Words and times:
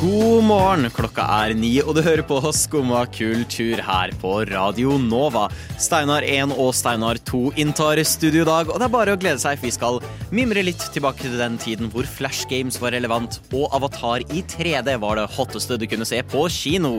God 0.00 0.46
morgen, 0.48 0.86
klokka 0.96 1.26
er 1.42 1.52
ni, 1.52 1.74
og 1.84 1.92
du 1.92 1.98
hører 2.00 2.22
på 2.24 2.38
Skumma 2.56 3.02
kultur 3.12 3.82
her 3.84 4.14
på 4.22 4.30
Radio 4.48 4.94
Nova. 4.96 5.42
Steinar 5.76 6.24
1 6.24 6.54
og 6.54 6.70
Steinar 6.72 7.20
2 7.28 7.40
inntar 7.60 8.00
studio 8.08 8.46
i 8.46 8.48
dag, 8.48 8.70
og 8.72 8.80
det 8.80 8.86
er 8.86 8.94
bare 8.94 9.12
å 9.12 9.20
glede 9.20 9.42
seg, 9.42 9.60
for 9.60 9.68
vi 9.68 9.74
skal 9.76 10.00
mimre 10.32 10.64
litt 10.64 10.86
tilbake 10.94 11.26
til 11.26 11.36
den 11.36 11.60
tiden 11.60 11.92
hvor 11.92 12.08
Flash 12.08 12.48
Games 12.48 12.80
var 12.80 12.96
relevant, 12.96 13.42
og 13.52 13.68
Avatar 13.76 14.24
i 14.32 14.40
3D 14.40 14.96
var 15.04 15.20
det 15.20 15.28
hotteste 15.36 15.76
du 15.76 15.84
kunne 15.90 16.08
se 16.08 16.22
på 16.32 16.46
kino. 16.48 16.94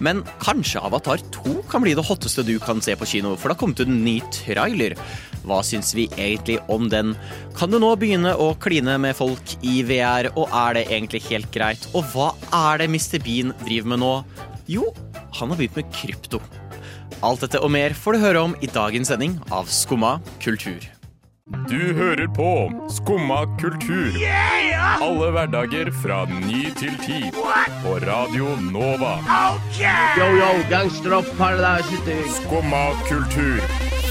Men 0.00 0.24
kanskje 0.40 0.80
Avatar 0.80 1.20
2 1.42 1.58
kan 1.68 1.84
bli 1.84 1.92
det 1.98 2.06
hotteste 2.08 2.46
du 2.48 2.54
kan 2.62 2.80
se 2.80 2.96
på 2.96 3.10
kino, 3.18 3.34
for 3.36 3.52
da 3.52 3.60
kom 3.60 3.76
det 3.76 3.84
en 3.84 4.00
ny 4.00 4.16
trailer. 4.32 4.96
Hva 5.46 5.62
syns 5.64 5.94
vi 5.96 6.06
egentlig 6.16 6.58
om 6.68 6.88
den? 6.92 7.14
Kan 7.56 7.72
du 7.72 7.78
nå 7.80 7.94
begynne 8.00 8.34
å 8.36 8.52
kline 8.60 8.98
med 9.00 9.16
folk 9.18 9.56
i 9.64 9.80
VR, 9.88 10.30
og 10.36 10.52
er 10.52 10.78
det 10.78 10.86
egentlig 10.90 11.24
helt 11.30 11.50
greit? 11.54 11.88
Og 11.94 12.04
hva 12.12 12.30
er 12.52 12.82
det 12.82 12.90
Mr. 12.92 13.18
Bean 13.24 13.54
driver 13.64 13.94
med 13.94 14.02
nå? 14.04 14.14
Jo, 14.70 14.90
han 15.38 15.50
har 15.50 15.58
begynt 15.58 15.80
med 15.80 15.92
krypto. 15.96 16.42
Alt 17.26 17.42
dette 17.44 17.60
og 17.60 17.72
mer 17.72 17.92
får 17.96 18.16
du 18.16 18.24
høre 18.24 18.46
om 18.48 18.56
i 18.64 18.70
dagens 18.70 19.10
sending 19.12 19.36
av 19.52 19.68
Skumma 19.68 20.18
kultur. 20.40 20.80
Du 21.68 21.80
hører 21.98 22.28
på 22.30 22.50
Skumma 22.94 23.42
kultur. 23.60 24.14
Alle 25.02 25.30
hverdager 25.34 25.90
fra 26.02 26.22
ny 26.30 26.70
til 26.78 26.94
ti. 27.02 27.24
På 27.82 27.96
Radio 28.04 28.54
Nova. 28.70 29.16
Yo, 30.16 30.30
yo, 30.38 30.52
gangsteropp. 30.70 31.34
Skumma 32.38 32.84
kultur, 33.08 33.60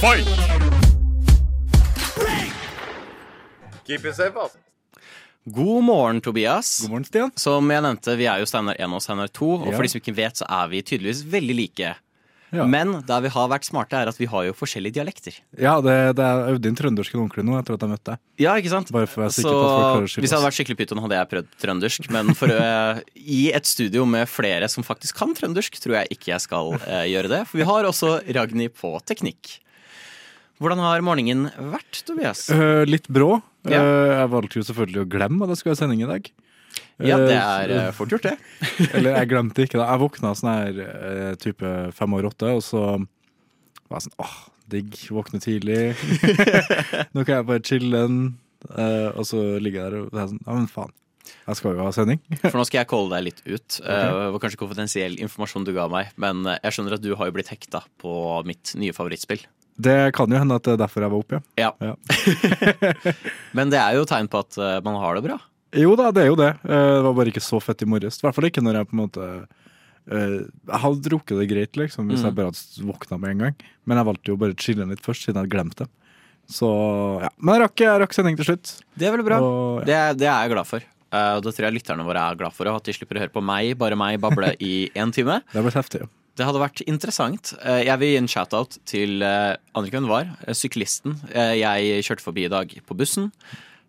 fight! 0.03 0.78
God 5.49 5.83
morgen, 5.83 6.21
Tobias. 6.21 6.81
God 6.81 6.91
morgen, 6.91 7.07
Stian. 7.07 7.31
Som 7.39 7.71
jeg 7.73 7.81
nevnte, 7.81 8.13
vi 8.19 8.27
er 8.29 8.43
jo 8.43 8.49
Steinar 8.49 8.77
1 8.77 8.93
og 8.93 9.01
Steinar 9.01 9.31
2, 9.33 9.49
og 9.63 9.67
Ja. 9.71 9.75
for 9.77 9.81
de 9.83 9.89
som 9.89 10.01
ikke 10.01 10.15
vet, 10.15 10.37
så 10.37 10.45
er 10.45 10.67
vi 10.69 10.81
tydeligvis 10.81 11.23
veldig 11.25 11.55
like. 11.55 11.95
Ja. 12.51 12.65
Men 12.65 13.03
der 13.05 13.21
vi 13.21 13.29
har 13.29 13.47
vært 13.49 13.65
smarte, 13.67 13.93
er 13.93 14.09
at 14.09 14.17
vi 14.17 14.25
har 14.25 14.45
jo 14.47 14.53
forskjellige 14.57 14.97
dialekter. 14.97 15.35
Ja, 15.57 15.75
det, 15.85 16.15
det 16.17 16.25
er 16.25 16.49
Audun 16.49 16.77
trøndersk 16.77 17.13
trøndersk 17.13 17.13
ordentlig 17.13 17.45
nå 17.45 17.57
etter 17.59 17.77
at 17.77 17.85
jeg 17.85 17.91
møtte 17.91 18.15
deg. 18.15 18.19
Ja, 18.41 18.55
ikke 18.57 18.71
sant? 18.73 18.91
Bare 18.91 19.09
for 19.09 19.21
å 19.21 19.25
være 19.27 19.35
Så 19.35 19.43
sikker 19.43 19.53
på 19.53 19.59
at 19.59 19.69
folk 19.69 19.85
klarer 19.85 20.07
å 20.07 20.09
skylde 20.09 20.23
hvis 20.25 20.31
jeg 20.33 20.37
hadde 20.39 20.47
vært 20.49 20.57
skikkelig 20.57 20.79
pyton, 20.81 21.01
hadde 21.03 21.19
jeg 21.19 21.29
prøvd 21.33 21.47
trøndersk. 21.61 22.09
Men 22.15 22.33
for 22.39 22.53
å, 22.55 22.59
i 23.15 23.41
et 23.53 23.69
studio 23.69 24.05
med 24.09 24.29
flere 24.29 24.69
som 24.73 24.85
faktisk 24.85 25.17
kan 25.21 25.35
trøndersk, 25.37 25.77
tror 25.81 25.99
jeg 26.01 26.17
ikke 26.17 26.33
jeg 26.33 26.45
skal 26.47 26.73
eh, 26.81 27.05
gjøre 27.13 27.29
det. 27.29 27.41
For 27.51 27.61
vi 27.61 27.69
har 27.69 27.89
også 27.89 28.15
Ragnhild 28.33 28.73
på 28.81 28.95
teknikk. 29.05 29.59
Hvordan 30.59 30.81
har 30.83 31.03
morgenen 31.05 31.47
vært, 31.71 32.01
Tobias? 32.07 32.45
Uh, 32.51 32.83
litt 32.87 33.07
brå. 33.11 33.37
Ja. 33.69 33.79
Uh, 33.79 34.11
jeg 34.19 34.31
valgte 34.33 34.59
jo 34.59 34.65
selvfølgelig 34.67 35.03
å 35.05 35.09
glemme 35.11 35.45
at 35.45 35.53
jeg 35.53 35.61
skulle 35.61 35.75
ha 35.77 35.79
sending 35.79 36.03
i 36.03 36.09
dag. 36.09 36.29
Ja, 36.99 37.15
det 37.17 37.31
Eh, 37.33 37.39
er 37.39 37.71
uh, 37.87 37.93
fort 37.95 38.11
gjort, 38.11 38.27
det. 38.27 38.35
Eller 38.97 39.15
jeg 39.21 39.29
glemte 39.31 39.63
ikke 39.63 39.79
det. 39.79 39.87
Jeg 39.87 40.01
våkna 40.03 40.33
sånn 40.37 40.51
her 40.51 40.81
eh, 40.85 41.31
type 41.39 41.71
fem 41.95 42.15
over 42.17 42.27
åtte, 42.29 42.51
og 42.59 42.61
så 42.65 42.83
var 42.99 43.97
jeg 44.01 44.05
sånn 44.09 44.19
åh, 44.21 44.35
digg, 44.69 44.99
våkne 45.15 45.39
tidlig. 45.43 45.79
Nå 47.15 47.23
kan 47.23 47.39
jeg 47.39 47.47
bare 47.49 47.63
chille'n. 47.65 48.19
Uh, 48.67 49.15
og 49.15 49.23
så 49.23 49.39
ligger 49.63 49.85
jeg 49.85 49.91
der 49.93 50.01
og 50.03 50.17
er 50.19 50.25
sånn 50.33 50.41
ja, 50.43 50.51
men 50.57 50.65
faen. 50.67 50.91
Jeg 51.47 51.59
skal 51.59 51.77
jo 51.77 51.85
ha 51.85 51.91
sending. 51.95 52.19
For 52.43 52.57
nå 52.59 52.65
skal 52.67 52.81
jeg 52.81 52.89
calle 52.91 53.13
deg 53.15 53.25
litt 53.29 53.39
ut. 53.45 53.77
Okay. 53.79 54.09
Det 54.11 54.33
var 54.35 54.43
kanskje 54.43 54.59
konfidensiell 54.59 55.15
informasjon 55.23 55.67
du 55.67 55.71
ga 55.77 55.85
meg, 55.91 56.11
men 56.19 56.43
eh, 56.49 56.59
jeg 56.65 56.75
skjønner 56.75 56.97
at 56.97 57.05
du 57.05 57.13
har 57.15 57.29
jo 57.29 57.35
blitt 57.37 57.51
hekta 57.53 57.85
på 58.03 58.11
mitt 58.49 58.73
nye 58.81 58.95
favorittspill. 58.97 59.45
Det 59.79 59.97
kan 60.17 60.27
jo 60.33 60.39
hende 60.41 60.55
at 60.59 60.65
det 60.67 60.73
er 60.75 60.81
derfor 60.81 61.05
jeg 61.05 61.11
var 61.13 61.21
oppe, 61.23 61.39
ja. 61.55 61.69
Ja. 61.79 61.93
Men 63.55 63.71
det 63.71 63.79
er 63.79 63.95
jo 63.99 64.05
tegn 64.09 64.27
på 64.31 64.41
at 64.43 64.57
eh, 64.59 64.79
man 64.85 64.97
har 64.99 65.15
det 65.19 65.23
bra. 65.29 65.37
Jo 65.77 65.93
da, 65.99 66.09
det 66.15 66.23
er 66.25 66.31
jo 66.31 66.37
det. 66.39 66.49
Eh, 66.65 66.89
Det 66.97 67.03
var 67.05 67.15
bare 67.19 67.31
ikke 67.31 67.43
så 67.45 67.59
fett 67.63 67.83
i 67.85 67.89
morges. 67.89 68.17
I 68.19 68.25
hvert 68.27 68.35
fall 68.37 68.49
ikke 68.49 68.63
når 68.65 68.79
jeg 68.81 68.89
på 68.89 68.95
en 68.97 69.01
måte 69.03 69.27
eh, 70.09 70.35
Jeg 70.41 70.81
hadde 70.83 71.03
drukket 71.07 71.39
det 71.39 71.47
greit, 71.51 71.79
liksom, 71.79 72.09
hvis 72.09 72.23
Mm. 72.23 72.27
jeg 72.31 72.35
bare 72.39 72.51
hadde 72.51 72.89
våkna 72.91 73.19
med 73.21 73.29
en 73.35 73.43
gang. 73.45 73.55
Men 73.85 74.01
jeg 74.01 74.09
valgte 74.09 74.33
jo 74.33 74.37
bare 74.41 74.55
å 74.57 74.61
chille 74.65 74.89
litt 74.89 75.05
først, 75.05 75.23
siden 75.27 75.37
jeg 75.37 75.45
hadde 75.45 75.55
glemt 75.55 75.77
det. 75.83 75.87
Så 76.49 76.67
ja. 77.21 77.29
Men 77.37 77.55
jeg 77.59 77.63
rakk, 77.67 77.83
jeg 77.85 77.99
rakk 78.01 78.13
sending 78.17 78.35
til 78.39 78.49
slutt. 78.51 78.75
Det 78.97 79.05
er 79.07 79.13
veldig 79.13 79.27
bra. 79.29 79.37
Og, 79.45 79.79
ja. 79.81 79.85
Det, 79.85 79.95
er- 80.01 80.17
det 80.23 80.27
er 80.33 80.39
jeg 80.47 80.55
glad 80.57 80.67
for. 80.75 80.87
Og 81.09 81.41
det 81.45 81.51
tror 81.57 81.65
jeg 81.69 81.73
lytterne 81.79 82.03
våre 82.05 82.21
er 82.21 82.35
glad 82.37 82.53
for. 82.53 82.67
og 82.69 82.75
At 82.81 82.89
de 82.89 82.93
slipper 82.93 83.17
å 83.17 83.21
høre 83.23 83.33
på 83.33 83.41
meg, 83.41 83.71
bare 83.77 83.95
meg, 83.97 84.19
bable 84.21 84.51
i 84.59 84.89
én 84.93 85.13
time. 85.13 85.39
Det 85.53 85.57
har 85.61 85.65
blitt 85.65 85.77
heftig. 85.79 86.01
ja. 86.03 86.09
Det 86.39 86.45
hadde 86.47 86.61
vært 86.61 86.81
interessant. 86.87 87.51
Eh, 87.59 87.81
Jeg 87.89 87.99
vil 87.99 88.13
gi 88.13 88.19
en 88.21 88.29
shout-out 88.31 88.77
til 88.87 89.21
eh, 89.25 89.57
Anniken 89.75 90.07
var, 90.07 90.29
eh, 90.47 90.55
syklisten 90.55 91.17
jeg 91.35 92.03
kjørte 92.07 92.23
forbi 92.23 92.45
i 92.47 92.51
dag 92.53 92.71
på 92.87 92.95
bussen. 92.97 93.29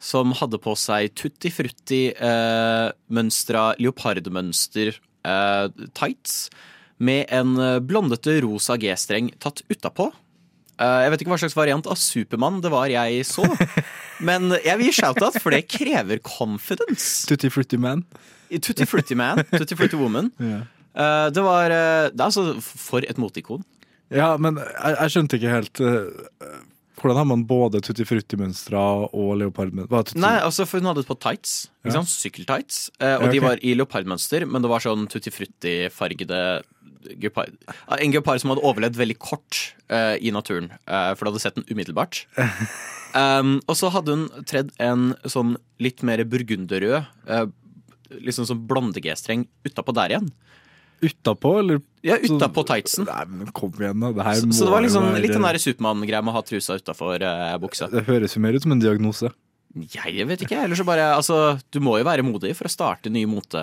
Som 0.01 0.33
hadde 0.39 0.59
på 0.65 0.73
seg 0.81 1.13
tutti 1.15 1.51
frutti 1.53 2.01
eh, 2.11 2.89
mønstra 3.13 3.75
leopardmønster 3.79 4.95
eh, 4.97 5.69
tights. 5.95 6.49
Med 7.01 7.31
en 7.33 7.55
blondete 7.87 8.35
rosa 8.45 8.75
G-streng 8.81 9.31
tatt 9.41 9.63
utapå. 9.73 10.11
Eh, 10.81 10.99
jeg 11.05 11.13
vet 11.15 11.23
ikke 11.23 11.33
hva 11.35 11.39
slags 11.45 11.57
variant 11.57 11.87
av 11.89 11.97
Supermann 12.01 12.59
det 12.65 12.73
var 12.73 12.91
jeg 12.93 13.23
så. 13.29 13.45
Men 14.27 14.51
jeg 14.59 14.77
vil 14.81 14.91
gi 14.91 14.97
shout-out, 14.99 15.39
for 15.41 15.53
det 15.55 15.63
krever 15.71 16.19
confidence. 16.25 17.23
Tutti 17.31 17.49
frutti 17.53 17.79
man. 17.81 18.03
Tutti 18.51 18.85
frutti 18.89 19.15
man, 19.17 19.45
tutti 19.55 19.77
frutti 19.79 19.97
woman. 20.01 20.33
Ja. 20.51 20.65
Eh, 20.95 21.29
det 21.31 21.45
var 21.45 21.71
eh, 21.71 22.09
Det 22.11 22.27
altså 22.27 22.57
for 22.61 23.07
et 23.07 23.21
moteikon. 23.21 23.65
ja, 24.11 24.35
men 24.43 24.59
jeg, 24.59 24.97
jeg 24.97 25.15
skjønte 25.15 25.39
ikke 25.39 25.53
helt 25.55 25.81
uh, 25.87 26.57
Hvordan 26.99 27.17
har 27.21 27.29
man 27.31 27.45
både 27.49 27.81
tutti 27.81 28.05
frutti-mønstra 28.05 28.81
og 29.09 29.31
leopardmønstra? 29.41 30.19
Nei, 30.21 30.35
altså 30.45 30.67
for 30.69 30.83
hun 30.83 30.91
hadde 30.91 31.07
på 31.09 31.17
tights. 31.17 31.71
Ikke 31.81 31.95
sant? 31.95 32.11
Sykkeltights. 32.13 32.81
Uh, 32.99 33.15
og 33.15 33.29
Ja, 33.29 33.31
de 33.33 33.41
var 33.47 33.63
i 33.65 33.73
leopardmønster, 33.79 34.45
men 34.45 34.61
det 34.61 34.69
var 34.69 34.85
sånn 34.85 35.07
tutti 35.09 35.33
frutti-fargede 35.33 36.43
Gepard. 37.21 37.57
En 37.97 38.13
gepard 38.13 38.43
som 38.43 38.53
hadde 38.53 38.65
overlevd 38.67 38.99
veldig 39.01 39.17
kort 39.23 39.61
uh, 39.93 40.17
i 40.21 40.33
naturen, 40.35 40.69
uh, 40.85 41.13
for 41.15 41.25
du 41.25 41.33
hadde 41.33 41.43
sett 41.47 41.57
den 41.57 41.69
umiddelbart. 41.71 42.25
um, 43.17 43.57
og 43.69 43.79
så 43.79 43.91
hadde 43.95 44.17
hun 44.17 44.45
tredd 44.49 44.75
en 44.83 45.15
sånn 45.25 45.57
litt 45.83 46.05
mer 46.07 46.23
burgunderrød, 46.29 47.09
uh, 47.31 47.47
liksom 48.21 48.49
sånn 48.49 48.67
blonde 48.69 49.01
G-streng 49.01 49.47
utapå 49.67 49.95
der 49.97 50.17
igjen. 50.17 50.31
Utapå, 51.01 51.55
eller? 51.63 51.81
Ja, 52.05 52.17
utapå 52.21 52.65
tightsen. 52.69 53.07
Nei, 53.09 53.25
men 53.29 53.53
kom 53.57 53.73
igjen, 53.77 54.01
da. 54.01 54.35
Så, 54.37 54.49
så 54.57 54.67
det 54.69 54.73
var 54.73 54.85
liksom 54.85 55.07
være- 55.07 55.23
litt 55.25 55.33
den 55.37 55.47
der 55.47 55.59
Supermann-greia 55.61 56.21
med 56.25 56.33
å 56.33 56.37
ha 56.39 56.43
trusa 56.45 56.77
utafor 56.81 57.25
uh, 57.25 57.55
buksa. 57.61 57.89
Det 57.93 58.05
høres 58.09 58.37
jo 58.37 58.43
mer 58.45 58.57
ut 58.57 58.65
som 58.65 58.73
en 58.77 58.83
diagnose. 58.83 59.33
Jeg 59.95 60.27
vet 60.27 60.41
ikke, 60.43 60.65
ellers 60.65 60.81
så 60.83 60.85
bare 60.89 61.13
Altså, 61.15 61.37
du 61.71 61.79
må 61.85 61.99
jo 62.01 62.07
være 62.09 62.25
modig 62.27 62.57
for 62.59 62.67
å 62.67 62.73
starte 62.73 63.13
nye 63.13 63.29
mote... 63.31 63.61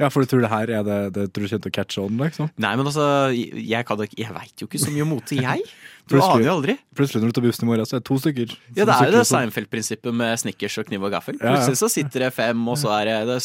Ja, 0.00 0.08
for 0.10 0.24
du 0.24 0.30
tror 0.30 0.42
det 0.42 0.50
her 0.50 0.70
er 0.80 0.86
det, 0.86 0.98
det 1.14 1.24
tror 1.30 1.46
du 1.46 1.50
kommer 1.52 1.64
til 1.66 1.70
å 1.70 1.74
catche 1.76 2.02
on, 2.02 2.16
liksom? 2.18 2.48
Nei, 2.58 2.72
men 2.74 2.88
altså, 2.90 3.04
jeg, 3.30 3.86
kan, 3.86 4.00
jeg 4.10 4.34
veit 4.34 4.62
jo 4.62 4.66
ikke 4.66 4.80
så 4.82 4.94
mye 4.94 5.04
om 5.06 5.12
mote, 5.14 5.38
jeg. 5.38 5.66
Du 6.04 6.18
aner 6.20 6.42
jo 6.44 6.50
aldri. 6.58 6.74
Plutselig 6.92 7.22
når 7.22 7.30
du 7.30 7.36
tar 7.38 7.44
bussen 7.46 7.64
i 7.64 7.68
morgen, 7.70 7.86
så 7.88 7.96
er 7.96 8.02
det 8.02 8.06
to 8.10 8.16
stykker. 8.20 8.50
Ja, 8.76 8.84
det 8.84 8.92
er 8.92 9.06
jo 9.08 9.12
det. 9.14 9.22
Seinfeld-prinsippet 9.30 10.12
med 10.12 10.34
snickers 10.42 10.76
og 10.82 10.90
kniv 10.90 11.06
og 11.08 11.14
gaffel. 11.14 11.38
Plutselig 11.40 11.80
så 11.80 11.88
sitter 11.88 12.26
det 12.26 12.28
fem, 12.36 12.60
og 12.68 12.76
så 12.76 12.92
er 12.98 13.08
det, 13.30 13.38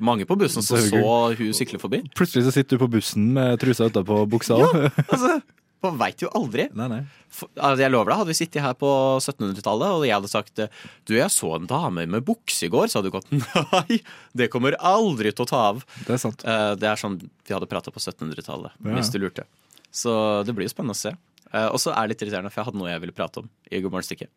mange 0.00 0.24
på 0.28 0.38
bussen 0.40 0.64
som 0.64 0.80
så 0.80 1.02
hun 1.36 1.52
sykle 1.58 1.80
forbi. 1.82 2.00
Plutselig 2.16 2.46
så 2.46 2.54
sitter 2.56 2.78
du 2.80 2.86
på 2.86 2.88
bussen 2.96 3.28
med 3.36 3.60
trusa 3.60 3.90
utapå 3.90 4.22
buksa. 4.32 4.56
Ja. 4.62 4.88
Altså, 5.04 5.34
Man 5.86 5.98
veit 6.00 6.22
jo 6.24 6.30
aldri. 6.36 6.66
Nei, 6.76 6.88
nei. 6.92 7.00
For, 7.36 7.50
altså, 7.56 7.82
jeg 7.84 7.92
lover 7.92 8.10
deg, 8.12 8.18
Hadde 8.22 8.30
vi 8.32 8.36
sittet 8.38 8.62
her 8.64 8.74
på 8.78 8.90
1700-tallet 9.20 9.96
og 9.98 10.04
jeg 10.06 10.14
hadde 10.16 10.30
sagt 10.30 10.60
Du, 11.08 11.12
jeg 11.16 11.28
så 11.34 11.50
en 11.56 11.66
dame 11.68 12.06
med 12.08 12.24
bukse 12.26 12.66
i 12.68 12.70
går, 12.72 12.88
så 12.88 13.00
hadde 13.00 13.10
du 13.10 13.16
gått 13.18 13.30
Nei, 13.74 13.98
det 14.36 14.48
kommer 14.52 14.76
aldri 14.78 15.32
til 15.34 15.44
å 15.44 15.50
ta 15.50 15.62
av. 15.72 15.82
Det 16.06 16.16
er 16.16 16.22
sant. 16.22 16.44
Uh, 16.46 16.72
Det 16.80 16.88
er 16.90 17.00
sånn 17.00 17.18
vi 17.20 17.54
hadde 17.54 17.68
prata 17.70 17.92
på 17.94 18.00
1700-tallet, 18.02 18.72
Ja. 18.82 18.94
hvis 18.96 19.12
du 19.14 19.18
lurte. 19.22 19.44
Så 19.92 20.12
det 20.46 20.54
blir 20.56 20.66
jo 20.68 20.72
spennende 20.72 20.96
å 20.96 21.02
se. 21.02 21.12
Uh, 21.52 21.68
Og 21.74 21.78
så 21.82 21.92
er 21.94 22.06
det 22.06 22.14
litt 22.16 22.26
irriterende, 22.26 22.50
for 22.52 22.62
jeg 22.62 22.70
hadde 22.70 22.80
noe 22.82 22.90
jeg 22.94 23.04
ville 23.04 23.16
prate 23.16 23.42
om 23.44 23.50
i 23.70 23.80
God 23.84 23.92
morgen-stykket. 23.94 24.32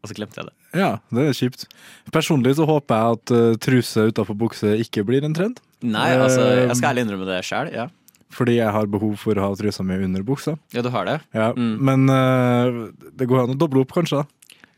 Og 0.00 0.08
så 0.08 0.14
glemte 0.16 0.40
jeg 0.40 0.48
det. 0.48 0.54
Ja, 0.80 0.90
det 1.12 1.24
er 1.28 1.34
kjipt. 1.36 1.66
Personlig 2.14 2.54
så 2.56 2.64
håper 2.68 2.96
jeg 3.02 3.16
at 3.18 3.32
uh, 3.36 3.56
truse 3.60 4.06
utafor 4.08 4.38
bukse 4.40 4.70
ikke 4.80 5.02
blir 5.04 5.26
en 5.26 5.34
trend. 5.36 5.58
Nei, 5.84 6.10
altså, 6.16 6.40
jeg 6.44 6.68
Eh, 6.70 6.74
skal 6.76 6.90
ærlig 6.94 7.02
innrømme 7.06 7.26
det 7.28 7.40
sjæl. 7.44 7.68
Ja. 7.72 7.84
Fordi 8.30 8.56
jeg 8.60 8.70
har 8.70 8.86
behov 8.86 9.16
for 9.18 9.34
å 9.34 9.48
ha 9.48 9.54
trusa 9.58 9.82
mi 9.84 9.96
under 10.04 10.22
buksa. 10.22 10.56
ja, 10.72 10.82
du 10.82 10.90
har 10.94 11.04
det? 11.08 11.20
Ja, 11.34 11.52
Mm. 11.52 11.78
Men 11.80 12.08
uh, 12.08 12.90
det 13.18 13.26
går 13.28 13.42
an 13.44 13.54
å 13.56 13.58
doble 13.58 13.80
opp, 13.82 13.90
kanskje. 13.96 14.22
da. 14.22 14.26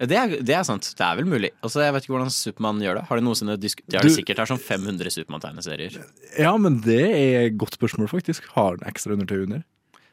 Ja, 0.01 0.07
Det 0.07 0.17
er, 0.19 0.29
det 0.43 0.55
er 0.57 0.65
sant. 0.65 0.89
Det 0.99 1.05
er 1.05 1.17
vel 1.21 1.27
mulig. 1.31 1.51
Altså, 1.63 1.83
jeg 1.85 1.93
vet 1.95 2.03
ikke 2.07 2.15
hvordan 2.17 2.33
Supermann 2.33 2.81
gjør 2.83 2.97
det. 2.99 3.05
Har 3.11 3.17
de 3.21 3.23
noensinne 3.23 3.55
disk 3.61 3.83
De 3.87 3.97
har 3.99 4.03
Du- 4.03 4.11
sikkert 4.11 4.39
her 4.43 4.47
sånn 4.51 4.59
500 4.59 5.13
Supermann-tegneserier. 5.15 6.01
Ja, 6.41 6.57
men 6.57 6.81
det 6.81 7.03
er 7.13 7.47
et 7.47 7.59
godt 7.61 7.77
spørsmål, 7.79 8.09
faktisk. 8.11 8.49
Har 8.57 8.77
den 8.81 8.89
ekstra 8.89 9.13
undertøy 9.15 9.45
under? 9.45 9.63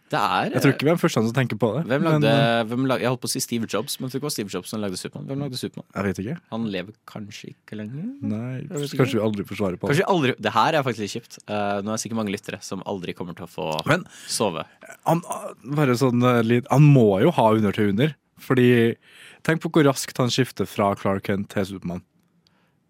Det 0.09 0.19
er 0.19 0.53
Jeg 0.55 0.63
tror 0.63 0.73
ikke 0.73 0.87
vi 0.87 0.91
er 0.93 0.99
første 1.01 1.21
som 1.21 1.33
tenker 1.35 1.59
på 1.59 1.69
det. 1.75 1.83
hvem 1.89 2.05
lagde, 2.07 2.19
men, 2.23 2.67
hvem 2.71 2.87
lagde 2.89 3.05
Jeg 3.05 3.11
holdt 3.13 3.21
på 3.21 3.29
å 3.29 3.33
si 3.33 3.41
Steve 3.43 3.69
Jobs, 3.69 3.99
men 3.99 4.07
jeg 4.09 4.15
tror 4.15 4.19
ikke 4.19 4.25
det 4.25 4.29
var 4.29 4.35
Steve 4.37 4.53
Jobs 4.55 4.73
som 4.73 4.81
lagde 4.81 4.97
Supermann. 4.97 5.27
Hvem 5.29 5.43
lagde 5.43 5.59
Supermann? 5.61 5.87
Jeg 5.95 6.07
vet 6.07 6.21
ikke. 6.23 6.37
Han 6.53 6.65
lever 6.73 6.97
kanskje 7.09 7.51
ikke 7.53 7.79
lenger? 7.79 8.07
Nei, 8.21 8.53
ikke. 8.65 8.99
kanskje 9.03 9.19
vi 9.19 9.23
aldri 9.27 9.45
får 9.49 9.61
svaret 9.61 9.81
på 9.81 9.91
det. 9.91 10.07
Aldri 10.09 10.35
Det 10.39 10.53
her 10.55 10.79
er 10.79 10.85
faktisk 10.87 11.05
litt 11.05 11.15
kjipt. 11.17 11.39
Uh, 11.45 11.79
nå 11.83 11.93
er 11.93 11.95
det 11.95 12.01
sikkert 12.03 12.21
mange 12.23 12.33
lyttere 12.33 12.61
som 12.65 12.83
aldri 12.89 13.13
kommer 13.17 13.37
til 13.37 13.45
å 13.45 13.51
få 13.51 13.69
Men- 13.89 14.07
sove. 14.27 14.65
Han, 15.05 15.21
bare 15.63 15.97
sånn, 15.99 16.23
eh, 16.25 16.61
han 16.69 16.81
må 16.81 17.21
jo 17.21 17.31
ha 17.31 17.51
undertøy 17.53 17.89
under. 17.89 18.15
Fordi 18.39 18.95
Tenk 19.43 19.61
på 19.63 19.71
hvor 19.71 19.87
raskt 19.87 20.17
han 20.19 20.31
skifter 20.33 20.67
fra 20.67 20.91
Clark 20.99 21.23
Kent 21.29 21.49
til 21.53 21.65
Supermann. 21.65 22.03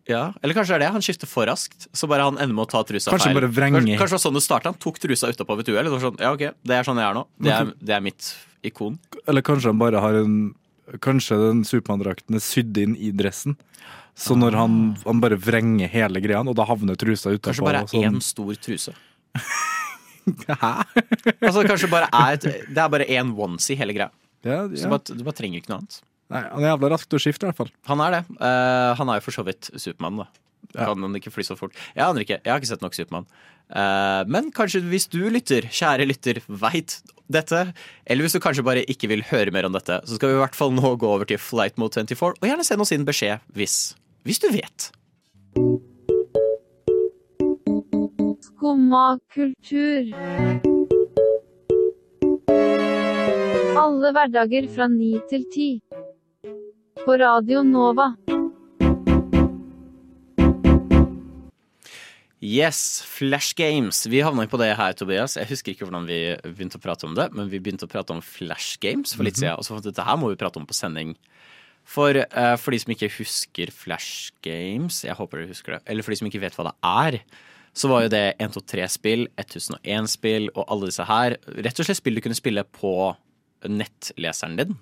Ja, 0.10 0.22
Eller 0.42 0.58
kanskje 0.58 0.74
det 0.74 0.78
er 0.80 0.84
det. 0.88 0.92
Han 0.96 1.04
skifter 1.06 1.30
for 1.30 1.46
raskt. 1.50 1.86
Så 1.94 2.10
bare 2.10 2.26
han 2.26 2.40
ender 2.42 2.56
med 2.58 2.66
å 2.66 2.70
ta 2.72 2.82
trusa 2.88 3.14
Kanskje 3.14 3.30
feil. 3.30 3.46
Kanskje, 3.46 3.98
kanskje 4.00 4.10
det 4.10 4.18
var 4.18 4.24
sånn 4.26 4.40
det 4.40 4.42
starta. 4.46 4.72
Han 4.74 4.80
tok 4.82 4.98
trusa 5.04 5.30
utapå 5.30 5.58
ved 5.60 5.70
tuet. 5.70 5.90
Sånn, 6.02 6.18
ja, 6.18 6.32
ok, 6.34 6.46
det 6.66 6.78
er 6.80 6.88
sånn 6.88 6.98
jeg 7.02 7.06
er 7.12 7.20
nå. 7.20 7.26
Det 7.38 7.54
er, 7.54 7.74
det 7.78 7.98
er 8.00 8.06
mitt 8.06 8.32
ikon. 8.66 8.98
Eller 9.30 9.46
kanskje 9.46 9.70
han 9.74 9.82
bare 9.82 10.02
har 10.04 10.18
en 10.24 10.40
Kanskje 11.06 11.36
den 11.38 11.60
Supermann-drakten 11.70 12.34
er 12.34 12.42
sydd 12.42 12.78
inn 12.82 12.96
i 12.98 13.12
dressen. 13.14 13.54
Så 14.18 14.34
når 14.34 14.56
han, 14.58 14.78
han 15.06 15.20
bare 15.22 15.38
vrenger 15.38 15.92
hele 15.94 16.18
greia, 16.24 16.42
og 16.42 16.56
da 16.58 16.66
havner 16.66 16.98
trusa 16.98 17.30
utapå. 17.30 17.52
Kanskje 17.52 17.68
bare 17.68 17.84
er 17.86 17.92
sånn. 17.92 18.18
én 18.18 18.24
stor 18.26 18.58
truse. 18.58 18.96
Hæ? 20.50 20.72
Altså 21.46 21.62
kanskje 21.70 21.90
bare 21.92 22.10
er 22.10 22.36
et, 22.40 22.48
Det 22.74 22.82
er 22.82 22.90
bare 22.92 23.06
én 23.06 23.30
onesie, 23.38 23.78
hele 23.80 23.94
greia. 23.96 24.10
Ja, 24.42 24.64
Så 24.66 24.82
ja. 24.82 24.88
du, 24.88 24.90
bare, 24.96 25.18
du 25.20 25.24
bare 25.28 25.38
trenger 25.38 25.62
ikke 25.62 25.72
noe 25.76 25.80
annet. 25.84 26.02
Nei, 26.30 26.44
han 26.46 26.62
er 26.62 26.74
jævla 26.76 26.92
rask 26.94 27.10
til 27.10 27.18
å 27.18 27.24
skifte, 27.24 27.48
i 27.48 27.50
hvert 27.50 27.58
fall. 27.58 27.72
Han 27.90 28.04
er 28.06 28.20
det. 28.20 28.22
Uh, 28.38 28.94
han 29.00 29.10
er 29.10 29.18
jo 29.18 29.26
for 29.26 29.38
så 29.40 29.46
vidt 29.48 29.72
Supermann, 29.74 30.22
da. 30.22 30.28
Ja. 30.76 30.92
Kan 30.92 31.02
han 31.02 31.16
ikke 31.18 31.31
fly 31.34 31.46
så 31.48 31.56
fort? 31.58 31.74
Jeg 31.96 32.06
aner 32.06 32.22
ikke. 32.22 32.38
Jeg 32.44 32.52
har 32.52 32.62
ikke 32.62 32.70
sett 32.70 32.84
nok 32.86 32.98
Supermann. 32.98 33.26
Uh, 33.70 34.22
men 34.30 34.52
kanskje 34.54 34.84
hvis 34.90 35.08
du 35.10 35.22
lytter, 35.34 35.66
kjære 35.74 36.06
lytter, 36.10 36.42
veit 36.62 37.00
dette, 37.30 37.64
eller 38.06 38.26
hvis 38.26 38.38
du 38.38 38.42
kanskje 38.42 38.66
bare 38.66 38.86
ikke 38.90 39.10
vil 39.12 39.26
høre 39.30 39.54
mer 39.54 39.68
om 39.70 39.74
dette, 39.74 40.00
så 40.06 40.18
skal 40.18 40.31
vi 40.31 40.38
i 40.38 40.42
hvert 40.44 40.58
fall 40.58 40.74
nå 40.74 40.96
gå 41.02 41.10
over 41.10 41.30
til 41.30 41.42
Flight 41.42 41.78
Mode 41.81 42.02
24, 42.02 42.38
og 42.42 42.50
gjerne 42.50 42.66
send 42.66 42.86
oss 42.86 42.94
inn 42.94 43.06
beskjed 43.10 43.46
hvis, 43.58 43.78
hvis 44.26 44.42
du 44.42 44.50
vet. 44.54 44.90
Skumma 48.50 49.18
kultur. 49.34 50.10
Alle 53.80 54.12
hverdager 54.14 54.66
fra 54.74 54.90
ni 54.92 55.14
til 55.30 55.46
ti. 55.54 55.70
På 57.06 57.18
Radio 57.18 57.63
Nova. 57.63 58.13
Yes, 62.40 63.01
Flash 63.07 63.56
Games. 63.56 64.07
Vi 64.07 64.22
havna 64.22 64.46
på 64.48 64.60
det 64.60 64.74
her, 64.75 64.94
Tobias. 64.94 65.36
Jeg 65.40 65.48
husker 65.50 65.74
ikke 65.74 65.88
hvordan 65.88 66.07
vi 66.07 66.19
begynte 66.44 66.80
å 66.80 66.84
prate 66.84 67.07
om 67.07 67.16
det, 67.18 67.30
men 67.36 67.51
vi 67.51 67.60
begynte 67.60 67.88
å 67.88 67.92
prate 67.92 68.16
om 68.16 68.22
Flash 68.24 68.80
Games 68.84 69.16
for 69.16 69.28
litt 69.28 69.40
siden, 69.40 69.56
og 69.56 69.68
så 69.68 69.75
fant 69.75 69.84
vi 69.84 69.92
ut 69.92 69.94
at 69.94 69.98
dette 69.98 70.07
her 70.07 70.19
må 70.19 70.31
vi 70.31 70.40
prate 70.40 70.60
om 70.62 70.68
på 70.68 70.78
sending. 70.78 71.13
For, 71.88 72.16
uh, 72.16 72.56
for 72.60 72.75
de 72.75 72.81
som 72.84 72.96
ikke 72.96 73.12
husker 73.18 73.72
Flash 73.75 74.34
Games, 74.45 75.04
jeg 75.07 75.16
håper 75.19 75.42
dere 75.42 75.54
husker 75.54 75.78
det, 75.78 75.84
eller 75.88 76.06
for 76.06 76.16
de 76.16 76.19
som 76.19 76.31
ikke 76.31 76.44
vet 76.44 76.60
hva 76.60 76.69
det 76.69 76.75
er, 76.90 77.22
så 77.80 77.92
var 77.92 78.06
jo 78.06 78.13
det 78.13 78.25
123-spill, 78.42 79.28
1001-spill 79.40 80.52
og 80.56 80.63
alle 80.68 80.90
disse 80.90 81.06
her 81.07 81.38
rett 81.60 81.80
og 81.80 81.88
slett 81.88 82.02
spill 82.02 82.18
du 82.18 82.24
kunne 82.25 82.38
spille 82.38 82.66
på 82.66 82.94
nettleseren 83.68 84.60
din. 84.60 84.80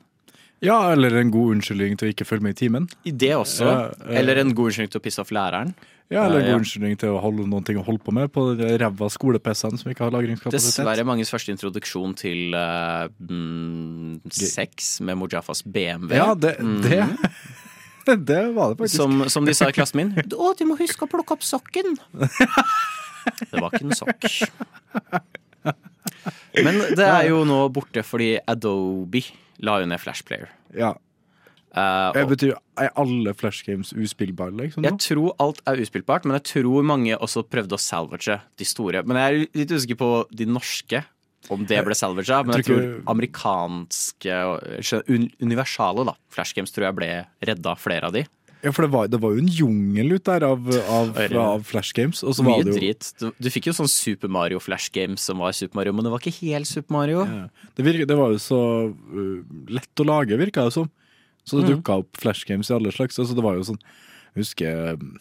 Ja, 0.65 0.91
eller 0.91 1.13
en 1.19 1.29
god 1.33 1.57
unnskyldning 1.57 1.99
til 1.99 2.09
å 2.09 2.13
ikke 2.15 2.25
følge 2.25 2.47
med 2.47 2.55
i 2.55 2.59
timen. 2.65 2.87
I 3.05 3.13
det 3.13 3.35
også. 3.37 3.67
Ja, 3.67 3.77
eh. 4.07 4.17
Eller 4.21 4.41
en 4.41 4.55
god 4.57 4.71
unnskyldning 4.71 4.95
til 4.95 5.01
å 5.01 5.05
pisse 5.05 5.21
off 5.21 5.33
læreren. 5.35 5.75
Ja, 6.07 6.23
eller 6.23 6.39
en 6.39 6.45
ja. 6.45 6.51
god 6.53 6.61
unnskyldning 6.61 6.95
til 7.01 7.13
å 7.13 7.19
holde 7.19 7.45
noen 7.51 7.65
ting 7.67 7.77
å 7.81 7.83
holde 7.83 7.99
på 8.05 8.13
med 8.15 8.31
på 8.31 8.45
de 8.57 8.69
ræva 8.79 9.09
skole-PC-ene 9.11 9.81
som 9.81 9.91
ikke 9.91 10.05
har 10.05 10.13
lagringskapasitet. 10.15 10.79
Dessverre 10.79 11.03
manges 11.07 11.33
første 11.33 11.51
introduksjon 11.51 12.15
til 12.17 12.55
uh, 12.55 13.11
mm, 13.19 14.21
sex 14.31 14.97
med 15.03 15.19
Mojafas 15.19 15.65
BMW. 15.67 16.15
Ja, 16.15 16.31
det, 16.31 16.55
det, 16.85 17.01
det 18.31 18.43
var 18.55 18.71
det 18.71 18.79
faktisk. 18.79 18.95
som, 18.95 19.27
som 19.33 19.49
de 19.49 19.57
sa 19.57 19.67
i 19.67 19.75
klassen 19.75 19.99
min. 19.99 20.15
Å, 20.47 20.53
du 20.55 20.63
må 20.69 20.79
huske 20.79 21.05
å 21.05 21.11
plukke 21.11 21.37
opp 21.37 21.45
sokken! 21.45 21.99
Det 23.27 23.59
var 23.59 23.73
ikke 23.75 23.89
en 23.89 23.97
sokk. 23.97 24.23
Men 26.65 26.79
det 26.97 27.05
er 27.05 27.27
jo 27.29 27.43
nå 27.47 27.59
borte 27.73 28.03
fordi 28.05 28.35
Adobe 28.49 29.23
la 29.63 29.79
jo 29.81 29.89
ned 29.89 30.01
Flash 30.01 30.25
Player. 30.27 30.49
Ja. 30.77 30.95
Uh, 31.77 32.09
og 32.23 32.31
betyr 32.31 32.55
er 32.79 32.93
alle 32.97 33.33
Flash 33.37 33.65
Games 33.67 33.91
uspillbare, 33.93 34.53
liksom? 34.55 34.85
jeg 34.87 34.97
tror 35.03 35.35
alt 35.43 35.59
er 35.69 35.81
uspillbart, 35.83 36.25
men 36.25 36.37
jeg 36.39 36.45
tror 36.53 36.85
mange 36.87 37.13
også 37.13 37.43
prøvde 37.45 37.77
å 37.77 37.81
salvage 37.81 38.39
de 38.57 38.65
store. 38.65 39.03
Men 39.05 39.19
jeg 39.19 39.27
er 39.27 39.59
litt 39.61 39.73
usikker 39.75 39.99
på 39.99 40.09
de 40.33 40.47
norske, 40.49 41.03
om 41.53 41.67
det 41.69 41.79
ble 41.85 41.95
salvaga. 41.95 42.41
Men 42.47 42.59
jeg 42.59 42.67
tror 42.69 42.87
amerikanske, 43.13 44.39
universale 45.43 46.07
da, 46.09 46.15
Flash 46.33 46.57
Games 46.57 46.73
tror 46.73 46.89
jeg 46.89 46.97
ble 46.97 47.11
redda, 47.45 47.75
flere 47.79 48.09
av 48.09 48.15
de. 48.15 48.25
Ja, 48.63 48.71
for 48.73 48.87
det 48.87 48.89
var, 48.93 49.07
det 49.11 49.19
var 49.21 49.35
jo 49.35 49.41
en 49.43 49.49
jungel 49.53 50.15
ut 50.17 50.25
der 50.25 50.43
av, 50.47 50.69
av, 50.89 51.11
av 51.37 51.65
Flash 51.67 51.93
Games. 51.97 52.23
Og 52.25 52.33
så 52.35 52.45
var 52.45 52.57
Mye 52.57 52.65
det 52.65 52.73
jo 52.73 52.79
drit. 52.79 53.09
Du, 53.21 53.27
du 53.37 53.49
fikk 53.53 53.69
jo 53.69 53.75
sånn 53.77 53.89
Super 53.91 54.31
Mario 54.33 54.61
Flash 54.63 54.89
Games 54.95 55.23
som 55.29 55.43
var 55.43 55.53
Super 55.57 55.79
Mario, 55.79 55.93
men 55.95 56.07
det 56.07 56.13
var 56.13 56.23
ikke 56.23 56.39
helt 56.41 56.69
Super 56.69 56.95
Mario. 56.95 57.23
Ja. 57.29 57.69
Det, 57.77 57.85
virker, 57.85 58.09
det 58.09 58.17
var 58.17 58.33
jo 58.33 58.41
så 58.41 58.61
uh, 58.89 59.55
lett 59.71 60.03
å 60.03 60.07
lage, 60.07 60.39
virka 60.41 60.65
det 60.67 60.73
som. 60.79 60.89
Så 61.47 61.61
det 61.61 61.77
dukka 61.77 62.01
opp 62.01 62.19
Flash 62.19 62.49
Games 62.49 62.71
i 62.71 62.75
alle 62.75 62.91
slags. 62.91 63.19
Altså, 63.21 63.37
det 63.37 63.45
var 63.45 63.55
jo 63.55 63.67
sånn 63.69 63.79
Jeg 63.79 64.41
husker 64.41 64.97
um, 64.97 65.13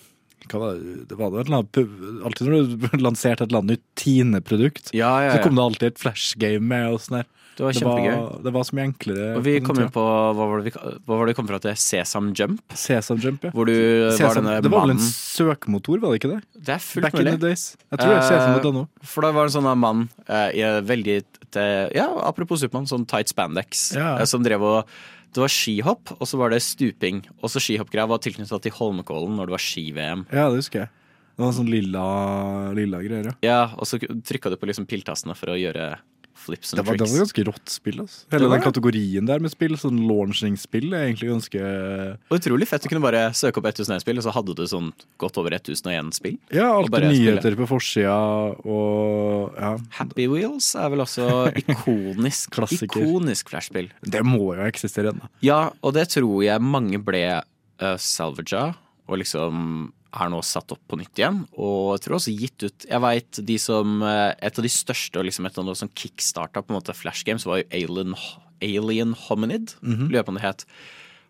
det, 0.47 1.19
var 1.19 1.37
det 1.37 1.53
Alltid 1.53 2.49
når 2.49 2.73
du 2.73 2.99
lanserte 3.05 3.44
et 3.44 3.50
eller 3.50 3.62
annet 3.62 3.77
nytt 3.77 3.87
Tine-produkt, 3.99 4.91
Ja, 4.97 5.12
ja, 5.27 5.37
så 5.37 5.44
kom 5.44 5.59
det 5.59 5.65
alltid 5.65 5.93
et 5.93 6.03
Flash 6.03 6.38
Game 6.41 6.67
med. 6.67 6.88
og 6.94 7.03
sånn 7.05 7.21
der. 7.21 7.31
Det 7.56 7.64
var 7.64 7.73
Det 7.73 7.81
kjempegøy. 7.81 8.17
var, 8.20 8.43
det 8.44 8.53
var 8.53 8.64
så 8.69 8.76
mye 8.76 8.85
enklere. 8.91 9.26
Og 9.38 9.44
vi 9.47 9.55
kom 9.64 9.79
jo 9.81 9.87
på 9.94 10.03
Hva 10.05 10.35
var 10.50 10.61
det 10.61 10.67
vi, 10.69 10.73
hva 10.76 11.17
var 11.17 11.23
det 11.25 11.32
vi 11.32 11.37
kom 11.38 11.47
fra 11.49 11.61
til? 11.64 11.79
Sesam 11.81 12.31
Jump? 12.37 12.61
Sesam 12.76 13.17
Jump, 13.23 13.47
ja. 13.49 13.53
Hvor 13.56 13.64
du 13.70 13.73
var 14.12 14.37
denne 14.37 14.58
det 14.61 14.73
var 14.75 14.85
vel 14.85 14.94
en 14.97 15.00
søkemotor, 15.06 16.00
var 16.03 16.12
det 16.12 16.20
ikke 16.20 16.32
det? 16.35 16.41
Det 16.69 16.75
er 16.76 16.85
fullt 16.85 17.06
Back 17.08 17.19
in 17.23 17.31
the 17.32 17.37
days. 17.49 17.64
Jeg 17.91 17.99
tror 18.03 18.12
det 18.12 18.19
er 18.20 18.29
Sesam.no. 18.29 18.85
For 19.03 19.25
da 19.25 19.32
var 19.32 19.47
det 19.49 19.55
en 19.55 19.56
sånn 19.62 19.70
mann 19.81 20.05
uh, 20.29 20.49
i 20.53 20.64
veldig 20.93 21.19
til, 21.56 21.91
Ja, 21.97 22.08
apropos 22.29 22.61
Supermann, 22.61 22.88
sånn 22.91 23.06
tight 23.08 23.32
spandex, 23.32 23.88
Ja. 23.97 24.17
uh, 24.20 24.25
som 24.29 24.44
drev 24.44 24.61
og 24.62 24.93
Det 25.37 25.43
var 25.43 25.52
skihopp, 25.52 26.12
og 26.20 26.25
så 26.29 26.38
var 26.41 26.49
det 26.52 26.62
stuping. 26.64 27.19
Og 27.43 27.50
så 27.52 27.61
skihoppgreia 27.61 28.06
var 28.09 28.20
tilknyttet 28.25 28.62
til 28.64 28.73
Holmenkollen 28.73 29.35
når 29.37 29.50
det 29.50 29.55
var 29.56 29.64
ski-VM. 29.64 30.23
Ja, 30.32 30.47
det 30.49 30.62
husker 30.62 30.85
jeg. 30.87 30.88
Det 31.37 31.44
var 31.44 31.52
sånn 31.52 31.69
lilla, 31.69 32.05
lilla 32.73 33.02
greier, 33.05 33.26
ja. 33.29 33.35
Ja, 33.44 33.59
og 33.76 33.85
så 33.85 33.99
trykka 34.00 34.49
du 34.49 34.56
på 34.56 34.64
liksom 34.70 34.87
piltassene 34.88 35.35
for 35.37 35.52
å 35.52 35.56
gjøre 35.61 35.91
flips 36.46 36.75
Det 36.75 36.82
var, 36.82 36.93
var, 36.93 37.00
det 37.00 37.10
var 37.12 37.25
ganske 37.25 37.46
rått 37.50 37.75
spill. 37.76 38.02
Altså. 38.04 38.25
Hele 38.34 38.50
den 38.50 38.56
det. 38.56 38.62
kategorien 38.66 39.31
der 39.31 39.43
med 39.44 39.54
spill, 39.54 39.78
sånn 39.81 40.02
launching-spill, 40.08 40.90
er 40.93 41.08
egentlig 41.08 41.32
ganske 41.32 41.72
utrolig 42.37 42.69
fett. 42.70 42.84
Du 42.84 42.93
kunne 42.93 43.04
bare 43.04 43.26
søke 43.37 43.62
opp 43.62 43.70
1001-spill, 43.72 44.20
og 44.20 44.26
så 44.26 44.34
hadde 44.37 44.56
du 44.58 44.64
sånn 44.70 44.93
godt 45.22 45.40
over 45.40 45.56
1001 45.58 46.12
spill. 46.16 46.38
Ja, 46.54 46.70
Og 46.76 46.90
alltid 46.90 47.10
nyheter 47.10 47.46
nyheter 47.46 47.56
på 47.58 47.69
forsida 47.70 48.16
og 48.66 49.56
ja. 49.56 49.72
Happy 49.98 50.26
Wheels 50.31 50.72
er 50.78 50.90
vel 50.93 51.04
også 51.04 51.28
ikonisk. 51.62 52.50
Klassiker. 52.56 53.02
Ikonisk 53.02 53.52
flashspill. 53.52 53.90
Det 54.02 54.23
må 54.26 54.54
jo 54.56 54.66
eksistere 54.66 55.12
ennå. 55.14 55.30
Ja, 55.44 55.71
og 55.82 55.97
det 55.97 56.09
tror 56.14 56.42
jeg 56.44 56.62
mange 56.64 57.00
ble 57.02 57.23
uh, 57.40 57.97
salvaga, 58.00 58.71
og 59.06 59.23
liksom 59.23 59.92
er 60.16 60.32
nå 60.32 60.40
satt 60.46 60.73
opp 60.75 60.82
på 60.88 60.99
nytt 61.00 61.20
igjen. 61.20 61.42
Og 61.61 61.94
jeg 61.94 62.04
tror 62.06 62.18
også 62.18 62.35
gitt 62.35 62.66
ut 62.66 62.87
Jeg 62.88 63.02
veit 63.04 63.40
de 63.50 63.56
som 63.61 64.00
eh, 64.06 64.32
Et 64.49 64.58
av 64.58 64.66
de 64.66 64.73
største 64.73 65.20
og 65.20 65.28
liksom 65.28 65.49
et 65.49 65.61
av 65.61 65.68
de 65.68 65.76
som 65.78 65.92
kickstarta 66.02 66.62
på 66.62 66.73
en 66.73 66.78
måte 66.78 66.96
Flash 66.96 67.26
Games, 67.26 67.46
var 67.49 67.62
jo 67.62 67.68
Alien, 67.70 68.16
Alien 68.64 69.14
Hominid. 69.26 69.75
mm 69.82 69.94
-hmm. 69.94 70.11
løpende 70.11 70.40
het. 70.40 70.66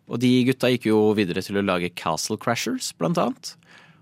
Og 0.08 0.20
de 0.20 0.44
gutta 0.44 0.70
gikk 0.70 0.86
jo 0.86 1.12
videre 1.14 1.42
til 1.42 1.58
å 1.58 1.64
lage 1.66 1.94
Castle 1.94 2.38
Crashers, 2.38 2.92
blant 2.92 3.18
annet. 3.18 3.56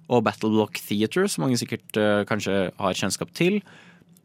Og 0.08 0.22
Battle 0.24 0.50
Block 0.50 0.78
Theater, 0.78 1.26
som 1.26 1.42
mange 1.42 1.56
sikkert 1.56 1.96
uh, 1.96 2.24
kanskje 2.28 2.70
har 2.76 2.92
kjennskap 2.92 3.32
til. 3.32 3.62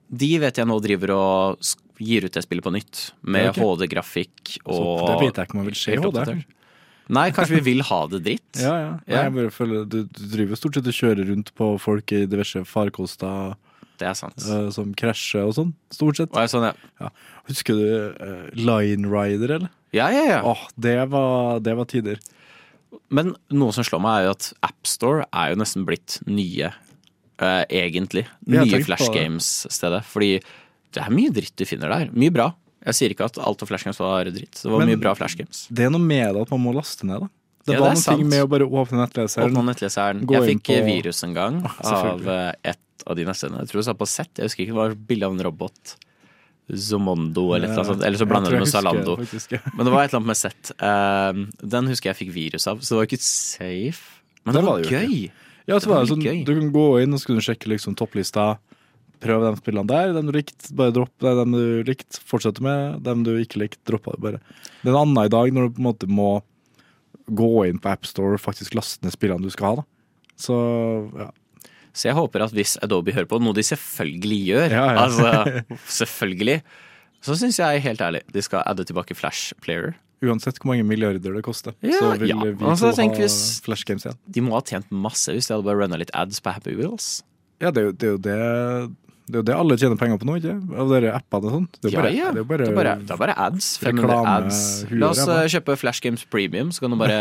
De 0.09 0.39
vet 0.39 0.57
jeg 0.57 0.67
nå 0.67 0.79
driver 0.79 1.13
og 1.15 1.57
gir 1.99 2.25
ut 2.25 2.33
det 2.33 2.43
spillet 2.43 2.63
på 2.63 2.73
nytt, 2.73 3.13
med 3.21 3.51
okay. 3.51 3.63
HD-grafikk 3.63 4.59
og 4.65 5.07
det 5.07 5.19
vet 5.21 5.35
jeg 5.37 5.47
ikke 5.47 5.57
om 5.57 5.61
jeg 5.63 5.69
vil 5.69 5.75
se 5.75 5.91
i 5.93 5.99
HD. 5.99 6.58
Nei, 7.09 7.29
kanskje 7.33 7.57
vi 7.57 7.63
vil 7.71 7.83
ha 7.89 8.03
det 8.11 8.21
dritt? 8.25 8.45
Ja, 8.65 8.75
ja. 8.77 8.91
Nei, 9.01 9.23
Jeg 9.23 9.33
bare 9.37 9.53
føler, 9.53 9.87
du, 9.89 10.03
du 10.05 10.21
driver 10.33 10.59
stort 10.59 10.77
sett 10.77 10.89
og 10.89 10.95
kjører 10.95 11.29
rundt 11.31 11.51
på 11.57 11.71
folk 11.81 12.13
i 12.13 12.23
diverse 12.29 12.61
farkoster 12.69 13.55
Det 13.99 14.09
er 14.11 14.17
sant. 14.17 14.37
Uh, 14.45 14.69
som 14.73 14.93
krasjer 14.97 15.49
og 15.49 15.55
sånn. 15.57 15.73
Stort 15.93 16.21
sett. 16.21 16.33
Og 16.33 16.51
sånn, 16.51 16.69
ja. 17.01 17.09
Husker 17.49 17.79
du 17.79 17.87
uh, 18.19 18.45
Line 18.53 19.09
Rider, 19.09 19.55
eller? 19.57 19.73
Ja, 19.95 20.11
ja, 20.13 20.25
ja. 20.29 20.43
Åh, 20.45 20.67
det 20.77 20.99
var, 21.09 21.63
det 21.65 21.73
var 21.79 21.89
tider. 21.89 22.21
Men 23.13 23.33
noe 23.53 23.73
som 23.73 23.85
slår 23.85 24.01
meg, 24.05 24.19
er 24.21 24.29
jo 24.29 24.35
at 24.37 24.51
AppStore 24.69 25.25
er 25.33 25.51
jo 25.51 25.59
nesten 25.61 25.85
blitt 25.89 26.19
nye, 26.29 26.71
uh, 27.41 27.63
egentlig. 27.65 28.27
Nye 28.49 28.83
Flash. 28.85 29.09
Games-stedet. 29.13 30.03
Fordi 30.09 30.35
det 30.93 31.03
er 31.03 31.13
mye 31.13 31.33
dritt 31.33 31.57
du 31.57 31.65
finner 31.69 31.91
der. 31.93 32.13
Mye 32.13 32.33
bra. 32.33 32.51
Jeg 32.85 32.95
sier 32.95 33.11
ikke 33.13 33.25
at 33.27 33.37
alt 33.43 33.61
av 33.61 33.67
Flash 33.67 33.83
Games 33.83 33.99
var 33.99 34.23
dritt. 34.31 34.61
Det 34.63 34.71
var 34.71 34.79
Men- 34.79 34.87
mye 34.93 34.99
bra 35.01 35.13
Flash 35.15 35.35
Games. 35.35 35.67
Det 35.71 35.85
er 35.85 35.89
noe 35.91 35.99
med 36.01 36.33
det 36.35 36.41
at 36.47 36.51
man 36.51 36.61
må 36.63 36.73
laste 36.73 37.03
ned, 37.05 37.19
da. 37.21 37.27
Det 37.67 37.73
Ja, 37.75 37.79
var 37.83 37.93
det 37.93 38.05
noe 38.07 38.23
med 38.29 38.43
å 38.45 38.47
bare 38.49 38.65
åpne 38.65 38.97
nettleseren. 39.03 39.51
Åpne 39.51 39.65
nettleseren. 39.67 40.21
Jeg 40.29 40.41
fikk 40.47 40.69
eh, 40.69 40.81
på- 40.81 40.85
virus 41.03 41.23
en 41.23 41.33
gang 41.35 41.57
av 41.83 42.27
eh, 42.27 42.53
et 42.63 42.79
av 43.05 43.15
de 43.15 43.25
nettstedene. 43.25 43.59
Jeg 43.59 43.67
tror 43.69 43.79
det 43.81 43.85
sa 43.85 43.93
på 43.93 44.07
Z. 44.07 44.29
Jeg 44.37 44.45
husker 44.47 44.63
ikke 44.63 44.73
det 44.73 44.79
var 44.79 44.95
bilde 44.95 45.25
av 45.27 45.33
en 45.35 45.43
robot. 45.43 45.95
Zomondo 46.69 47.47
eller 47.55 47.71
noe 47.73 47.83
sånt. 47.87 48.03
Eller 48.05 48.17
så 48.19 48.25
Jeg 48.25 48.29
blander 48.29 48.53
du 48.53 48.57
med 48.59 48.67
jeg 48.67 48.69
husker 48.69 49.57
Zalando. 49.57 49.75
Men 49.75 49.85
det 49.87 49.93
var 49.93 50.03
et 50.03 50.11
eller 50.13 50.19
annet 50.19 50.29
med 50.29 50.37
Z. 50.37 50.71
Uh, 50.77 51.67
den 51.75 51.87
husker 51.89 52.11
jeg 52.11 52.17
fikk 52.19 52.33
virus 52.35 52.67
av, 52.69 52.79
så 52.85 52.93
det 52.93 52.99
var 52.99 53.07
ikke 53.09 53.21
safe. 53.25 54.03
Men 54.45 54.53
det, 54.53 54.61
Det 54.61 54.67
var 54.67 54.83
var, 54.83 54.91
gøy. 54.93 55.31
Ja, 55.69 55.79
Det 55.79 55.85
var 55.87 55.95
var 55.95 56.05
det 56.05 56.11
sånn, 56.13 56.23
gøy. 56.25 56.43
Du 56.45 56.53
kan 56.59 56.69
gå 56.73 56.85
inn 57.03 57.13
og 57.17 57.19
så 57.23 57.39
sjekke 57.41 57.71
liksom 57.73 57.95
topplista. 57.97 58.57
Prøv 59.19 59.43
de 59.43 59.51
spillene 59.59 59.89
der. 59.89 60.13
Dem 60.15 60.29
du 60.29 60.35
likte, 60.35 60.71
bare 60.79 60.93
dropp 60.95 61.11
det. 61.23 61.33
Dem 61.41 61.55
du 61.57 61.63
likte, 61.87 62.21
fortsette 62.29 62.63
med. 62.63 63.01
Dem 63.03 63.25
du 63.27 63.33
ikke 63.41 63.59
likte, 63.65 63.81
droppa 63.89 64.15
det 64.15 64.23
bare. 64.23 64.39
Det 64.79 64.87
er 64.87 64.93
en 64.95 65.01
annen 65.03 65.25
i 65.25 65.33
dag 65.33 65.51
når 65.55 65.67
du 65.67 65.75
på 65.75 65.83
en 65.83 65.89
måte 65.89 66.09
må 66.09 66.29
gå 67.29 67.49
inn 67.69 67.81
på 67.81 67.91
AppStore 67.91 68.37
og 68.39 68.41
faktisk 68.41 68.77
laste 68.79 69.05
ned 69.05 69.13
spillene 69.13 69.43
du 69.45 69.51
skal 69.53 69.73
ha. 69.73 69.83
da. 69.83 69.87
Så 70.39 70.55
ja. 71.19 71.29
Så 71.99 72.07
jeg 72.07 72.15
håper 72.15 72.45
at 72.45 72.53
hvis 72.55 72.77
Adobe 72.85 73.11
hører 73.15 73.27
på, 73.27 73.39
noe 73.41 73.55
de 73.57 73.63
selvfølgelig 73.65 74.39
gjør, 74.45 74.75
Ja, 74.77 74.83
ja. 74.93 75.07
altså 75.07 75.63
selvfølgelig, 75.99 76.59
så 77.25 77.35
syns 77.35 77.57
jeg 77.59 77.81
helt 77.83 78.03
ærlig 78.05 78.21
de 78.31 78.43
skal 78.45 78.63
adde 78.69 78.85
tilbake 78.87 79.17
Flash 79.17 79.51
Player. 79.63 79.97
Uansett 80.23 80.59
hvor 80.59 80.71
mange 80.73 80.83
milliarder 80.87 81.35
det 81.35 81.43
koster, 81.43 81.73
Ja, 81.83 81.95
så 81.97 82.13
vil 82.19 82.31
ja. 82.31 82.37
vi 82.43 82.53
to 82.59 82.69
ha 82.69 82.75
Flash 83.65 83.87
Games 83.87 84.05
igjen. 84.05 84.19
De 84.27 84.43
må 84.43 84.55
ha 84.57 84.61
tjent 84.67 84.87
masse 84.91 85.31
hvis 85.33 85.47
de 85.49 85.55
hadde 85.55 85.67
bare 85.67 85.81
runna 85.81 85.99
litt 85.99 86.11
ads 86.13 86.41
på 86.43 86.53
Happy 86.55 86.75
Wheels. 86.77 87.21
Ja, 87.59 87.71
det 87.71 87.81
er 87.81 87.87
jo 87.89 87.93
det, 87.95 88.07
er 88.07 88.13
jo 88.13 88.21
det, 88.27 88.37
det, 89.29 89.35
er 89.35 89.43
jo 89.43 89.45
det 89.45 89.55
alle 89.55 89.75
tjener 89.77 89.97
penger 89.99 90.17
på 90.17 90.25
nå, 90.25 90.35
ikke 90.39 90.53
Av 90.81 90.89
dere 90.89 91.11
appene 91.13 91.49
og 91.49 91.53
sånt. 91.53 91.77
Det 91.77 91.91
er 91.91 91.97
bare, 91.99 92.09
ja, 92.15 92.23
ja. 92.23 92.31
Det 92.33 92.41
er 92.41 92.47
bare, 92.49 92.65
det, 92.65 92.71
er 92.71 92.77
bare, 92.79 92.93
det 93.03 93.13
er 93.13 93.19
bare 93.21 93.35
ads. 93.45 93.67
500 93.77 94.17
ads. 94.33 94.61
La 94.89 95.11
oss 95.13 95.21
eh, 95.25 95.43
kjøpe 95.53 95.75
Flash 95.77 96.01
Games 96.05 96.25
Premium, 96.33 96.71
så 96.73 96.83
kan 96.85 96.95
du 96.95 96.97
bare 96.97 97.19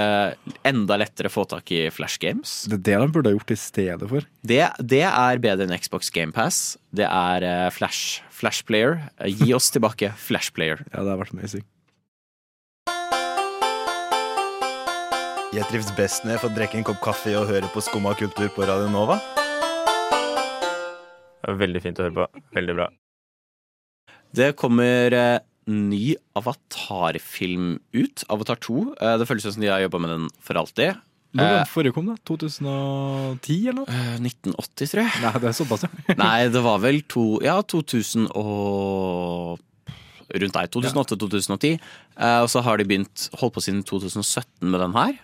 enda 0.69 0.97
lettere 1.00 1.29
få 1.33 1.45
tak 1.50 1.69
i 1.77 1.85
Flash 1.93 2.21
Games. 2.23 2.62
det 2.71 2.81
er 2.81 2.85
det 2.88 2.99
de 3.03 3.12
burde 3.19 3.33
ha 3.33 3.37
gjort 3.37 3.53
i 3.53 3.59
stedet 3.61 4.09
for. 4.09 4.29
Det, 4.49 4.62
det 4.81 5.05
er 5.05 5.43
bedre 5.45 5.69
enn 5.69 5.77
Xbox 5.77 6.09
GamePass. 6.15 6.79
Det 6.97 7.05
er 7.05 7.45
eh, 7.45 7.67
Flash, 7.77 8.23
Flash 8.33 8.65
Player. 8.65 9.03
Eh, 9.21 9.29
Gi 9.43 9.53
oss 9.57 9.69
tilbake 9.75 10.15
Flash 10.17 10.55
Player. 10.57 10.81
Ja, 10.95 11.05
det 11.05 11.12
har 11.12 11.21
vært 11.21 11.37
amazing. 11.37 11.67
Jeg 15.55 15.65
trives 15.71 15.93
best 15.97 16.25
når 16.25 16.35
jeg 16.37 16.43
får 16.43 16.57
drikke 16.57 16.81
en 16.81 16.88
kopp 16.88 16.99
kaffe 17.05 17.33
og 17.38 17.47
høre 17.49 17.69
på 17.73 17.81
Skumma 17.85 18.12
kultur 18.19 18.49
på 18.53 18.67
Radio 18.69 18.88
Nova. 18.93 19.17
Veldig 21.49 21.81
fint 21.85 21.99
å 22.00 22.07
høre 22.09 22.17
på. 22.19 22.43
Veldig 22.57 22.75
bra. 22.76 22.88
Det 24.37 24.50
kommer 24.61 25.14
eh, 25.17 25.38
ny 25.73 26.14
Avatar-film 26.37 27.78
ut. 27.97 28.25
Avatar 28.33 28.61
2. 28.61 28.81
Eh, 29.00 29.14
det 29.21 29.28
føles 29.31 29.47
som 29.49 29.62
de 29.62 29.71
har 29.73 29.81
jobba 29.87 30.00
med 30.05 30.12
den 30.14 30.26
for 30.45 30.61
alltid. 30.61 30.99
Når 31.37 31.45
var 31.45 31.52
Eh, 31.52 31.59
den 31.62 31.69
forrige 31.73 31.93
kom, 31.97 32.07
da? 32.09 32.17
2010, 32.28 33.57
eller 33.69 33.78
noe? 33.83 33.88
eh, 33.93 34.14
1980, 34.21 34.90
tror 34.93 35.02
jeg. 35.05 35.23
Nei, 35.25 35.33
det 35.43 35.49
er 35.50 35.57
såpass, 35.59 35.85
ja. 35.85 36.14
Nei, 36.21 36.49
det 36.52 36.62
var 36.64 36.78
vel 36.85 37.02
to 37.09 37.25
Ja, 37.45 37.59
2000 37.62 38.28
og 38.35 39.59
Rundt 40.28 40.56
der. 40.58 40.68
2008-2010. 40.68 41.78
Uh, 42.18 42.42
og 42.44 42.49
så 42.52 42.61
har 42.66 42.76
de 42.76 42.85
begynt 42.88 43.28
holdt 43.40 43.54
på 43.54 43.62
siden 43.64 43.80
2017 43.87 44.68
med 44.68 44.82
den 44.82 44.97
her. 44.97 45.14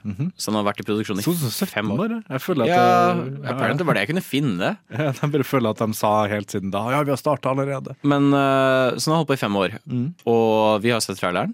Så 0.40 0.48
den 0.48 0.58
har 0.60 0.68
vært 0.70 0.80
i 0.80 0.86
produksjon 0.88 1.20
i 1.20 1.26
2017 1.26 1.72
fem 1.74 1.92
år. 1.92 2.14
Jeg 2.22 2.44
føler 2.44 2.64
at 2.64 2.72
Ja, 2.72 2.86
det, 3.18 3.34
ja, 3.42 3.50
apparently 3.52 3.88
var 3.88 3.98
det 3.98 4.06
jeg 4.06 4.12
kunne 4.14 4.24
finne. 4.24 4.70
ja. 4.94 5.10
Jeg 5.10 5.32
bare 5.34 5.48
føler 5.48 5.74
at 5.74 5.82
de 5.84 5.98
sa 5.98 6.14
helt 6.30 6.54
siden 6.54 6.72
da 6.74 6.86
Ja, 6.94 7.02
vi 7.04 7.12
har 7.12 7.20
starta 7.20 7.52
allerede. 7.52 7.98
Men 8.02 8.32
uh, 8.32 8.96
Så 8.96 9.10
den 9.10 9.16
har 9.16 9.22
holdt 9.22 9.34
på 9.34 9.38
i 9.38 9.44
fem 9.44 9.60
år. 9.60 9.76
Mm. 9.84 10.08
Og 10.30 10.80
vi 10.84 10.94
har 10.94 11.04
sett 11.04 11.20
traileren. 11.20 11.52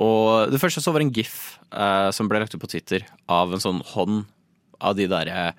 Og 0.00 0.52
det 0.52 0.60
første 0.62 0.80
jeg 0.80 0.86
så 0.86 0.94
var 0.94 1.04
en 1.04 1.12
gif 1.12 1.36
eh, 1.74 2.08
som 2.14 2.28
ble 2.30 2.40
lagt 2.40 2.54
ut 2.54 2.62
på 2.62 2.70
Twitter 2.70 3.04
av 3.28 3.52
en 3.52 3.62
sånn 3.62 3.82
hånd 3.92 4.22
av 4.80 4.96
de 4.96 5.08
derre 5.10 5.50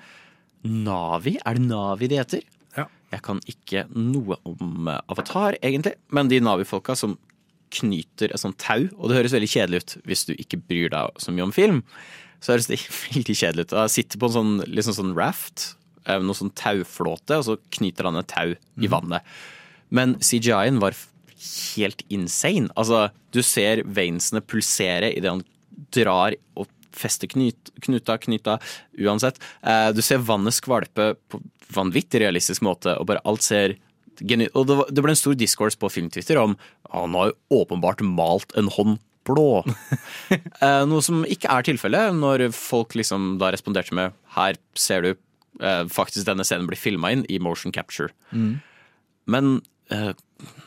Navi? 0.61 1.35
Er 1.45 1.57
det 1.57 1.65
Navi 1.65 2.09
de 2.09 2.19
heter? 2.21 2.45
Jeg 3.12 3.24
kan 3.25 3.41
ikke 3.50 3.86
noe 3.91 4.38
om 4.48 4.88
eh, 4.88 5.01
Avatar, 5.12 5.58
egentlig, 5.62 5.98
men 6.15 6.32
de 6.32 6.39
Navi-folka 6.44 6.96
som 6.98 7.18
knyter 7.72 8.34
et 8.34 8.41
sånt 8.41 8.60
tau, 8.60 8.88
og 8.98 9.10
det 9.10 9.18
høres 9.20 9.36
veldig 9.36 9.51
kjedelig 9.51 9.84
ut 9.84 9.94
hvis 10.10 10.25
du 10.27 10.34
ikke 10.36 10.60
bryr 10.60 10.91
deg 10.91 11.22
så 11.24 11.34
mye 11.36 11.48
om 11.48 11.53
film, 11.56 11.84
så 12.44 12.56
høres 12.56 12.70
det 12.72 12.82
veldig 13.12 13.38
kjedelig 13.38 13.68
ut. 13.68 13.77
Jeg 13.84 13.96
sitter 13.98 14.22
på 14.22 14.32
en 14.32 14.38
sånn, 14.38 14.58
liksom 14.68 14.98
sånn 14.98 15.15
raft, 15.18 15.72
eh, 16.06 16.20
noe 16.24 16.38
sånn 16.38 16.53
tauflåte, 16.60 17.39
og 17.39 17.48
så 17.48 17.58
knyter 17.77 18.10
han 18.10 18.20
et 18.22 18.32
tau 18.32 18.56
i 18.56 18.91
vannet. 18.91 19.32
Men 19.91 20.18
CGI-en 20.24 20.80
var 20.84 20.96
helt 21.75 22.03
insane. 22.13 22.70
Altså, 22.80 23.10
du 23.34 23.41
ser 23.44 23.84
veinsene 23.88 24.44
pulsere 24.46 25.12
idet 25.15 25.34
han 25.34 25.44
drar 25.91 26.36
og 26.60 26.70
fester 26.96 27.30
knyt, 27.32 27.72
knuta, 27.84 28.18
knyta, 28.22 28.58
uansett. 29.00 29.39
Eh, 29.63 29.89
du 29.96 30.01
ser 30.06 30.24
vannet 30.27 30.56
skvalpe 30.56 31.13
på 31.32 31.39
vanvittig 31.75 32.22
realistisk 32.24 32.66
måte, 32.66 32.96
og 32.98 33.08
bare 33.10 33.24
alt 33.28 33.46
ser 33.46 33.78
geni... 34.20 34.48
Og 34.54 34.68
det, 34.70 34.78
var, 34.80 34.92
det 34.92 35.04
ble 35.04 35.13
en 35.16 35.20
stor 35.20 35.38
discourse 35.38 35.80
på 35.80 35.90
Filmtwitter 35.92 36.40
om 36.42 36.58
han 36.92 37.16
har 37.18 37.32
jo 37.32 37.62
åpenbart 37.62 38.04
malt 38.06 38.54
en 38.60 38.70
hånd 38.75 39.00
blå. 39.28 39.63
eh, 40.34 40.84
noe 40.90 41.01
som 41.06 41.25
ikke 41.30 41.51
er 41.51 41.68
tilfellet, 41.68 42.16
når 42.18 42.48
folk 42.56 42.96
liksom 42.98 43.36
da 43.42 43.51
responderte 43.54 43.96
med 43.98 44.16
her 44.36 44.58
ser 44.78 45.06
du 45.06 45.12
eh, 45.13 45.84
faktisk 45.92 46.28
denne 46.30 46.46
scenen 46.48 46.70
blir 46.70 46.80
filma 46.80 47.13
inn 47.13 47.25
i 47.30 47.40
motion 47.42 47.74
capture. 47.75 48.13
Men 49.30 49.54
eh, 49.94 50.12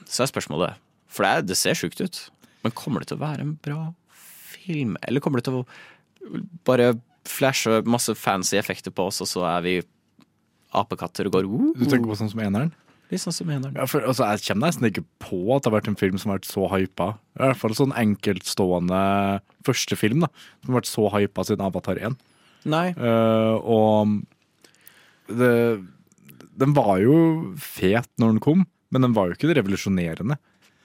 så 0.06 0.24
er 0.24 0.30
spørsmålet 0.30 0.80
For 1.10 1.26
det, 1.26 1.32
er, 1.32 1.48
det 1.50 1.58
ser 1.58 1.78
sjukt 1.78 2.00
ut. 2.02 2.20
Men 2.64 2.74
kommer 2.74 3.02
det 3.02 3.10
til 3.10 3.18
å 3.18 3.24
være 3.24 3.44
en 3.44 3.56
bra 3.62 3.90
film? 4.14 4.96
Eller 5.04 5.22
kommer 5.22 5.40
det 5.40 5.50
til 5.50 5.62
å 5.62 5.66
bare 6.66 6.94
flashe 7.28 7.82
masse 7.88 8.12
fancy 8.18 8.56
effekter 8.58 8.92
på 8.92 9.08
oss, 9.08 9.22
og 9.24 9.28
så 9.30 9.44
er 9.48 9.64
vi 9.64 9.74
apekatter 10.76 11.28
og 11.28 11.36
går 11.38 11.48
uh, 11.48 11.70
Du 11.78 11.84
tenker 11.86 12.08
på 12.10 12.18
sånn 12.18 12.32
som 12.32 12.42
eneren? 12.44 12.72
Litt 13.12 13.22
sånn 13.22 13.36
som 13.36 13.50
eneren. 13.52 13.76
Ja, 13.76 13.86
for, 13.90 14.04
altså, 14.06 14.26
jeg 14.32 14.46
kommer 14.46 14.70
nesten 14.70 14.88
ikke 14.88 15.04
på 15.22 15.40
at 15.54 15.64
det 15.64 15.70
har 15.70 15.76
vært 15.76 15.90
en 15.92 16.00
film 16.00 16.20
som 16.20 16.32
har 16.32 16.40
vært 16.40 16.50
så 16.50 16.68
hypa. 16.72 17.08
I 17.36 17.42
hvert 17.42 17.60
fall 17.60 17.76
sånn 17.76 17.96
enkeltstående 18.00 19.00
første 19.66 19.98
film 20.00 20.24
da, 20.24 20.30
som 20.64 20.72
har 20.72 20.80
vært 20.80 20.90
så 20.90 21.08
hypa 21.14 21.44
siden 21.46 21.66
Avatar 21.66 22.00
1. 22.00 22.16
Nei. 22.72 22.86
Uh, 22.96 23.60
og 23.60 24.14
det, 25.28 25.52
den 26.56 26.74
var 26.76 26.96
jo 27.02 27.18
fet 27.60 28.08
når 28.20 28.34
den 28.34 28.44
kom, 28.44 28.66
men 28.94 29.06
den 29.06 29.16
var 29.16 29.28
jo 29.28 29.36
ikke 29.36 29.50
det 29.50 29.60
revolusjonerende. 29.60 30.40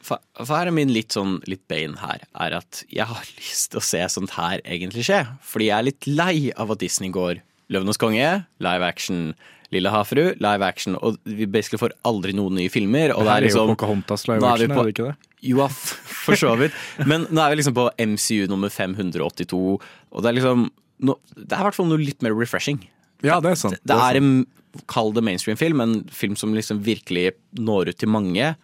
For, 0.06 0.22
for 0.38 0.56
her 0.56 0.70
er 0.70 0.76
min 0.76 0.92
litt 0.94 1.16
sånn 1.16 1.38
litt 1.50 1.66
bein 1.72 1.98
her, 2.00 2.24
er 2.40 2.56
at 2.62 2.84
jeg 2.92 3.08
har 3.10 3.32
lyst 3.40 3.72
til 3.74 3.82
å 3.82 3.86
se 3.86 4.04
sånt 4.12 4.36
her 4.38 4.64
egentlig 4.64 5.08
skje. 5.08 5.24
Fordi 5.46 5.70
jeg 5.72 5.78
er 5.78 5.88
litt 5.88 6.10
lei 6.10 6.36
av 6.56 6.76
at 6.76 6.84
Disney 6.84 7.14
går 7.16 7.44
Løvenes 7.70 7.98
konge, 8.02 8.46
live 8.60 8.84
action. 8.88 9.34
Lille 9.72 9.92
havfru, 9.94 10.32
live 10.42 10.66
action. 10.66 10.96
Og 11.06 11.18
vi 11.30 11.46
basically 11.46 11.78
får 11.78 11.92
aldri 12.10 12.34
noen 12.34 12.56
nye 12.58 12.70
filmer. 12.74 13.12
Og 13.14 13.22
det 13.22 13.30
Her 13.30 13.38
er 13.38 13.46
liksom, 13.46 13.60
jo 13.62 13.66
liksom 13.68 13.76
Pocahontas 13.78 14.28
live 14.28 14.44
action, 14.50 14.72
er 14.72 14.76
på- 14.76 14.82
er 14.82 14.88
det 14.90 14.96
ikke 14.96 15.10
det? 15.12 15.16
Jo, 15.42 15.68
for 15.70 16.36
så 16.36 16.56
vidt. 16.60 16.74
Men 17.08 17.28
nå 17.30 17.40
er 17.46 17.54
vi 17.54 17.60
liksom 17.62 17.76
på 17.78 17.86
MCU 18.02 18.48
nummer 18.50 18.70
582, 18.74 19.80
og 20.12 20.24
det 20.26 20.30
er 20.32 20.38
liksom 20.42 20.66
no, 21.00 21.16
Det 21.38 21.54
er 21.54 21.62
i 21.62 21.68
hvert 21.70 21.78
fall 21.78 21.86
noe 21.88 22.02
litt 22.02 22.22
mer 22.26 22.34
refreshing. 22.36 22.82
Ja, 23.24 23.38
det 23.40 23.52
er 23.54 23.56
sant. 23.62 23.78
Det 23.86 23.96
er 23.96 24.18
sant. 24.18 24.18
en, 24.18 24.84
kall 24.88 25.14
det 25.14 25.24
mainstream-film, 25.26 25.80
en 25.82 25.96
film 26.14 26.36
som 26.36 26.52
liksom 26.54 26.82
virkelig 26.86 27.32
når 27.58 27.90
ut 27.94 27.98
til 28.02 28.10
mange, 28.10 28.56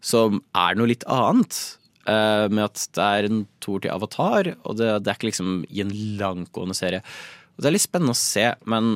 som 0.00 0.40
er 0.54 0.74
noe 0.78 0.86
litt 0.90 1.04
annet. 1.10 1.78
eh, 2.06 2.48
med 2.50 2.64
at 2.64 2.88
det 2.98 3.02
er 3.04 3.24
en 3.28 3.44
toer 3.62 3.80
til 3.84 3.92
Avatar, 3.94 4.56
og 4.66 4.74
det, 4.76 4.88
det 5.04 5.10
er 5.12 5.14
ikke 5.20 5.28
liksom 5.30 5.64
i 5.70 5.80
en 5.84 5.92
langgående 6.18 6.74
serie. 6.74 7.00
Og 7.56 7.62
det 7.64 7.68
er 7.70 7.76
litt 7.76 7.84
spennende 7.86 8.14
å 8.16 8.18
se, 8.18 8.46
men 8.66 8.94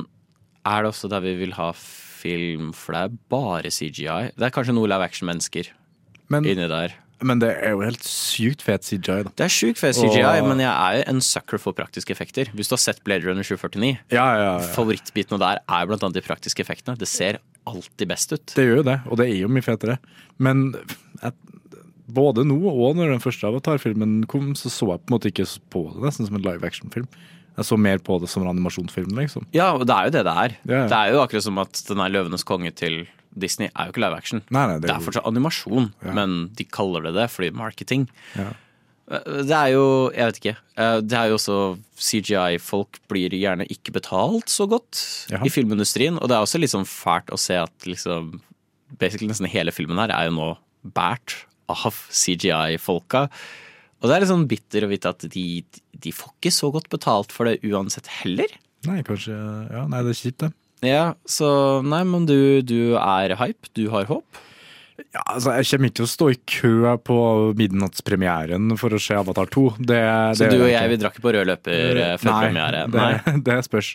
er 0.67 0.83
det 0.83 0.91
også 0.91 1.09
der 1.11 1.21
vi 1.23 1.35
vil 1.39 1.53
ha 1.57 1.71
film, 1.77 2.71
for 2.75 2.93
det 2.97 3.01
er 3.05 3.17
bare 3.31 3.69
CGI. 3.71 4.31
Det 4.35 4.47
er 4.47 4.53
kanskje 4.55 4.73
noe 4.75 4.89
live 4.89 5.05
action-mennesker 5.05 5.69
men, 6.33 6.43
inni 6.49 6.65
der. 6.67 6.95
men 7.23 7.39
det 7.39 7.51
er 7.63 7.71
jo 7.75 7.83
helt 7.85 8.03
sykt 8.03 8.65
fet 8.65 8.83
CGI, 8.83 9.21
da. 9.27 9.31
Det 9.37 9.45
er 9.45 9.53
sjukt 9.53 9.79
fet 9.79 9.95
CGI, 9.95 10.23
Og- 10.41 10.49
men 10.49 10.59
jeg 10.59 10.73
er 10.73 10.97
jo 10.97 11.03
en 11.13 11.21
sucker 11.21 11.57
for 11.61 11.73
praktiske 11.77 12.11
effekter. 12.11 12.49
Hvis 12.57 12.67
du 12.67 12.73
har 12.75 12.81
sett 12.83 13.03
Blade 13.05 13.23
Runner 13.23 13.43
749, 13.43 13.99
Ja, 14.11 14.25
ja, 14.35 14.59
ja. 14.59 14.73
favorittbitene 14.75 15.39
der 15.39 15.61
er 15.69 15.85
blant 15.87 16.03
annet 16.03 16.13
de 16.19 16.21
praktiske 16.21 16.59
effektene. 16.65 16.97
Det 16.97 17.07
ser 17.07 17.37
alltid 17.65 18.07
best 18.09 18.33
ut. 18.33 18.45
Det 18.55 18.65
gjør 18.65 18.77
jo 18.77 18.83
det, 18.83 18.99
og 19.07 19.17
det 19.17 19.29
er 19.29 19.39
jo 19.39 19.47
mye 19.47 19.63
fetere. 19.63 19.99
Men 20.39 20.73
jeg, 21.21 21.33
både 22.09 22.43
nå 22.47 22.57
og 22.65 22.95
når 22.95 23.09
den 23.13 23.19
første 23.23 23.43
Avatar-filmen 23.47 24.25
kom, 24.27 24.53
så 24.55 24.69
så 24.71 24.87
jeg 24.91 25.05
på 25.05 25.11
en 25.11 25.19
måte 25.19 25.31
ikke 25.31 25.47
på 25.69 25.93
det 25.93 26.01
nesten 26.03 26.25
som 26.27 26.35
en 26.35 26.41
live 26.41 26.63
action-film. 26.63 27.07
Jeg 27.57 27.65
så 27.65 27.77
mer 27.81 27.97
på 28.05 28.19
det 28.21 28.29
som 28.29 28.43
en 28.43 28.51
animasjonsfilm, 28.53 29.15
liksom. 29.17 29.47
Ja, 29.55 29.71
og 29.73 29.85
det 29.89 29.95
er 29.95 30.05
jo 30.05 30.11
det 30.13 30.23
det 30.27 30.33
er. 30.45 30.57
Ja, 30.69 30.75
ja. 30.83 30.87
Det 30.91 30.97
er 30.97 31.13
jo 31.15 31.21
akkurat 31.23 31.43
som 31.47 31.57
at 31.63 31.83
den 31.87 31.99
er 32.03 32.09
Løvenes 32.13 32.45
konge 32.45 32.69
til 32.77 33.07
Disney 33.37 33.67
er 33.75 33.87
jo 33.89 33.93
ikke 33.93 34.01
live 34.05 34.17
action. 34.17 34.41
Nei, 34.49 34.63
nei, 34.67 34.75
det 34.77 34.81
Det 34.87 34.89
er 34.89 34.95
er 34.95 34.99
jo- 35.01 35.05
fortsatt 35.11 35.27
animasjon, 35.29 35.91
Ja. 36.05 36.13
men 36.13 36.49
de 36.55 36.63
kaller 36.65 37.01
det 37.03 37.13
det 37.15 37.29
fordi 37.29 37.51
marketing. 37.53 38.07
Ja. 38.35 38.53
Det 39.09 39.51
er 39.55 39.67
jo, 39.71 40.11
jeg 40.11 40.25
vet 40.27 40.39
ikke 40.41 40.57
eh, 40.77 40.99
Det 40.99 41.13
er 41.15 41.27
jo 41.29 41.35
også 41.37 41.77
CGI-folk 41.97 42.99
blir 43.07 43.29
gjerne 43.31 43.63
ikke 43.71 43.93
betalt 43.95 44.49
så 44.51 44.67
godt 44.67 44.99
i 45.45 45.47
filmindustrien. 45.49 46.17
Og 46.21 46.27
det 46.27 46.35
er 46.35 46.43
også 46.43 46.59
litt 46.59 46.71
sånn 46.73 46.83
fælt 46.85 47.31
å 47.31 47.39
se 47.39 47.55
at 47.55 47.71
liksom 47.85 48.41
Basically 48.99 49.27
nesten 49.27 49.47
hele 49.51 49.71
filmen 49.71 49.97
her 49.97 50.11
er 50.15 50.29
jo 50.29 50.35
nå 50.35 50.57
båret 50.85 51.33
av 51.69 51.93
CGI-folka. 52.11 53.29
Og 53.97 54.09
det 54.09 54.15
er 54.15 54.23
litt 54.23 54.31
sånn 54.31 54.47
bitter 54.49 54.85
å 54.85 54.91
vite 54.91 55.09
at 55.09 55.25
de, 55.33 55.45
de 55.97 56.13
får 56.13 56.33
ikke 56.35 56.53
så 56.53 56.71
godt 56.73 56.89
betalt 56.93 57.33
for 57.33 57.49
det 57.49 57.59
uansett 57.65 58.09
heller. 58.21 58.51
Nei, 58.87 59.01
kanskje 59.05 59.33
Ja, 59.33 59.87
nei, 59.89 60.03
det 60.05 60.13
er 60.13 60.19
kjipt, 60.21 60.43
det. 60.45 60.51
Ja, 60.85 61.05
så 61.25 61.47
nei, 61.81 62.03
men 62.05 62.27
du, 62.29 62.61
du 62.61 62.93
er 63.01 63.33
hype, 63.39 63.71
du 63.73 63.87
har 63.93 64.05
håp. 64.11 64.43
Ja, 65.13 65.21
altså, 65.29 65.51
jeg 65.53 65.67
kommer 65.69 65.89
ikke 65.89 65.97
til 65.99 66.05
å 66.05 66.09
stå 66.09 66.27
i 66.33 66.37
kø 66.49 66.93
på 67.05 67.17
midnattspremieren 67.57 68.73
for 68.81 68.93
å 68.93 68.99
se 69.01 69.17
Avatar 69.17 69.49
2. 69.53 69.65
Det, 69.77 69.99
Så 70.37 70.45
det 70.45 70.57
du 70.57 70.63
og 70.65 70.71
jeg, 70.71 70.89
vi 70.89 70.97
drakk 71.01 71.19
på 71.21 71.33
rød 71.33 71.49
løper 71.51 71.99
eh, 72.01 72.13
før 72.21 72.31
Nei, 72.31 72.39
premiere? 72.47 72.81
Det, 72.93 73.35
det 73.47 73.57
spørs. 73.67 73.91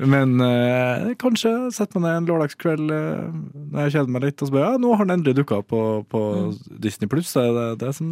Men 0.00 0.34
eh, 0.44 1.12
kanskje 1.20 1.52
setter 1.76 2.00
meg 2.00 2.08
ned 2.08 2.22
en 2.22 2.30
lørdagskveld 2.32 2.94
eh, 2.96 3.26
når 3.74 3.84
jeg 3.86 3.96
kjeder 3.96 4.16
meg 4.16 4.26
litt, 4.28 4.40
og 4.40 4.48
så 4.48 4.56
bare 4.56 4.70
ja, 4.70 4.80
nå 4.80 4.94
har 4.96 5.08
den 5.08 5.16
endelig 5.18 5.36
dukka 5.42 5.60
opp 5.60 5.68
på, 5.72 5.82
på 6.12 6.22
Disney 6.84 7.12
pluss. 7.12 7.32
Det 7.36 7.44
er 7.44 7.58
det, 7.58 7.68
det 7.84 7.92
som 8.00 8.10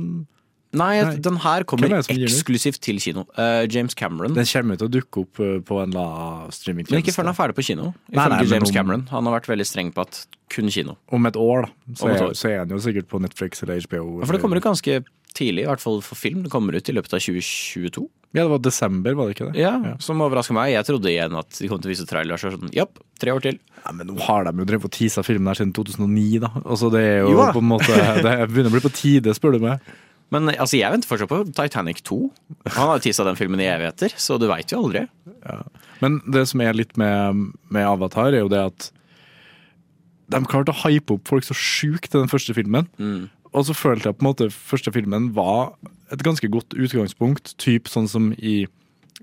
Nei, 0.71 1.00
Nei. 1.03 1.17
den 1.19 1.39
her 1.43 1.65
kommer 1.67 1.91
er 1.97 2.05
eksklusivt 2.07 2.79
til 2.85 3.00
kino. 3.03 3.25
Uh, 3.35 3.67
James 3.67 3.97
Cameron. 3.99 4.37
Den 4.37 4.47
kommer 4.47 4.79
til 4.79 4.87
å 4.87 4.93
dukke 4.95 5.25
opp 5.25 5.41
eh, 5.43 5.57
på 5.67 5.81
en 5.83 5.91
eller 5.91 6.53
streamingtjeneste. 6.55 6.95
Men 6.95 7.03
ikke 7.03 7.15
før 7.17 7.27
den 7.27 7.33
er 7.33 7.39
ferdig 7.41 7.57
på 7.59 7.65
kino, 7.67 7.89
ifølge 8.12 8.47
James 8.53 8.71
om- 8.71 8.77
Cameron. 8.77 9.03
Han 9.11 9.27
har 9.27 9.41
vært 9.41 9.50
veldig 9.50 9.67
streng 9.67 9.91
på 9.97 10.05
at 10.07 10.21
kun 10.50 10.71
kino. 10.71 10.95
Om 11.11 11.27
et 11.27 11.39
år, 11.43 11.67
da. 11.67 11.97
Så, 11.99 12.07
er, 12.12 12.23
år. 12.29 12.37
så 12.39 12.53
er 12.53 12.62
den 12.65 12.79
jo 12.79 12.85
sikkert 12.87 13.09
på 13.11 13.19
Netflix 13.23 13.65
eller 13.65 13.83
HBO. 13.83 14.21
Ja, 14.21 14.27
For 14.31 14.39
det 14.39 14.43
kommer 14.45 14.62
ut 14.62 14.67
ganske 14.69 15.00
tidlig, 15.35 15.65
i 15.67 15.71
hvert 15.71 15.83
fall 15.83 16.00
for 16.07 16.19
film. 16.19 16.45
Det 16.47 16.50
kommer 16.55 16.79
ut 16.79 16.89
i 16.91 16.95
løpet 16.95 17.19
av 17.19 17.23
2022. 17.27 18.07
Ja, 18.31 18.45
det 18.45 18.50
var 18.53 18.61
desember, 18.62 19.15
var 19.19 19.27
det 19.27 19.35
ikke 19.35 19.49
det? 19.50 19.59
Ja, 19.59 19.97
Som 19.99 20.23
overrasker 20.23 20.55
meg. 20.55 20.71
Jeg 20.71 20.87
trodde 20.87 21.11
igjen 21.11 21.35
at 21.35 21.50
de 21.59 21.67
kom 21.71 21.81
til 21.83 21.91
å 21.91 21.95
vise 21.97 22.07
trailer. 22.07 22.39
Så 22.39 22.53
sånn, 22.55 22.71
japp, 22.75 23.00
tre 23.19 23.35
år 23.35 23.43
til. 23.43 23.59
Ja, 23.83 23.91
men 23.97 24.07
nå 24.07 24.21
har 24.23 24.47
de 24.47 24.53
jo 24.55 24.69
drevet 24.71 24.87
og 24.87 24.95
teasa 24.95 25.25
filmen 25.27 25.50
her 25.50 25.59
siden 25.59 25.75
2009, 25.75 26.39
da. 26.47 26.53
Altså, 26.62 26.93
det 26.95 27.03
er 27.03 27.19
jo, 27.25 27.33
Jo 27.35 27.43
ja. 27.43 27.49
på 27.57 27.62
en 27.65 27.71
måte 27.73 27.91
Det 28.23 28.37
begynner 28.53 28.71
å 28.71 28.77
bli 28.77 28.85
på 28.87 28.93
tide, 28.95 29.35
spør 29.35 29.59
du 29.59 29.65
meg. 29.67 29.83
Men 30.31 30.53
altså, 30.53 30.79
jeg 30.79 30.93
venter 30.93 31.11
fortsatt 31.11 31.31
på 31.31 31.41
Titanic 31.51 32.03
2. 32.07 32.21
Han 32.77 32.93
har 32.93 33.03
tissa 33.03 33.27
den 33.27 33.39
filmen 33.39 33.63
i 33.63 33.69
evigheter, 33.71 34.15
så 34.21 34.39
du 34.39 34.47
veit 34.51 34.71
jo 34.71 34.85
aldri. 34.85 35.05
Men 36.03 36.21
det 36.31 36.47
som 36.51 36.63
er 36.65 36.77
litt 36.79 36.97
med, 37.01 37.51
med 37.73 37.87
Avatar, 37.89 38.33
er 38.33 38.45
jo 38.45 38.53
det 38.53 38.63
at 38.71 38.91
de 40.31 40.41
klarte 40.47 40.71
å 40.71 40.81
hype 40.85 41.17
opp 41.17 41.27
folk 41.27 41.47
så 41.47 41.57
sjukt 41.57 42.13
til 42.13 42.23
den 42.23 42.31
første 42.31 42.55
filmen. 42.55 42.87
Og 43.51 43.67
så 43.67 43.75
følte 43.75 44.11
jeg 44.11 44.19
på 44.19 44.23
en 44.23 44.31
måte 44.31 44.51
første 44.55 44.93
filmen 44.95 45.33
var 45.35 45.73
et 46.15 46.23
ganske 46.27 46.47
godt 46.51 46.77
utgangspunkt, 46.79 47.57
typ 47.59 47.91
sånn 47.91 48.07
som 48.11 48.31
i 48.39 48.63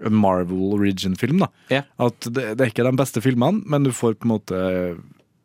en 0.05 0.13
Marvel 0.13 0.75
origin-film. 0.75 1.39
da. 1.41 1.47
Yeah. 1.71 1.87
At 1.99 2.27
det, 2.27 2.51
det 2.57 2.65
er 2.65 2.73
ikke 2.73 2.85
de 2.85 2.99
beste 2.99 3.23
filmene, 3.23 3.63
men 3.65 3.87
du 3.87 3.93
får 3.95 4.19
på 4.19 4.27
en 4.27 4.35
måte 4.35 4.59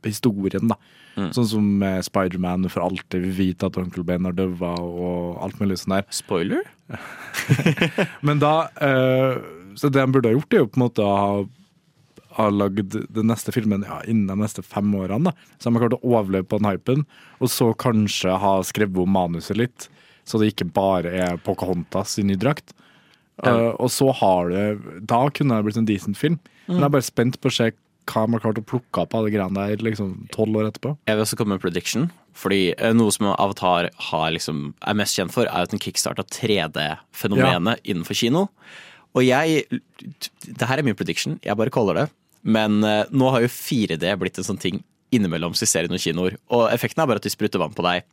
historien, 0.05 0.67
da. 0.75 0.77
Sånn 1.15 1.49
som 1.49 1.65
med 1.81 2.05
Spiderman, 2.07 2.69
for 2.73 2.87
alltid 2.87 3.27
vil 3.27 3.35
vite 3.37 3.69
at 3.69 3.77
Onkel 3.81 4.05
Ben 4.09 4.25
har 4.25 4.37
døva 4.37 4.75
og 4.81 5.41
alt 5.45 5.59
mulig 5.61 5.81
sånn 5.83 5.99
der. 5.99 6.07
Spoiler? 6.15 6.63
Men 8.27 8.41
da 8.43 8.69
eh, 8.85 9.41
Så 9.77 9.89
det 9.93 10.01
han 10.03 10.13
burde 10.15 10.31
ha 10.31 10.37
gjort, 10.37 10.53
er 10.53 10.65
jo 10.65 10.71
på 10.71 10.81
en 10.81 10.85
måte 10.87 11.05
å 11.05 11.17
ha, 11.17 11.43
har 12.39 12.55
lagd 12.57 12.97
den 13.13 13.29
neste 13.29 13.53
filmen 13.55 13.85
ja, 13.89 14.01
innen 14.09 14.31
de 14.31 14.39
neste 14.41 14.65
fem 14.65 14.89
årene. 14.97 15.33
da. 15.33 15.53
Så 15.59 15.69
de 15.69 15.77
har 15.77 15.85
klart 15.87 15.99
å 16.01 16.15
overleve 16.17 16.49
på 16.49 16.61
den 16.61 16.71
hypen, 16.73 17.05
og 17.41 17.53
så 17.53 17.73
kanskje 17.77 18.39
ha 18.41 18.55
skrevet 18.65 19.05
om 19.05 19.13
manuset 19.13 19.61
litt. 19.61 19.89
Så 20.25 20.39
det 20.39 20.53
ikke 20.53 20.71
bare 20.73 21.13
er 21.19 21.41
Pocahontas 21.45 22.17
i 22.23 22.27
ny 22.27 22.39
drakt. 22.41 22.73
Eh, 23.43 23.71
og 23.73 23.89
så 23.91 24.13
har 24.15 24.53
det 24.53 24.65
Da 25.09 25.25
kunne 25.35 25.57
det 25.57 25.65
blitt 25.67 25.79
en 25.81 25.89
decent 25.89 26.19
film. 26.21 26.37
Men 26.69 26.79
jeg 26.79 26.87
er 26.87 26.95
bare 26.95 27.07
spent 27.09 27.41
på 27.43 27.51
å 27.51 27.55
se 27.57 27.73
hva 28.11 28.25
man 28.27 28.39
har 28.39 28.47
klart 28.47 28.61
å 28.63 28.67
plukke 28.67 29.05
opp 29.05 29.15
alle 29.17 29.31
greiene 29.33 29.67
der 29.71 29.85
liksom 29.85 30.15
tolv 30.35 30.59
år 30.61 30.71
etterpå. 30.71 30.95
Jeg 31.09 31.19
vil 31.19 31.25
også 31.25 31.39
komme 31.39 31.55
med 31.55 31.61
en 31.61 31.65
prediction. 31.67 32.09
Fordi 32.39 32.63
eh, 32.73 32.95
noe 32.97 33.13
som 33.15 33.29
Avatar 33.33 33.91
har 34.09 34.33
liksom, 34.35 34.73
er 34.81 34.97
mest 34.99 35.19
kjent 35.19 35.35
for, 35.35 35.49
er 35.49 35.67
at 35.67 35.75
den 35.75 35.83
kickstarta 35.83 36.25
3D-fenomenet 36.33 37.85
innenfor 37.85 38.17
kino. 38.19 38.47
Og 39.13 39.27
jeg 39.27 39.67
Det 39.69 40.69
her 40.69 40.81
er 40.81 40.87
min 40.87 40.97
prediction, 40.97 41.39
jeg 41.45 41.59
bare 41.59 41.73
caller 41.73 42.01
det. 42.01 42.07
Men 42.43 42.83
eh, 42.85 43.05
nå 43.13 43.29
har 43.31 43.45
jo 43.45 43.53
4D 43.53 44.17
blitt 44.19 44.41
en 44.41 44.49
sånn 44.49 44.61
ting 44.61 44.81
innimellom 45.13 45.53
så 45.55 45.69
ser 45.69 45.87
i 45.87 45.93
noen 45.93 46.01
kinoer. 46.01 46.39
Og 46.57 46.67
effekten 46.73 47.03
er 47.03 47.11
bare 47.11 47.21
at 47.21 47.27
de 47.27 47.33
spruter 47.33 47.61
vann 47.61 47.77
på 47.77 47.85
deg. 47.85 48.07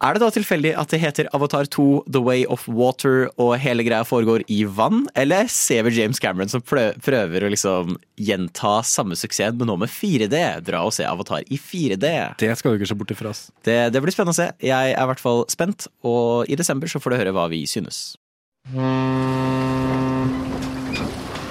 Er 0.00 0.16
det 0.16 0.22
da 0.22 0.30
tilfeldig 0.32 0.70
at 0.80 0.88
det 0.94 0.98
heter 1.02 1.26
Avatar 1.36 1.66
2 1.68 1.82
The 2.08 2.22
Way 2.24 2.46
of 2.48 2.62
Water 2.72 3.26
og 3.36 3.50
hele 3.60 3.84
greia 3.84 4.00
foregår 4.08 4.40
i 4.48 4.62
vann? 4.64 5.02
Eller 5.12 5.44
ser 5.52 5.82
vi 5.84 5.92
James 5.98 6.16
Cameron 6.16 6.48
som 6.48 6.62
prøver 6.64 7.44
å 7.44 7.50
liksom 7.52 7.98
gjenta 8.16 8.78
samme 8.88 9.12
suksess, 9.20 9.52
men 9.58 9.68
nå 9.68 9.76
med 9.82 9.92
4D? 9.92 10.38
Dra 10.64 10.80
og 10.88 10.94
se 10.96 11.04
Avatar 11.04 11.44
i 11.52 11.58
4D. 11.60 12.08
Det 12.40 12.48
skal 12.56 12.72
du 12.72 12.80
ikke 12.80 12.88
se 12.88 12.96
bort 12.96 13.12
ifra. 13.12 13.34
oss 13.34 13.50
Det, 13.60 13.76
det 13.92 14.00
blir 14.00 14.16
spennende 14.16 14.32
å 14.32 14.40
se. 14.40 14.46
Jeg 14.64 14.94
er 14.94 14.96
i 14.96 15.08
hvert 15.10 15.20
fall 15.20 15.44
spent, 15.52 15.84
og 16.00 16.48
i 16.48 16.56
desember 16.56 16.88
så 16.88 16.96
får 16.96 17.12
du 17.12 17.18
høre 17.20 17.34
hva 17.36 17.44
vi 17.52 17.66
synes. 17.68 18.16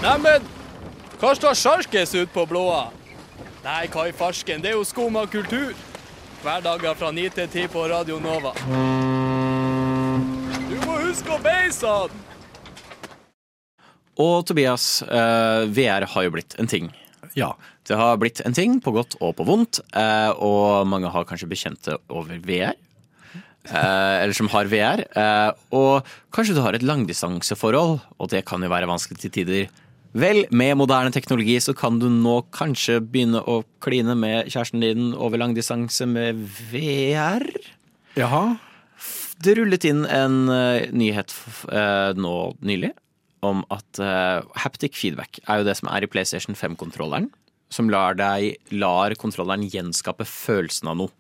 Neimen, 0.02 0.50
hva 1.22 1.36
står 1.38 1.54
sjarkes 1.54 2.18
ut 2.18 2.34
på 2.34 2.48
blåa? 2.50 2.88
Nei, 3.62 3.84
hva 3.94 4.10
i 4.10 4.18
farsken, 4.26 4.66
det 4.66 4.74
er 4.74 4.80
jo 4.80 4.90
skum 4.90 5.22
av 5.22 5.30
kultur. 5.30 5.78
Hverdager 6.40 6.96
fra 6.96 7.12
9 7.12 7.30
til 7.36 7.48
10 7.52 7.68
på 7.74 7.82
Radio 7.92 8.20
Nova. 8.24 8.54
Du 10.70 10.76
må 10.86 11.00
huske 11.04 11.34
å 11.36 11.40
beise 11.44 11.96
den! 12.08 12.26
Og 14.20 14.46
Tobias, 14.48 15.02
eh, 15.04 15.68
VR 15.72 16.06
har 16.12 16.24
jo 16.26 16.32
blitt 16.36 16.56
en 16.60 16.68
ting. 16.68 16.90
Ja. 17.36 17.54
Det 17.88 17.98
har 17.98 18.20
blitt 18.22 18.42
en 18.46 18.54
ting, 18.54 18.80
på 18.84 18.92
godt 18.96 19.16
og 19.20 19.36
på 19.40 19.46
vondt, 19.48 19.80
eh, 19.98 20.32
og 20.36 20.88
mange 20.88 21.12
har 21.12 21.28
kanskje 21.28 21.50
bekjente 21.50 21.98
over 22.08 22.40
VR. 22.44 22.76
Eh, 23.66 24.24
eller 24.24 24.34
som 24.34 24.48
har 24.52 24.70
VR. 24.72 25.04
Eh, 25.12 25.52
og 25.76 26.08
kanskje 26.32 26.56
du 26.56 26.62
har 26.62 26.74
et 26.76 26.86
langdistanseforhold, 26.86 28.00
og 28.20 28.30
det 28.32 28.46
kan 28.46 28.62
jo 28.64 28.72
være 28.72 28.88
vanskelig 28.88 29.20
til 29.24 29.32
tider. 29.32 29.70
Vel, 30.18 30.46
med 30.50 30.74
moderne 30.80 31.12
teknologi 31.14 31.60
så 31.62 31.76
kan 31.78 32.00
du 32.02 32.08
nå 32.10 32.40
kanskje 32.56 32.98
begynne 33.04 33.44
å 33.46 33.60
kline 33.84 34.16
med 34.18 34.50
kjæresten 34.50 34.82
din 34.82 35.12
over 35.14 35.38
langdistanse 35.38 36.08
med 36.10 36.40
VR. 36.72 37.46
Jaha. 38.18 38.58
Det 39.40 39.54
rullet 39.56 39.86
inn 39.88 40.02
en 40.10 40.50
uh, 40.50 40.82
nyhet 40.92 41.32
eh, 41.72 42.18
nå 42.20 42.34
nylig 42.66 42.90
om 43.46 43.62
at 43.72 44.02
uh, 44.04 44.44
haptic 44.60 44.98
feedback 45.00 45.40
er 45.46 45.62
jo 45.62 45.68
det 45.70 45.78
som 45.80 45.88
er 45.94 46.04
i 46.04 46.10
PlayStation 46.12 46.58
5-kontrolleren. 46.58 47.30
Som 47.72 47.88
lar, 47.94 48.18
deg, 48.18 48.58
lar 48.74 49.14
kontrolleren 49.22 49.64
gjenskape 49.70 50.26
følelsen 50.28 50.90
av 50.90 50.98
noe. 51.00 51.14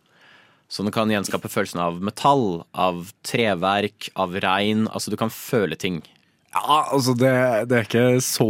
Så 0.70 0.84
den 0.84 0.94
kan 0.94 1.14
gjenskape 1.14 1.50
følelsen 1.50 1.80
av 1.82 2.02
metall, 2.04 2.64
av 2.74 3.14
treverk, 3.26 4.10
av 4.20 4.36
regn. 4.42 4.88
Altså 4.90 5.14
du 5.14 5.18
kan 5.22 5.32
føle 5.34 5.78
ting. 5.80 6.02
Ja, 6.54 6.78
altså 6.90 7.14
det, 7.18 7.34
det 7.70 7.78
er 7.78 7.86
ikke 7.88 8.06
så 8.26 8.48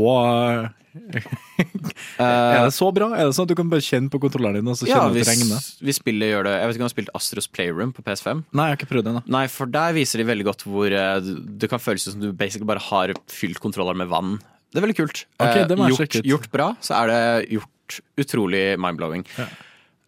Er 2.19 2.65
det 2.65 2.73
så 2.75 2.87
bra? 2.95 3.09
Er 3.13 3.29
det 3.29 3.35
sånn 3.37 3.45
at 3.45 3.51
du 3.51 3.57
kan 3.59 3.69
bare 3.71 3.83
kjenne 3.83 4.11
på 4.11 4.19
kontrolleren 4.23 4.59
din 4.59 4.71
og 4.71 4.77
så 4.79 4.87
Ja, 4.89 5.01
hvis, 5.11 5.27
det 5.27 5.35
regner? 5.35 5.67
hvis 5.85 5.99
spillet 6.01 6.31
gjør 6.31 6.47
det 6.47 6.53
Jeg 6.55 6.69
vet 6.69 6.77
ikke 6.77 6.81
om 6.81 6.85
du 6.85 6.87
har 6.89 6.95
spilt 6.95 7.11
Astros 7.19 7.49
Playroom 7.51 7.93
på 7.95 8.05
PS5? 8.05 8.43
Nei, 8.55 8.67
jeg 8.69 8.75
har 8.75 8.79
ikke 8.79 8.91
prøvd 8.93 9.09
det. 9.09 9.23
Nei, 9.35 9.43
for 9.51 9.69
der 9.71 9.95
viser 9.97 10.21
de 10.21 10.27
veldig 10.29 10.47
godt 10.49 10.65
hvor 10.67 10.95
eh, 10.95 11.31
det 11.61 11.69
kan 11.71 11.81
føles 11.83 12.07
som 12.07 12.23
du 12.23 12.31
basically 12.33 12.67
bare 12.69 12.83
har 12.89 13.13
fylt 13.31 13.61
kontrolleren 13.63 14.01
med 14.01 14.09
vann. 14.11 14.37
Det 14.69 14.81
er 14.81 14.85
veldig 14.85 14.99
kult. 14.99 15.25
Okay, 15.41 15.65
Eh, 15.65 15.87
gjort, 15.93 16.19
gjort 16.25 16.49
bra, 16.53 16.71
så 16.85 16.97
er 17.03 17.11
det 17.11 17.21
gjort 17.57 17.99
utrolig 18.21 18.63
mind-blowing. 18.81 19.25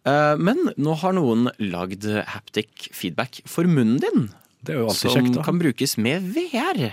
Eh, 0.06 0.34
men 0.38 0.68
nå 0.78 0.94
har 1.02 1.14
noen 1.18 1.48
lagd 1.62 2.06
haptic 2.34 2.90
feedback 2.94 3.42
for 3.46 3.66
munnen 3.70 3.98
din. 4.02 4.28
Det 4.62 4.76
er 4.76 4.82
jo 4.82 4.90
alltid 4.90 5.10
som 5.10 5.16
kjekt, 5.18 5.34
da. 5.38 5.46
kan 5.46 5.58
brukes 5.62 5.96
med 5.98 6.28
VR. 6.36 6.92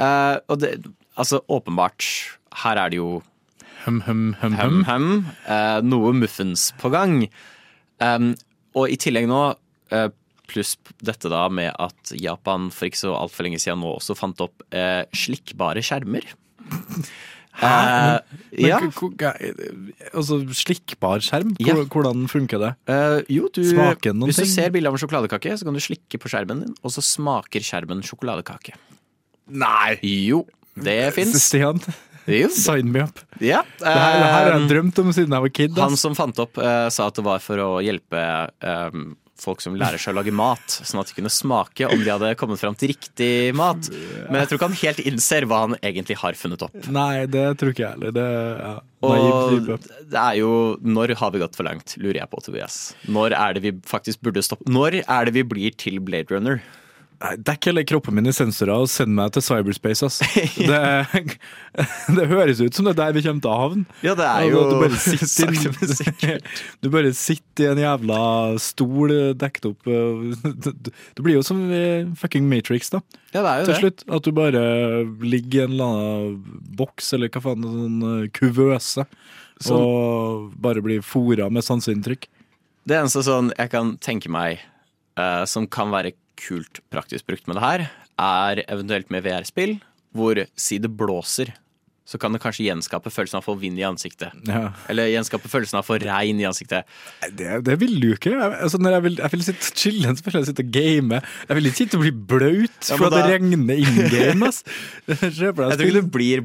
Eh, 0.00 0.36
og 0.50 0.58
det, 0.62 0.72
altså 1.20 1.40
åpenbart, 1.48 2.02
her 2.64 2.80
er 2.80 2.90
det 2.94 2.98
jo 3.02 3.22
Hum, 3.84 3.98
hum, 4.06 4.22
hum, 4.40 4.54
hum. 4.56 4.78
hum. 4.88 5.08
Eh, 5.44 5.80
noe 5.84 6.12
muffens 6.16 6.70
på 6.80 6.88
gang. 6.94 7.26
Um, 8.00 8.30
og 8.74 8.88
i 8.88 8.96
tillegg 8.96 9.28
nå, 9.28 9.40
uh, 9.92 10.06
pluss 10.48 10.74
dette 11.04 11.28
da 11.28 11.42
med 11.52 11.68
at 11.76 12.14
Japan 12.16 12.70
for 12.72 12.88
ikke 12.88 13.02
så 13.02 13.12
altfor 13.12 13.44
lenge 13.44 13.60
siden 13.60 13.82
nå 13.84 13.92
også 13.98 14.16
fant 14.16 14.40
opp 14.44 14.64
slikkbare 15.12 15.84
skjermer. 15.84 16.24
Hæ? 17.54 17.68
Men, 18.56 18.66
ja. 18.66 18.80
altså, 20.10 20.40
slikkbar 20.58 21.22
skjerm? 21.22 21.52
Ja. 21.62 21.76
Hvor- 21.76 21.86
Hvordan 21.92 22.26
funker 22.28 22.58
det? 22.58 22.72
Uh, 22.88 23.20
jo, 23.30 23.48
du, 23.54 23.62
hvis 23.62 24.40
du 24.40 24.42
ting? 24.42 24.50
ser 24.50 24.72
bilde 24.74 24.90
av 24.90 24.96
en 24.96 25.02
sjokoladekake, 25.04 25.54
så 25.58 25.68
kan 25.68 25.76
du 25.76 25.82
slikke 25.84 26.18
på 26.18 26.32
skjermen 26.32 26.64
din, 26.64 26.74
og 26.82 26.90
så 26.90 27.04
smaker 27.04 27.62
skjermen 27.62 28.02
sjokoladekake. 28.02 28.74
Nei! 29.46 29.98
Jo, 30.02 30.44
det 30.74 30.98
fins. 31.16 31.36
Stian, 31.44 31.80
sign 32.50 32.92
me 32.92 33.04
up. 33.04 33.20
Ja. 33.38 33.62
Det 33.78 33.90
her, 33.90 34.14
det 34.16 34.30
her 34.30 34.32
har 34.32 34.54
jeg 34.54 34.70
drømt 34.70 35.02
om 35.02 35.12
siden 35.12 35.36
jeg 35.36 35.46
var 35.48 35.52
kid. 35.60 35.76
Han 35.78 35.98
ass. 35.98 36.06
som 36.06 36.16
fant 36.18 36.40
opp, 36.42 36.58
eh, 36.58 36.86
sa 36.94 37.10
at 37.10 37.20
det 37.20 37.26
var 37.26 37.42
for 37.44 37.60
å 37.60 37.68
hjelpe 37.84 38.24
eh, 38.64 39.04
folk 39.44 39.60
som 39.60 39.74
lærer 39.78 40.00
seg 40.00 40.14
å 40.14 40.18
lage 40.20 40.32
mat, 40.34 40.76
sånn 40.86 41.00
at 41.02 41.10
de 41.10 41.16
kunne 41.18 41.32
smake 41.32 41.88
om 41.90 42.00
de 42.00 42.10
hadde 42.10 42.30
kommet 42.40 42.60
fram 42.60 42.76
til 42.78 42.92
riktig 42.92 43.50
mat. 43.56 43.88
Men 44.30 44.40
jeg 44.40 44.50
tror 44.50 44.60
ikke 44.60 44.68
han 44.70 44.78
helt 44.80 45.02
innser 45.10 45.46
hva 45.50 45.60
han 45.66 45.76
egentlig 45.82 46.16
har 46.22 46.38
funnet 46.38 46.64
opp. 46.64 46.76
Nei, 46.94 47.26
det 47.30 47.44
tror 47.60 47.74
ikke 47.74 47.84
jeg 47.84 47.96
heller. 47.98 48.14
Det 48.14 48.28
ja, 48.64 48.74
Og 49.04 49.82
det 50.14 50.20
er 50.20 50.38
jo 50.38 50.52
Når 50.80 51.12
har 51.20 51.34
vi 51.34 51.42
gått 51.42 51.58
for 51.58 51.66
langt, 51.66 51.96
lurer 52.00 52.22
jeg 52.22 52.30
på, 52.30 52.40
Tobias. 52.46 52.78
Når 53.10 53.36
er 53.36 53.58
det 53.58 53.64
vi 53.66 53.74
faktisk 53.84 54.22
burde 54.24 54.42
stoppe 54.44 54.70
Når 54.70 55.02
er 55.02 55.28
det 55.28 55.34
vi 55.36 55.44
blir 55.44 55.76
til 55.76 56.00
Blade 56.00 56.32
Runner? 56.32 56.62
Dekk 57.20 57.68
hele 57.70 57.84
kroppen 57.88 58.14
min 58.16 58.26
i 58.28 58.32
sensorer 58.34 58.74
og 58.84 58.88
send 58.90 59.14
meg 59.16 59.30
til 59.32 59.44
cyberspace, 59.46 60.04
ass. 60.06 60.18
Det, 60.58 60.80
det 62.16 62.26
høres 62.30 62.60
ut 62.60 62.74
som 62.76 62.84
det 62.88 62.94
er 62.94 62.98
der 63.00 63.14
vi 63.16 63.22
kommer 63.24 63.44
til 63.44 63.50
å 63.52 63.58
havne. 63.60 63.84
Ja, 64.04 64.14
det 64.18 64.26
er 64.26 64.42
Altså, 64.42 64.50
jo 64.50 64.64
du 64.68 64.74
bare 64.82 64.98
sitter. 65.00 66.40
Du 66.84 66.88
bare 66.92 67.12
sitter 67.16 67.64
i 67.64 67.70
en 67.72 67.80
jævla 67.84 68.18
stol 68.62 69.14
eh, 69.14 69.30
dekket 69.40 69.68
opp 69.70 69.88
Det 69.88 70.74
Du 70.74 70.90
du 70.90 71.22
blir 71.24 71.38
jo 71.38 71.44
som 71.46 71.62
i 71.72 71.84
fucking 72.18 72.48
Matrix, 72.50 72.90
da. 72.92 73.00
Ja, 73.34 73.40
det 73.40 73.48
er 73.52 73.62
jo 73.62 73.64
Til 73.68 73.72
det. 73.74 73.80
slutt. 73.84 74.04
At 74.18 74.26
du 74.26 74.32
bare 74.36 74.64
ligger 75.24 75.62
i 75.62 75.64
en 75.68 75.76
eller 75.78 75.94
annen 75.94 76.60
boks, 76.78 77.12
eller 77.16 77.30
hva 77.32 77.44
faen, 77.46 77.64
en 77.64 77.78
sånn 77.78 78.04
eh, 78.10 78.28
kuvøse, 78.36 79.06
Sånn. 79.62 79.78
og 79.78 80.50
bare 80.60 80.82
blir 80.84 81.00
fora 81.06 81.46
med 81.50 81.64
sanseinntrykk. 81.64 82.26
Det 82.84 82.98
eneste 82.98 83.22
sånn 83.24 83.52
jeg 83.54 83.70
kan 83.72 83.94
tenke 84.04 84.28
meg 84.28 84.58
uh, 85.16 85.46
som 85.48 85.64
kan 85.70 85.88
være 85.94 86.12
kult 86.40 86.80
praktisk 86.92 87.26
brukt 87.28 87.46
med 87.50 87.56
det 87.58 87.64
her, 87.66 87.84
er 88.20 88.64
eventuelt 88.68 89.10
med 89.10 89.24
VR-spill, 89.26 89.76
hvor 90.14 90.38
si 90.56 90.78
det 90.78 90.92
blåser, 90.96 91.52
så 92.04 92.18
kan 92.20 92.34
det 92.36 92.42
kanskje 92.42 92.66
gjenskape 92.66 93.08
følelsen 93.08 93.38
av 93.38 93.42
å 93.42 93.46
få 93.46 93.54
vind 93.62 93.78
i 93.80 93.84
ansiktet. 93.88 94.34
Ja. 94.44 94.74
Eller 94.92 95.08
gjenskape 95.08 95.48
følelsen 95.48 95.78
av 95.78 95.86
å 95.86 95.88
få 95.88 95.96
regn 96.02 96.42
i 96.42 96.44
ansiktet. 96.44 96.84
Det, 97.32 97.62
det 97.64 97.78
vil 97.80 97.94
du 98.02 98.10
ikke. 98.12 98.34
Jeg, 98.36 98.58
altså, 98.66 98.76
når 98.84 98.98
jeg, 98.98 99.04
vil, 99.06 99.16
jeg 99.22 99.32
vil 99.32 99.44
sitte 99.46 99.70
chille, 99.80 100.12
så 100.18 100.26
vil 100.26 100.36
jeg 100.36 100.48
sitte 100.50 100.66
og 100.66 100.74
game. 100.76 101.20
Jeg 101.48 101.56
vil 101.58 101.70
ikke 101.70 101.80
sitte 101.80 101.96
og 101.96 102.04
bli 102.04 102.12
blaut 102.34 102.90
Ja, 102.90 102.98
for 103.00 103.06
men 103.06 103.08
at 103.08 103.16
det 103.16 103.22
da- 103.24 103.32
regner 103.32 103.80
in 103.80 104.10
game. 104.18 104.50
ass. 104.50 104.60
Jeg 105.08 105.32
tror 105.38 105.86
ikke 105.88 105.94
du 106.04 106.12
blir 106.18 106.44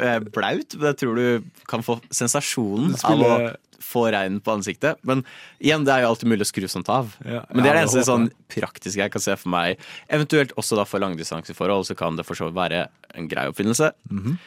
eh, 0.00 0.18
blaut, 0.32 0.78
men 0.78 0.88
jeg 0.94 0.98
tror 1.04 1.20
du 1.20 1.52
kan 1.68 1.84
få 1.84 1.98
sensasjonen 2.08 2.96
spiller- 2.96 3.28
av 3.28 3.44
å 3.50 3.71
få 3.84 4.06
regn 4.14 4.38
på 4.44 4.54
ansiktet. 4.54 5.00
Men 5.06 5.24
igjen, 5.62 5.84
det 5.86 5.94
er 5.94 6.04
jo 6.04 6.12
alltid 6.12 6.30
mulig 6.32 6.46
å 6.46 6.50
skru 6.50 6.66
sånt 6.70 6.90
av. 6.92 7.12
Ja, 7.26 7.42
Men 7.50 7.64
det 7.64 7.70
er 7.72 7.78
det 7.78 7.84
eneste 7.84 8.06
sånn 8.08 8.28
praktiske 8.52 9.02
jeg 9.02 9.12
kan 9.14 9.24
se 9.24 9.36
for 9.40 9.52
meg. 9.54 9.82
Eventuelt 10.12 10.54
også 10.60 10.78
da 10.78 10.86
for 10.88 11.02
langdistanseforhold, 11.04 11.88
så 11.90 11.98
kan 11.98 12.18
det 12.18 12.26
for 12.28 12.38
så 12.38 12.48
vidt 12.48 12.58
være 12.58 12.84
en 13.18 13.30
grei 13.30 13.48
oppfinnelse. 13.50 13.92
Mhm. 14.10 14.38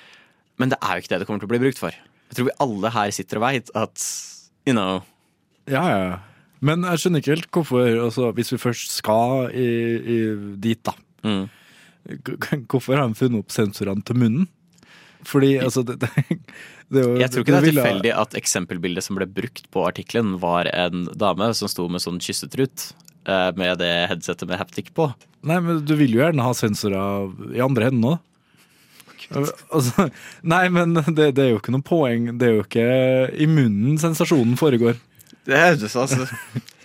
Men 0.56 0.71
det 0.71 0.78
er 0.80 0.95
jo 0.95 1.04
ikke 1.04 1.12
det 1.12 1.19
det 1.19 1.28
kommer 1.28 1.43
til 1.43 1.50
å 1.50 1.54
bli 1.56 1.63
brukt 1.65 1.82
for. 1.82 1.91
Jeg 2.32 2.38
tror 2.38 2.48
vi 2.48 2.60
alle 2.63 2.91
her 2.95 3.12
sitter 3.12 3.41
og 3.41 3.43
veit 3.45 3.69
at 3.76 4.06
you 4.65 4.74
know 4.74 5.04
Ja, 5.69 5.84
ja. 5.89 6.19
Men 6.65 6.86
jeg 6.88 7.02
skjønner 7.02 7.21
ikke 7.21 7.34
helt 7.36 7.50
hvorfor, 7.54 7.84
altså, 8.06 8.30
hvis 8.38 8.54
vi 8.54 8.58
først 8.62 8.93
skal 8.95 9.52
i, 9.52 9.67
i, 10.15 10.19
dit, 10.63 10.80
da. 10.86 10.93
mm. 11.26 11.45
Hvorfor 12.69 12.95
har 12.98 13.10
de 13.10 13.17
funnet 13.17 13.41
opp 13.41 13.54
sensorene 13.54 14.06
til 14.06 14.17
munnen? 14.21 14.48
Fordi, 15.26 15.56
altså 15.66 15.82
det, 15.86 15.98
det, 16.04 16.10
det 16.94 17.06
Jeg 17.22 17.32
tror 17.34 17.46
ikke 17.46 17.56
det 17.56 17.62
er 17.62 17.70
tilfeldig 17.72 18.14
at 18.14 18.38
eksempelbildet 18.38 19.06
som 19.08 19.18
ble 19.18 19.28
brukt 19.30 19.68
på 19.74 19.88
artikkelen, 19.88 20.38
var 20.44 20.70
en 20.74 21.08
dame 21.18 21.50
som 21.58 21.72
sto 21.72 21.88
med 21.92 22.04
sånn 22.04 22.22
kyssetrut 22.24 22.92
eh, 23.26 23.50
med 23.58 23.82
det 23.82 23.94
headsetet 24.12 24.48
med 24.50 24.62
haptic 24.62 24.94
på. 24.98 25.10
Nei, 25.46 25.60
men 25.62 25.84
du 25.86 25.96
vil 25.98 26.16
jo 26.16 26.24
gjerne 26.24 26.46
ha 26.46 26.54
sensorer 26.58 27.56
i 27.56 27.64
andre 27.64 27.92
enden 27.92 28.14
òg. 28.14 28.22
Altså, 29.34 30.10
nei, 30.54 30.68
men 30.74 30.94
det, 30.94 31.32
det 31.38 31.48
er 31.48 31.52
jo 31.54 31.60
ikke 31.62 31.74
noe 31.74 31.86
poeng. 31.86 32.30
Det 32.40 32.48
er 32.48 32.56
jo 32.60 32.68
ikke 32.68 32.88
i 33.34 33.50
munnen 33.50 34.00
sensasjonen 34.02 34.58
foregår. 34.60 34.98
Det, 35.46 35.58
altså, 35.58 36.26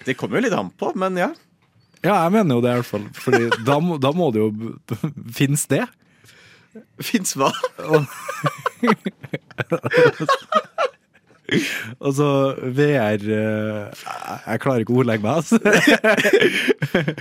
det 0.06 0.16
kommer 0.20 0.38
jo 0.40 0.46
litt 0.48 0.56
an 0.56 0.72
på, 0.80 0.92
men 1.00 1.16
ja. 1.20 1.30
Ja, 2.00 2.22
jeg 2.24 2.32
mener 2.32 2.56
jo 2.56 2.64
det, 2.64 2.72
i 2.72 2.80
hvert 2.80 2.88
fall. 2.88 3.06
Fordi 3.20 3.48
da, 3.66 3.76
da 4.00 4.12
må 4.16 4.30
det 4.32 4.40
jo 4.40 4.74
Fins 5.38 5.66
det? 5.68 5.84
Fins 7.02 7.34
hva? 7.38 7.50
Altså, 11.98 12.26
VR 12.76 13.24
eh, 13.26 14.02
Jeg 14.46 14.60
klarer 14.62 14.84
ikke 14.84 14.92
å 14.94 15.00
ordlegge 15.02 15.24
meg, 15.24 15.40
altså. 15.40 15.58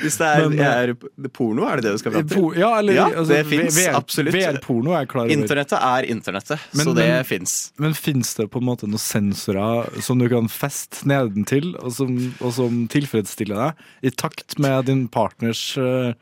Hvis 0.03 0.19
det 0.19 0.27
er, 0.27 0.43
Men, 0.43 0.59
eh, 0.61 0.91
er 0.93 1.31
porno, 1.33 1.65
er 1.65 1.79
det 1.81 1.87
det 1.87 1.93
du 1.95 2.01
skal 2.03 2.13
fram 2.13 2.27
til? 2.29 2.45
Ja, 2.61 2.69
eller 2.77 2.93
Ja, 2.99 3.07
altså, 3.09 3.31
det 3.33 3.39
fins 3.49 3.79
absolutt. 3.89 4.37
VR-porno 4.37 4.93
er 4.99 5.09
klar 5.09 5.25
over. 5.25 5.33
Internettet 5.33 5.81
er 5.81 6.09
internettet, 6.13 6.61
Men- 6.77 6.85
så 6.85 6.93
det 6.99 7.07
men- 7.09 7.25
fins. 7.25 7.55
Men 7.81 7.97
fins 7.97 8.35
det 8.37 8.49
på 8.53 8.61
en 8.61 8.67
måte 8.69 8.85
noen 8.85 9.01
sensorer 9.01 9.89
som 10.05 10.21
du 10.21 10.29
kan 10.29 10.45
feste 10.47 11.07
nedentil, 11.09 11.73
og 11.81 11.91
som, 11.97 12.13
og 12.39 12.53
som 12.53 12.83
tilfredsstiller 12.87 13.55
deg 13.65 13.73
i 14.03 14.13
takt 14.13 14.59
med 14.61 14.85
din 14.85 15.07
partners 15.09 15.75
eh, 15.81 16.13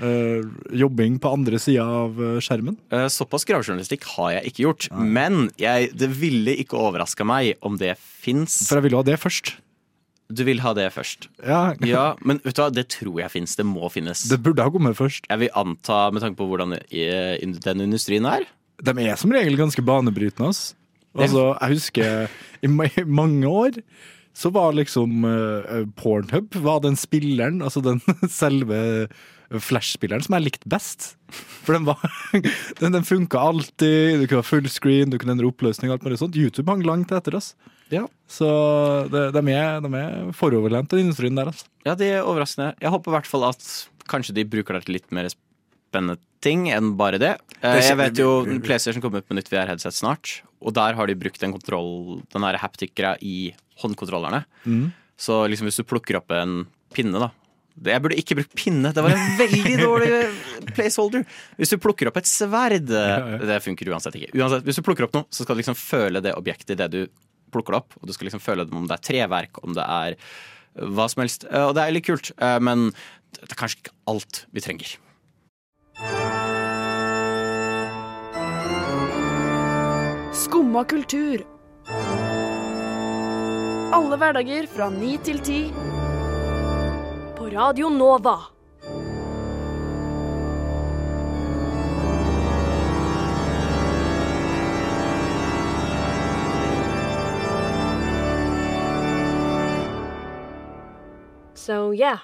eh, 0.00 0.44
jobbing 0.78 1.18
på 1.22 1.32
andre 1.34 1.58
sida 1.62 1.84
av 2.04 2.20
eh, 2.22 2.38
skjermen? 2.44 2.78
Uh, 2.92 3.08
Såpass 3.12 3.44
gravejournalistikk 3.48 4.06
har 4.14 4.36
jeg 4.38 4.52
ikke 4.52 4.64
gjort. 4.66 4.88
Men 4.96 5.50
jeg, 5.60 5.90
det 5.98 6.08
ville 6.16 6.56
ikke 6.62 6.78
overraska 6.80 7.26
meg 7.28 7.58
om 7.64 7.76
det 7.80 7.96
fins. 8.00 8.62
For 8.68 8.80
jeg 8.80 8.88
vil 8.88 8.98
ha 9.00 9.04
det 9.06 9.18
først. 9.22 9.54
Du 10.32 10.44
vil 10.48 10.62
ha 10.64 10.72
det 10.76 10.86
først. 10.94 11.28
Ja, 11.44 11.74
Ja, 11.84 12.04
men 12.24 12.40
vet 12.44 12.56
du 12.56 12.62
hva, 12.62 12.70
det 12.72 12.86
tror 12.94 13.20
jeg 13.20 13.32
fins. 13.34 13.56
Det 13.58 13.66
må 13.68 13.90
finnes. 13.92 14.24
Det 14.30 14.40
burde 14.40 14.64
ha 14.64 14.72
kommet 14.72 14.96
først. 14.96 15.28
Jeg 15.28 15.44
vil 15.44 15.52
anta, 15.58 16.06
med 16.14 16.24
tanke 16.24 16.40
på 16.40 16.48
hvordan 16.48 16.78
den 16.80 17.84
industrien 17.84 18.28
er 18.28 18.46
De 18.82 18.94
er 19.04 19.18
som 19.20 19.34
regel 19.34 19.58
ganske 19.60 19.84
banebrytende. 19.84 20.48
ass. 20.48 20.72
Altså, 21.12 21.52
jeg 21.60 21.76
husker 21.76 22.30
i 22.64 22.70
mange 23.04 23.48
år 23.48 23.76
så 24.32 24.48
var 24.48 24.72
liksom 24.72 25.26
uh, 25.28 25.84
Pornhub 25.98 26.56
var 26.64 26.80
den 26.84 26.96
spilleren, 26.96 27.60
altså 27.62 27.82
den 27.84 28.00
selve 28.32 29.08
Flash-spilleren 29.60 30.24
som 30.24 30.36
jeg 30.38 30.46
likte 30.46 30.70
best. 30.70 31.12
For 31.66 31.76
den 31.76 31.84
var 31.88 32.00
Den, 32.80 32.94
den 32.96 33.04
funka 33.06 33.40
alltid, 33.50 34.22
du 34.22 34.26
kunne 34.26 34.40
ha 34.42 34.46
fullscreen, 34.46 35.12
du 35.12 35.18
kunne 35.20 35.36
endre 35.36 35.50
oppløsning 35.50 35.90
og 35.90 35.98
alt 35.98 36.06
mulig 36.06 36.20
sånt. 36.22 36.38
YouTube 36.38 36.70
hang 36.72 36.84
langt 36.86 37.12
etter 37.12 37.36
oss. 37.38 37.52
Ja. 37.92 38.06
Så 38.30 38.48
de, 39.12 39.26
de, 39.34 39.42
er, 39.52 39.82
de 39.84 39.90
er 40.00 40.30
foroverlent, 40.36 40.90
den 40.92 41.04
industrien 41.06 41.36
der, 41.36 41.50
altså. 41.52 41.68
Ja, 41.84 41.96
de 41.98 42.08
er 42.08 42.24
overraskende. 42.28 42.72
Jeg 42.80 42.92
håper 42.94 43.12
i 43.12 43.16
hvert 43.18 43.28
fall 43.28 43.48
at 43.50 43.66
kanskje 44.10 44.36
de 44.38 44.46
bruker 44.48 44.78
det 44.78 44.86
til 44.86 44.96
litt 44.96 45.12
mer 45.14 45.28
spennende 45.32 46.16
ting 46.42 46.66
enn 46.72 46.94
bare 46.98 47.20
det. 47.22 47.34
Eh, 47.60 47.82
Jeg 47.84 47.98
vet 48.00 48.18
jo 48.18 48.30
PlayStation 48.64 49.04
kommer 49.04 49.22
ut 49.22 49.28
med 49.30 49.42
nytt 49.42 49.52
VR-headset 49.52 49.94
snart, 49.94 50.38
og 50.62 50.74
der 50.78 50.96
har 50.98 51.10
de 51.10 51.18
brukt 51.18 51.42
den, 51.42 51.52
kontroll, 51.54 52.22
den 52.32 52.48
haptic-greia 52.64 53.18
i 53.20 53.52
håndkontrollerne. 53.82 54.44
Mm. 54.64 54.88
Så 55.20 55.44
liksom 55.50 55.68
hvis 55.68 55.78
du 55.78 55.86
plukker 55.86 56.18
opp 56.18 56.32
en 56.34 56.64
pinne, 56.96 57.20
da 57.20 57.30
Jeg 57.82 58.02
burde 58.04 58.18
ikke 58.20 58.36
brukt 58.36 58.52
pinne, 58.58 58.90
det 58.92 59.02
var 59.02 59.14
en 59.16 59.36
veldig 59.38 59.76
dårlig 59.80 60.10
placeholder. 60.76 61.24
Hvis 61.56 61.72
du 61.72 61.78
plukker 61.80 62.10
opp 62.10 62.18
et 62.20 62.28
sverd. 62.28 62.90
Det 62.90 63.58
funker 63.64 63.88
uansett 63.94 64.18
ikke. 64.20 64.32
Uansett, 64.36 64.66
hvis 64.68 64.76
du 64.78 64.84
plukker 64.86 65.08
opp 65.08 65.16
noe, 65.16 65.24
så 65.32 65.46
skal 65.46 65.56
du 65.56 65.62
liksom 65.62 65.78
føle 65.80 66.20
det 66.24 66.34
objektet 66.36 66.74
i 66.76 66.78
det 66.82 66.90
du 66.92 67.00
plukker 67.52 67.72
det 67.76 67.80
opp. 67.82 67.96
Og 68.02 68.06
du 68.08 68.12
skal 68.16 68.28
liksom 68.28 68.44
føle 68.44 68.66
det 68.68 68.76
om 68.76 68.86
det 68.90 68.98
er 68.98 69.06
treverk, 69.08 69.62
om 69.64 69.72
det 69.76 69.86
er 69.88 70.18
hva 70.92 71.08
som 71.12 71.24
helst. 71.24 71.48
Eh, 71.50 71.64
Og 71.68 71.74
det 71.76 71.82
er 71.86 71.96
litt 71.96 72.06
kult, 72.08 72.30
eh, 72.38 72.58
men 72.60 72.90
det 73.40 73.50
er 73.50 73.58
kanskje 73.60 73.82
ikke 73.82 73.96
alt 74.12 74.44
vi 74.52 74.60
trenger. 74.64 74.94
Skumma 80.32 80.84
kultur. 80.88 81.42
Alle 83.92 84.16
hverdager 84.16 84.66
fra 84.72 84.88
ni 84.90 85.16
til 85.26 85.38
ti. 85.44 85.58
Radio 87.52 87.88
Nova. 87.88 88.40
So 101.54 101.92
yeah. 101.94 102.18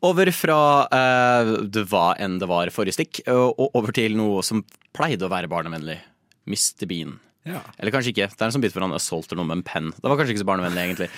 Over 0.00 0.30
fra 0.30 0.86
eh, 0.92 1.54
det 1.64 1.86
hva 1.88 2.12
enn 2.20 2.36
det 2.38 2.46
var 2.46 2.68
forrige 2.68 2.98
stikk, 2.98 3.22
og 3.32 3.72
over 3.72 3.96
til 3.96 4.20
noe 4.20 4.44
som 4.44 4.60
pleide 4.92 5.24
å 5.24 5.32
være 5.32 5.48
barnevennlig. 5.48 5.96
Mr. 6.44 6.84
Bean. 6.84 7.16
Ja. 7.48 7.62
Eller 7.78 7.94
kanskje 7.94 8.12
ikke. 8.14 8.28
Det 8.30 8.42
er 8.44 8.50
en 8.50 8.54
sånn 8.58 8.64
bit 8.64 8.74
for 8.74 8.84
han 8.84 8.92
assaulter 8.96 9.38
noe 9.38 9.48
med 9.48 9.60
en 9.60 9.66
penn. 9.66 9.88
Det 9.96 10.04
var 10.04 10.18
kanskje 10.20 10.36
ikke 10.36 10.44
så 10.44 10.48
barnevennlig, 10.50 10.84
egentlig. 10.90 11.08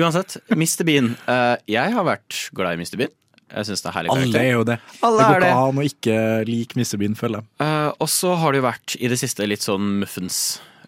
Uansett, 0.00 0.38
Mr. 0.54 0.82
Bean. 0.88 1.12
Uh, 1.28 1.54
jeg 1.70 1.92
har 1.94 2.06
vært 2.08 2.40
glad 2.56 2.78
i 2.78 2.80
Mr. 2.82 2.96
Bean. 3.02 3.12
Jeg 3.54 3.68
synes 3.68 3.84
det 3.84 3.90
er 3.90 3.94
herlig 3.98 4.10
Alle 4.14 4.40
er 4.40 4.52
jo 4.56 4.62
det. 4.66 4.78
Alle 5.04 5.18
det 5.20 5.26
går 5.30 5.44
ikke 5.44 5.64
an 5.68 5.78
å 5.78 5.82
ikke 5.86 6.14
like 6.48 6.78
Mr. 6.80 6.96
Bean, 7.02 7.14
føler 7.18 7.42
jeg. 7.42 7.50
Uh, 7.62 7.90
og 8.02 8.08
så 8.10 8.32
har 8.40 8.54
det 8.56 8.62
jo 8.62 8.66
vært 8.70 8.96
i 8.98 9.10
det 9.12 9.18
siste 9.20 9.46
litt 9.46 9.62
sånn 9.62 9.92
muffens 10.00 10.38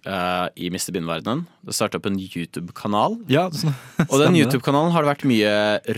uh, 0.08 0.48
i 0.56 0.70
Mr. 0.72 0.88
Bean-verdenen. 0.96 1.44
Det 1.66 1.76
starta 1.76 2.00
opp 2.00 2.08
en 2.10 2.18
YouTube-kanal. 2.18 3.20
Ja, 3.30 3.46
sånn- 3.54 3.76
Og 4.08 4.16
den. 4.24 4.38
YouTube-kanalen 4.40 4.94
har 4.96 5.04
det 5.06 5.12
vært 5.12 5.28
mye 5.28 5.52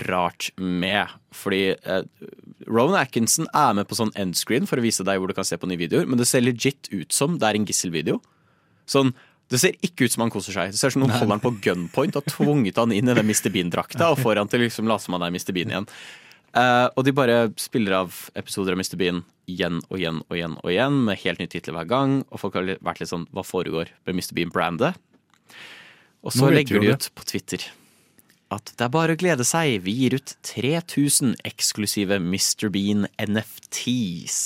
rart 0.09 0.51
med. 0.59 1.15
Fordi 1.39 1.63
uh, 1.87 2.03
Rowan 2.69 2.99
Atkinson 3.01 3.49
er 3.57 3.77
med 3.79 3.89
på 3.89 3.97
sånn 3.97 4.13
endscreen 4.19 4.67
for 4.69 4.81
å 4.81 4.85
vise 4.85 5.07
deg 5.07 5.23
hvor 5.23 5.31
du 5.31 5.37
kan 5.39 5.47
se 5.49 5.57
på 5.61 5.69
nye 5.71 5.81
videoer, 5.81 6.09
men 6.11 6.21
det 6.21 6.27
ser 6.29 6.45
legit 6.45 6.91
ut 6.93 7.15
som 7.15 7.39
det 7.41 7.49
er 7.49 7.57
en 7.61 7.69
gisselvideo. 7.69 8.19
Sånn, 8.89 9.13
det 9.49 9.61
ser 9.63 9.77
ikke 9.85 10.07
ut 10.07 10.15
som 10.15 10.25
han 10.27 10.33
koser 10.33 10.57
seg. 10.57 10.73
Det 10.73 10.81
ser 10.81 10.93
ut 10.93 10.99
som 10.99 11.05
noen 11.05 11.15
holder 11.15 11.37
han 11.37 11.45
på 11.45 11.55
gunpoint 11.65 12.17
og 12.17 12.25
har 12.25 12.35
tvunget 12.35 12.81
han 12.81 12.93
inn 12.93 13.09
i 13.09 13.17
den 13.17 13.29
Mr. 13.29 13.51
Bean-drakta 13.53 14.13
og 14.13 14.21
får 14.21 14.41
han 14.43 14.51
til 14.51 14.65
liksom 14.67 14.89
late 14.91 15.07
som 15.07 15.17
han 15.17 15.25
er 15.29 15.33
Mr. 15.35 15.55
Bean 15.57 15.73
igjen. 15.73 15.89
Uh, 16.57 16.89
og 16.97 17.05
de 17.05 17.13
bare 17.13 17.41
spiller 17.61 17.95
av 17.99 18.23
episoder 18.39 18.73
av 18.73 18.81
Mr. 18.81 18.97
Bean 19.01 19.23
igjen 19.49 19.83
og 19.89 19.99
igjen 20.01 20.23
og 20.25 20.37
igjen 20.37 20.55
og 20.63 20.71
igjen 20.73 21.03
med 21.09 21.21
helt 21.23 21.43
nye 21.43 21.53
titler 21.53 21.77
hver 21.77 21.91
gang. 21.91 22.15
Og 22.29 22.43
folk 22.45 22.57
har 22.61 22.73
vært 22.85 23.03
litt 23.03 23.13
sånn 23.13 23.29
Hva 23.33 23.45
foregår 23.47 23.93
med 24.09 24.17
Mr. 24.17 24.33
Bean-brandet? 24.37 25.05
Og 26.27 26.35
så 26.35 26.49
legger 26.51 26.83
de 26.83 26.97
ut 26.97 27.13
på 27.15 27.29
Twitter 27.29 27.69
at 28.55 28.71
det 28.79 28.87
er 28.87 28.93
bare 28.93 29.15
å 29.15 29.21
glede 29.21 29.45
seg. 29.45 29.83
Vi 29.85 29.93
gir 29.93 30.17
ut 30.17 30.33
3000 30.49 31.37
eksklusive 31.49 32.17
Mr. 32.23 32.71
Bean 32.73 33.05
NFTs. 33.21 34.39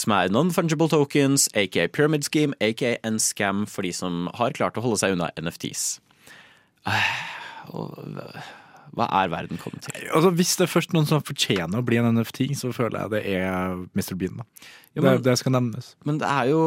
Som 0.00 0.14
er 0.16 0.30
non-fungible 0.32 0.88
tokens, 0.88 1.48
aka 1.54 1.86
pyramid 1.92 2.24
scheme, 2.24 2.54
aka 2.64 2.94
en 3.04 3.18
scam 3.20 3.66
for 3.68 3.82
de 3.84 3.90
som 3.92 4.28
har 4.38 4.54
klart 4.56 4.78
å 4.80 4.84
holde 4.84 4.96
seg 5.02 5.12
unna 5.16 5.28
NFTs. 5.36 5.98
Hva 8.92 9.06
er 9.08 9.30
verden 9.32 9.60
kommet 9.60 9.86
til? 9.86 10.06
Altså, 10.12 10.30
hvis 10.36 10.54
det 10.58 10.66
er 10.66 10.72
først 10.72 10.92
noen 10.96 11.06
som 11.08 11.22
fortjener 11.24 11.80
å 11.80 11.84
bli 11.86 11.96
en 12.00 12.10
NFT, 12.16 12.50
så 12.58 12.72
føler 12.76 13.04
jeg 13.06 13.12
det 13.14 13.22
er 13.38 13.76
Mr. 13.96 14.16
Bean. 14.20 14.40
Da. 14.42 14.46
Jo, 14.96 15.02
men- 15.04 15.16
det, 15.16 15.24
det 15.30 15.36
skal 15.40 15.52
nevnes. 15.56 15.94
Men 16.04 16.18
det 16.20 16.28
er 16.28 16.50
jo, 16.52 16.62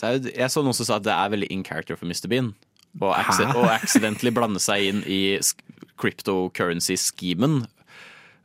det 0.00 0.08
er 0.08 0.12
jo 0.18 0.32
Jeg 0.36 0.50
så 0.54 0.62
noen 0.64 0.76
som 0.76 0.86
sa 0.88 0.96
at 0.96 1.04
det 1.04 1.12
er 1.16 1.32
veldig 1.34 1.50
in 1.52 1.64
character 1.64 1.96
for 1.96 2.06
Mr. 2.08 2.28
Bean. 2.32 2.54
Og 3.00 3.12
og 3.12 3.66
accidentally 3.70 4.32
blande 4.34 4.58
seg 4.58 4.82
inn 4.88 5.02
i 5.06 5.38
cryptocurrency-schemen. 6.00 7.66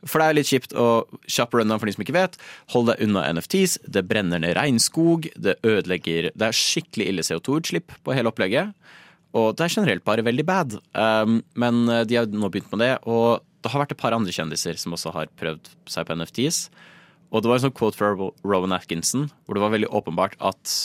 For 0.04 0.20
det 0.20 0.26
er 0.28 0.36
litt 0.38 0.50
kjipt 0.50 0.74
å 0.76 1.06
kjappe 1.24 1.58
rundown 1.58 1.80
for 1.80 1.88
de 1.88 1.94
som 1.96 2.04
ikke 2.04 2.14
vet. 2.16 2.36
Hold 2.74 2.90
deg 2.92 3.00
unna 3.06 3.24
NFTs. 3.38 3.78
Det 3.88 4.04
brenner 4.06 4.42
ned 4.42 4.56
regnskog. 4.58 5.30
Det 5.40 5.56
ødelegger 5.66 6.30
Det 6.36 6.46
er 6.50 6.56
skikkelig 6.60 7.08
ille 7.10 7.24
CO2-utslipp 7.26 7.96
på 8.04 8.14
hele 8.16 8.30
opplegget. 8.30 8.74
Og 9.36 9.56
det 9.56 9.66
er 9.66 9.74
generelt 9.74 10.04
bare 10.06 10.24
veldig 10.24 10.44
bad. 10.48 10.76
Um, 10.94 11.40
men 11.58 11.82
uh, 11.90 12.04
de 12.08 12.20
har 12.20 12.28
nå 12.30 12.48
begynt 12.52 12.70
med 12.72 12.84
det, 12.84 12.92
og 13.08 13.42
det 13.64 13.72
har 13.72 13.82
vært 13.82 13.96
et 13.96 14.00
par 14.00 14.14
andre 14.16 14.32
kjendiser 14.32 14.78
som 14.80 14.94
også 14.96 15.12
har 15.16 15.32
prøvd 15.40 15.72
seg 15.90 16.06
på 16.08 16.16
NFTs. 16.20 16.60
Og 17.34 17.42
det 17.42 17.50
var 17.50 17.58
en 17.58 17.66
sånn 17.66 17.74
quote 17.76 17.98
fra 17.98 18.12
Ro- 18.14 18.34
Rowan 18.46 18.72
Atkinson 18.76 19.26
hvor 19.44 19.58
det 19.58 19.64
var 19.64 19.74
veldig 19.74 19.90
åpenbart 19.90 20.36
at 20.46 20.76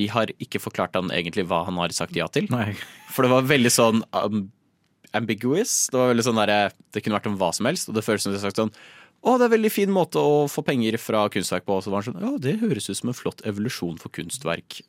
de 0.00 0.06
har 0.08 0.30
ikke 0.40 0.62
forklart 0.62 0.96
han 0.96 1.12
egentlig 1.12 1.44
hva 1.50 1.66
han 1.66 1.76
har 1.76 1.92
sagt 1.92 2.16
ja 2.16 2.24
til. 2.32 2.48
Nei. 2.50 2.70
For 3.12 3.26
det 3.26 3.32
var 3.34 3.44
veldig 3.50 3.72
sånn 3.74 4.00
um, 4.16 4.46
ambiguous. 5.16 5.74
Det 5.92 5.98
var 6.00 6.10
veldig 6.12 6.26
sånn 6.26 6.40
der, 6.42 6.74
det 6.94 7.02
kunne 7.04 7.18
vært 7.18 7.30
om 7.30 7.38
hva 7.40 7.52
som 7.56 7.68
helst, 7.70 7.88
og 7.90 7.96
det 7.98 8.04
føles 8.06 8.24
som 8.26 8.32
de 8.34 8.40
har 8.40 8.46
sagt 8.50 8.60
sånn 8.62 8.72
å, 9.22 9.36
det 9.38 9.44
er 9.44 9.50
en 9.52 9.54
veldig 9.54 9.70
fin 9.70 9.90
måte 9.94 10.18
å 10.18 10.48
få 10.50 10.64
penger 10.66 10.96
fra 10.98 11.28
kunstverk 11.30 11.62
på. 11.68 11.76
Og 11.78 11.84
så 11.84 11.92
var 11.92 12.02
han 12.02 12.08
sånn, 12.10 12.22
ja, 12.24 12.32
det 12.42 12.56
høres 12.58 12.88
ut 12.90 12.98
som 12.98 13.12
en 13.12 13.14
flott 13.14 13.44
evolusjon 13.46 14.00
for 14.02 14.10
kunstverk. 14.10 14.80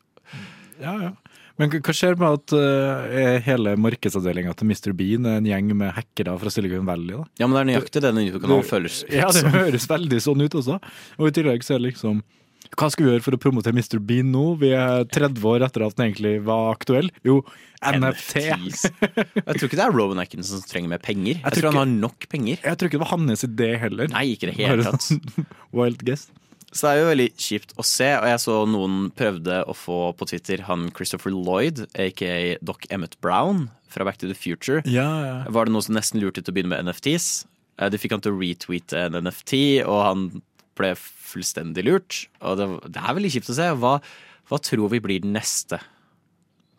Ja, 0.81 0.95
ja. 0.97 1.11
Men 1.61 1.69
hva- 1.69 1.93
skjer 1.93 2.15
med 2.17 2.39
at 2.39 2.53
uh, 2.57 3.37
hele 3.45 3.75
markedsavdelinga 3.77 4.55
til 4.57 4.71
Mr. 4.71 4.89
Bean 4.97 5.27
er 5.29 5.37
en 5.37 5.45
gjeng 5.51 5.69
med 5.77 5.93
hackere 5.93 6.33
fra 6.41 6.49
Silicon 6.49 6.87
Valley? 6.89 7.13
da? 7.13 7.27
Ja, 7.37 7.45
men 7.45 7.53
det 7.53 7.61
er 7.61 7.69
nøyaktig 7.69 8.01
det 8.01 8.09
den 8.09 8.23
YouTube-kanalen 8.23 8.65
føles 8.65 9.03
Ja, 9.13 9.29
det 9.29 9.45
høres 9.53 9.85
veldig 9.91 10.21
sånn 10.25 10.41
ut 10.41 10.57
også. 10.63 10.79
Og 11.19 11.29
i 11.29 11.35
tillegg 11.37 11.61
så 11.67 11.75
er 11.75 11.83
det 11.83 11.91
liksom 11.91 12.23
Hva 12.79 12.87
skal 12.91 13.05
vi 13.05 13.11
gjøre 13.11 13.23
for 13.25 13.35
å 13.37 13.39
promotere 13.41 13.75
Mr. 13.77 13.99
Bean 14.01 14.31
nå? 14.33 14.43
Vi 14.61 14.71
er 14.75 15.03
30 15.13 15.43
år 15.49 15.65
etter 15.67 15.85
at 15.85 15.95
den 15.97 16.07
egentlig 16.09 16.35
var 16.47 16.71
aktuell. 16.73 17.09
Jo, 17.27 17.39
NFT. 17.83 18.35
Jeg 18.47 19.57
tror 19.57 19.67
ikke 19.67 19.79
det 19.79 19.85
er 19.85 19.93
Rowan 19.95 20.21
Atkinson 20.23 20.61
som 20.61 20.69
trenger 20.69 20.93
mer 20.93 21.01
penger. 21.03 21.39
Jeg, 21.41 21.51
tror 21.51 21.59
ikke, 21.59 21.73
han 21.73 21.81
har 21.83 21.91
nok 22.07 22.27
penger. 22.31 22.61
Jeg 22.63 22.79
tror 22.79 22.89
ikke 22.89 22.97
det 22.99 23.03
var 23.05 23.11
hans 23.15 23.45
idé 23.47 23.69
heller. 23.81 24.09
Nei, 24.13 24.25
ikke 24.35 24.49
det 24.51 24.55
helt 24.61 24.87
tatt. 24.87 25.05
sånn 25.09 25.47
Wild 25.77 26.01
guess. 26.07 26.29
Så 26.73 26.87
det 26.87 26.91
er 26.95 27.01
jo 27.03 27.09
veldig 27.11 27.27
kjipt 27.37 27.73
å 27.77 27.83
se, 27.85 28.07
og 28.17 28.25
jeg 28.31 28.39
så 28.41 28.53
noen 28.65 28.95
prøvde 29.13 29.59
å 29.69 29.75
få 29.77 29.97
på 30.17 30.25
Twitter 30.31 30.63
han 30.65 30.87
Christopher 30.97 31.29
Lloyd, 31.35 31.83
aka 32.01 32.31
Doc 32.65 32.87
Emmett 32.89 33.13
Brown 33.21 33.67
fra 33.93 34.07
Back 34.07 34.17
to 34.23 34.25
the 34.31 34.33
Future. 34.33 34.81
Ja, 34.89 35.05
ja. 35.21 35.35
Var 35.53 35.69
det 35.69 35.75
noen 35.75 35.85
som 35.85 35.93
nesten 35.99 36.23
lurte 36.23 36.41
til 36.41 36.49
å 36.49 36.55
begynne 36.57 36.73
med 36.73 36.87
NFTs? 36.89 37.27
Eh, 37.77 37.91
De 37.93 37.99
fikk 38.01 38.15
han 38.17 38.23
til 38.25 38.33
å 38.33 38.41
retweete 38.41 39.03
en 39.05 39.19
NFT, 39.27 39.53
og 39.85 39.99
han 40.01 40.25
ble 40.77 40.93
fullstendig 40.99 41.85
lurt. 41.87 42.23
Og 42.41 42.59
det, 42.59 42.69
det 42.93 43.01
er 43.01 43.17
veldig 43.17 43.33
kjipt 43.35 43.51
å 43.53 43.57
se. 43.57 43.67
Hva, 43.81 43.97
hva 44.49 44.61
tror 44.63 44.91
vi 44.93 45.01
blir 45.03 45.23
den 45.23 45.35
neste 45.37 45.79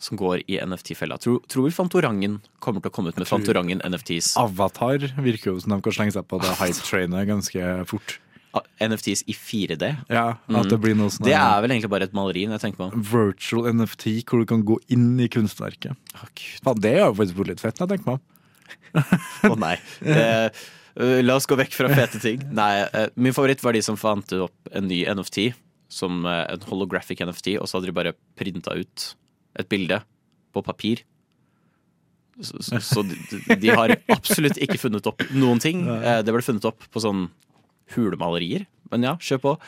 som 0.04 0.18
går 0.20 0.42
i 0.50 0.58
NFT-fella? 0.60 1.16
Tror, 1.22 1.40
tror 1.48 1.68
vi 1.68 1.72
Fantorangen 1.74 2.40
kommer 2.64 2.82
til 2.84 2.92
å 2.92 2.94
komme 2.94 3.14
ut 3.14 3.20
med 3.20 3.30
Fantorangen 3.30 3.80
NFTs? 3.86 4.34
Avatar 4.40 5.06
virker 5.24 5.54
jo 5.54 5.62
som 5.62 5.76
de 5.76 5.80
kan 5.84 5.96
slenge 5.96 6.16
seg 6.16 6.26
på 6.28 6.42
det 6.42 6.52
hype-trainet 6.60 7.30
ganske 7.30 7.72
fort. 7.88 8.18
Ah, 8.54 8.62
NFTs 8.86 9.24
i 9.26 9.34
4D? 9.34 9.88
Ja, 10.14 10.26
at 10.38 10.68
det 10.70 10.76
blir 10.78 10.94
noe 10.94 11.10
sånn 11.10 11.26
Det 11.26 11.34
er 11.34 11.56
vel 11.64 11.72
egentlig 11.74 11.90
bare 11.90 12.06
et 12.06 12.12
maleri, 12.14 12.44
jeg 12.46 12.62
tenker 12.62 12.84
om. 12.86 12.92
virtual 13.02 13.66
NFT 13.72 14.20
hvor 14.28 14.44
du 14.44 14.46
kan 14.52 14.62
gå 14.66 14.76
inn 14.94 15.08
i 15.18 15.26
kunstverket. 15.32 15.98
Faen, 16.62 16.78
det 16.84 16.92
er 17.00 17.02
jo 17.08 17.16
faktisk 17.18 17.50
litt 17.50 17.64
fett, 17.64 17.80
jeg 17.82 17.90
tenker 17.90 18.12
meg 18.12 18.20
om. 18.20 18.22
Å 19.50 19.56
nei. 19.58 19.74
Det, 20.06 20.28
la 20.96 21.36
oss 21.38 21.48
gå 21.50 21.58
vekk 21.58 21.74
fra 21.74 21.90
fete 21.90 22.20
ting. 22.22 22.42
Nei, 22.60 22.84
eh, 22.86 23.08
Min 23.18 23.34
favoritt 23.34 23.62
var 23.64 23.74
de 23.74 23.82
som 23.82 23.98
fant 23.98 24.36
opp 24.38 24.74
en 24.74 24.86
ny 24.90 25.02
NFT, 25.10 25.48
som 25.90 26.22
eh, 26.26 26.44
en 26.54 26.68
holographic 26.70 27.22
NFT, 27.24 27.56
og 27.58 27.68
så 27.68 27.78
hadde 27.78 27.90
de 27.90 27.96
bare 27.96 28.14
printa 28.38 28.76
ut 28.78 29.08
et 29.58 29.70
bilde 29.70 30.00
på 30.54 30.62
papir. 30.66 31.02
Så, 32.42 32.58
så, 32.66 32.80
så 32.82 33.02
de, 33.06 33.14
de 33.62 33.70
har 33.70 33.94
absolutt 34.10 34.58
ikke 34.62 34.80
funnet 34.82 35.06
opp 35.06 35.22
noen 35.34 35.62
ting. 35.62 35.84
Eh, 35.86 36.22
det 36.26 36.34
ble 36.34 36.42
funnet 36.42 36.66
opp 36.66 36.86
på 36.90 37.02
sånn 37.02 37.28
hulemalerier. 37.94 38.66
Men 38.90 39.06
ja, 39.06 39.18
kjør 39.22 39.42
på. 39.42 39.58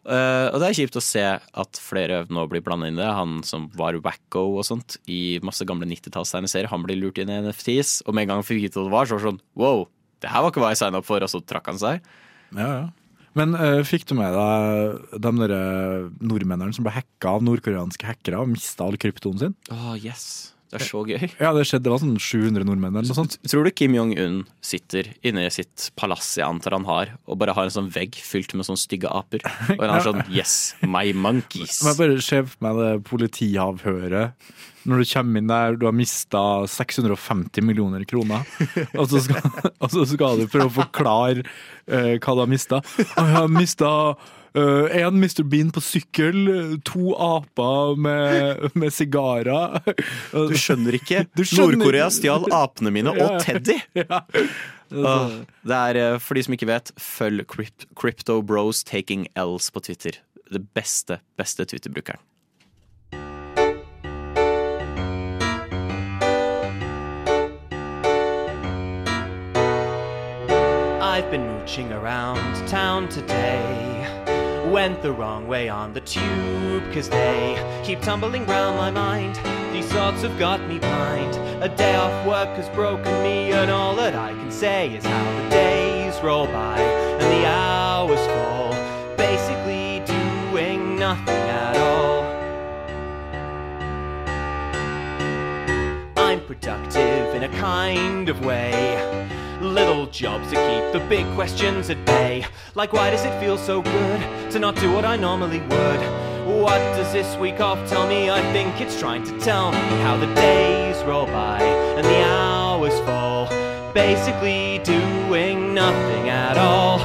Uh, 0.00 0.48
og 0.48 0.62
det 0.62 0.70
er 0.70 0.76
kjipt 0.78 0.96
å 0.96 1.02
se 1.04 1.22
at 1.22 1.78
flere 1.78 2.22
nå 2.32 2.46
blir 2.48 2.62
blanda 2.64 2.88
inn 2.88 2.96
i 2.96 3.02
det. 3.02 3.10
Han 3.16 3.40
som 3.46 3.68
var 3.76 3.98
wacko 4.00 4.46
og 4.56 4.64
sånt 4.66 4.96
i 5.12 5.38
masse 5.44 5.66
gamle 5.68 5.88
90-tallstegneserier, 5.90 6.70
han 6.72 6.86
blir 6.86 6.98
lurt 6.98 7.20
inn 7.20 7.32
i 7.32 7.40
NFTs. 7.44 8.00
Og 8.06 8.16
med 8.16 8.24
en 8.24 8.32
gang 8.32 8.40
han 8.40 8.48
fikk 8.48 8.62
vite 8.64 8.80
hva 8.80 8.88
det 8.88 8.94
var, 8.94 9.10
så 9.10 9.16
var 9.16 9.20
det 9.20 9.28
sånn 9.28 9.42
wow, 9.60 9.84
det 10.20 10.30
her 10.32 10.44
var 10.44 10.52
ikke 10.52 10.62
hva 10.62 10.72
jeg 10.74 10.82
signa 10.82 11.00
opp 11.00 11.08
for, 11.08 11.24
og 11.24 11.32
så 11.32 11.42
trakk 11.42 11.70
han 11.72 11.80
seg. 11.80 12.10
Ja, 12.56 12.68
ja. 12.68 12.86
Men 13.38 13.54
uh, 13.54 13.80
fikk 13.86 14.08
du 14.10 14.16
med 14.18 14.34
deg 14.34 15.18
de 15.22 15.30
der 15.38 15.52
nordmennene 16.18 16.74
som 16.74 16.86
ble 16.86 16.96
hacka 16.96 17.36
av 17.36 17.44
nordkoreanske 17.46 18.08
hackere 18.08 18.40
og 18.42 18.50
mista 18.50 18.86
all 18.86 18.98
kryptoen 18.98 19.38
sin? 19.38 19.54
Oh, 19.70 19.94
yes. 19.94 20.50
Det 20.70 20.78
er 20.78 20.86
så 20.86 21.00
gøy. 21.02 21.18
Ja, 21.42 21.50
det 21.56 21.64
skjedde. 21.66 21.82
Det 21.88 21.92
var 21.92 22.00
sånn 22.02 22.18
700 22.22 22.62
nordmenn 22.68 22.94
eller 22.94 23.10
noe 23.10 23.18
sånt. 23.18 23.36
Tror 23.50 23.66
du 23.66 23.72
Kim 23.74 23.96
Jong-un 23.96 24.44
sitter 24.62 25.08
inne 25.26 25.42
i 25.48 25.50
sitt 25.50 25.88
palass 25.98 26.28
jeg 26.38 26.46
antar 26.46 26.76
han 26.76 26.86
har, 26.86 27.16
og 27.26 27.40
bare 27.42 27.56
har 27.56 27.66
en 27.66 27.74
sånn 27.74 27.90
vegg 27.90 28.14
fylt 28.22 28.54
med 28.54 28.68
sånne 28.68 28.78
stygge 28.78 29.10
aper? 29.10 29.42
Og 29.74 29.82
han 29.82 29.96
er 29.96 30.06
sånn 30.06 30.22
Yes, 30.30 30.56
my 30.86 31.10
monkeys. 31.10 31.80
Men 31.82 31.90
jeg 31.92 32.00
bare 32.04 32.18
Se 32.30 32.42
for 32.46 32.66
meg 32.68 32.78
det 32.78 32.90
politiavhøret. 33.10 34.50
Når 34.88 35.02
du 35.02 35.08
kommer 35.10 35.42
inn 35.42 35.50
der, 35.50 35.76
du 35.76 35.86
har 35.88 35.96
mista 35.96 36.42
650 36.70 37.66
millioner 37.66 38.06
kroner, 38.08 38.46
og 38.94 39.10
så 39.10 39.20
skal, 39.26 39.50
og 39.82 39.90
så 39.92 40.06
skal 40.08 40.40
du 40.40 40.46
prøve 40.48 40.70
å 40.70 40.76
forklare 40.78 41.42
eh, 41.44 42.14
hva 42.16 42.36
du 42.36 42.44
har 42.44 42.48
mista. 42.50 42.80
Jeg 42.96 43.34
har 43.34 43.50
mista 43.52 43.90
én 44.54 45.20
Mr. 45.20 45.42
Bean 45.46 45.70
på 45.74 45.82
sykkel, 45.84 46.80
to 46.86 47.14
aper 47.14 47.96
med, 48.00 48.70
med 48.74 48.94
sigarer. 48.94 49.78
Du 50.32 50.56
skjønner 50.58 50.98
ikke. 50.98 51.26
Nord-Korea 51.60 52.10
stjal 52.10 52.48
apene 52.54 52.94
mine 52.94 53.14
og 53.14 53.40
Teddy! 53.44 53.78
Ja. 54.90 55.28
Uh, 55.30 55.44
det 55.62 55.76
er, 55.76 55.96
eh, 55.96 56.18
For 56.18 56.34
de 56.34 56.42
som 56.42 56.54
ikke 56.56 56.66
vet, 56.66 56.90
følg 56.98 57.46
Crypto 57.94 58.40
Bros 58.42 58.82
Taking 58.84 59.28
Ls 59.38 59.70
på 59.70 59.80
Twitter. 59.80 60.18
Det 60.50 60.64
beste, 60.74 61.20
beste 61.38 61.64
Twitter-brukeren. 61.64 62.18
I've 71.00 71.30
been 71.30 71.46
mooching 71.46 71.92
around 71.92 72.66
town 72.66 73.08
today. 73.08 73.99
Went 74.70 75.02
the 75.02 75.12
wrong 75.12 75.48
way 75.48 75.68
on 75.68 75.92
the 75.94 76.00
tube, 76.00 76.84
cause 76.92 77.08
they 77.08 77.82
keep 77.84 78.00
tumbling 78.02 78.46
round 78.46 78.76
my 78.76 78.88
mind. 78.88 79.34
These 79.74 79.86
thoughts 79.86 80.22
have 80.22 80.38
got 80.38 80.60
me 80.68 80.78
blind. 80.78 81.34
A 81.60 81.68
day 81.68 81.96
off 81.96 82.24
work 82.24 82.56
has 82.56 82.68
broken 82.68 83.20
me, 83.20 83.50
and 83.50 83.68
all 83.68 83.96
that 83.96 84.14
I 84.14 84.30
can 84.32 84.52
say 84.52 84.94
is 84.94 85.04
how 85.04 85.42
the 85.42 85.48
days 85.50 86.20
roll 86.22 86.46
by 86.46 86.78
and 86.78 87.32
the 87.32 87.46
hours 87.48 88.24
fall. 88.28 88.70
Basically, 89.16 90.04
doing 90.06 90.96
nothing 90.96 91.34
at 91.34 91.76
all. 91.76 92.22
I'm 96.16 96.40
productive 96.46 97.34
in 97.34 97.42
a 97.42 97.48
kind 97.58 98.28
of 98.28 98.44
way. 98.44 99.00
Little 99.60 100.06
jobs 100.06 100.50
that 100.50 100.60
keep 100.70 100.92
the 100.98 101.06
big 101.08 101.26
questions 101.34 101.90
at 101.90 102.02
bay. 102.06 102.46
Like, 102.74 102.94
why 102.94 103.10
does 103.10 103.24
it 103.26 103.38
feel 103.40 103.58
so 103.58 103.82
good 103.82 104.50
to 104.52 104.58
not 104.58 104.74
do 104.76 104.90
what 104.90 105.04
I 105.04 105.16
normally 105.16 105.60
would? 105.60 106.00
What 106.62 106.78
does 106.96 107.12
this 107.12 107.36
week 107.36 107.60
off 107.60 107.78
tell 107.86 108.06
me? 108.06 108.30
I 108.30 108.40
think 108.52 108.80
it's 108.80 108.98
trying 108.98 109.22
to 109.24 109.38
tell 109.38 109.70
me 109.70 110.02
how 110.02 110.16
the 110.16 110.34
days 110.34 111.04
roll 111.04 111.26
by 111.26 111.60
and 111.62 112.06
the 112.06 112.24
hours 112.24 112.98
fall. 113.00 113.48
Basically, 113.92 114.80
doing 114.82 115.74
nothing 115.74 116.30
at 116.30 116.56
all. 116.56 116.98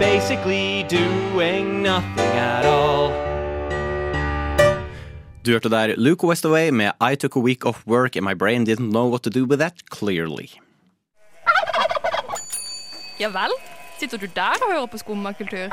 Basically, 0.00 0.84
doing 0.88 1.82
nothing 1.82 2.36
at 2.36 2.64
all. 2.66 3.12
Du 5.44 5.52
hørte 5.52 5.68
der 5.68 5.96
Luke 5.96 6.26
Westaway 6.26 6.70
med 6.70 6.92
I 7.00 7.16
took 7.16 7.36
a 7.36 7.40
week 7.40 7.64
off 7.64 7.86
work 7.86 8.16
and 8.16 8.24
my 8.24 8.34
brain 8.34 8.64
didn't 8.64 8.90
know 8.90 9.08
what 9.08 9.22
to 9.22 9.30
do 9.30 9.44
with 9.44 9.58
that 9.58 9.74
clearly. 9.88 10.50
Ja 13.22 13.28
vel? 13.30 13.52
Sitter 14.00 14.18
du 14.18 14.26
der 14.34 14.58
og 14.64 14.70
hører 14.72 14.88
på 14.90 14.98
skummakultur? 14.98 15.70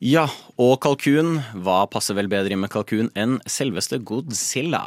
Ja, 0.00 0.28
og 0.60 0.76
kalkun. 0.84 1.40
Hva 1.64 1.80
passer 1.90 2.14
vel 2.14 2.28
bedre 2.30 2.54
med 2.60 2.70
kalkun 2.70 3.08
enn 3.18 3.40
selveste 3.50 3.98
Godzilla? 4.06 4.84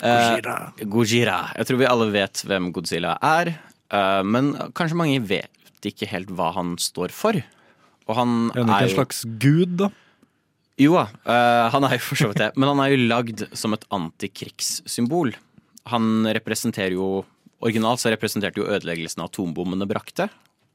Gojira. 0.00 0.54
Gojira. 0.90 1.36
Jeg 1.58 1.68
tror 1.68 1.80
vi 1.82 1.88
alle 1.90 2.06
vet 2.14 2.40
hvem 2.48 2.70
Godzilla 2.74 3.18
er, 3.20 3.52
eh, 3.92 4.22
men 4.24 4.54
kanskje 4.72 4.98
mange 4.98 5.20
vet 5.28 5.90
ikke 5.90 6.08
helt 6.08 6.32
hva 6.32 6.48
han 6.56 6.72
står 6.80 7.12
for. 7.12 7.36
Og 8.08 8.16
han 8.16 8.50
Er 8.54 8.64
han 8.64 8.72
ikke 8.72 8.88
en 8.88 8.96
slags 8.96 9.22
gud, 9.38 9.76
da? 9.84 9.90
Jo 10.80 10.96
da, 10.96 11.04
eh, 11.28 11.68
han 11.70 11.84
er 11.84 11.98
jo 11.98 12.02
for 12.08 12.16
så 12.16 12.32
vidt 12.32 12.40
det. 12.40 12.50
Men 12.56 12.72
han 12.72 12.80
er 12.80 12.96
jo 12.96 13.04
lagd 13.12 13.44
som 13.54 13.76
et 13.76 13.84
antikrigssymbol. 13.92 15.34
Han 15.92 16.24
representerer 16.32 16.96
jo 16.96 17.24
Originalt 17.62 18.02
så 18.02 18.10
representerte 18.12 18.60
jo 18.60 18.68
ødeleggelsen 18.68 19.22
atombommene 19.24 19.86
brakte. 19.88 20.28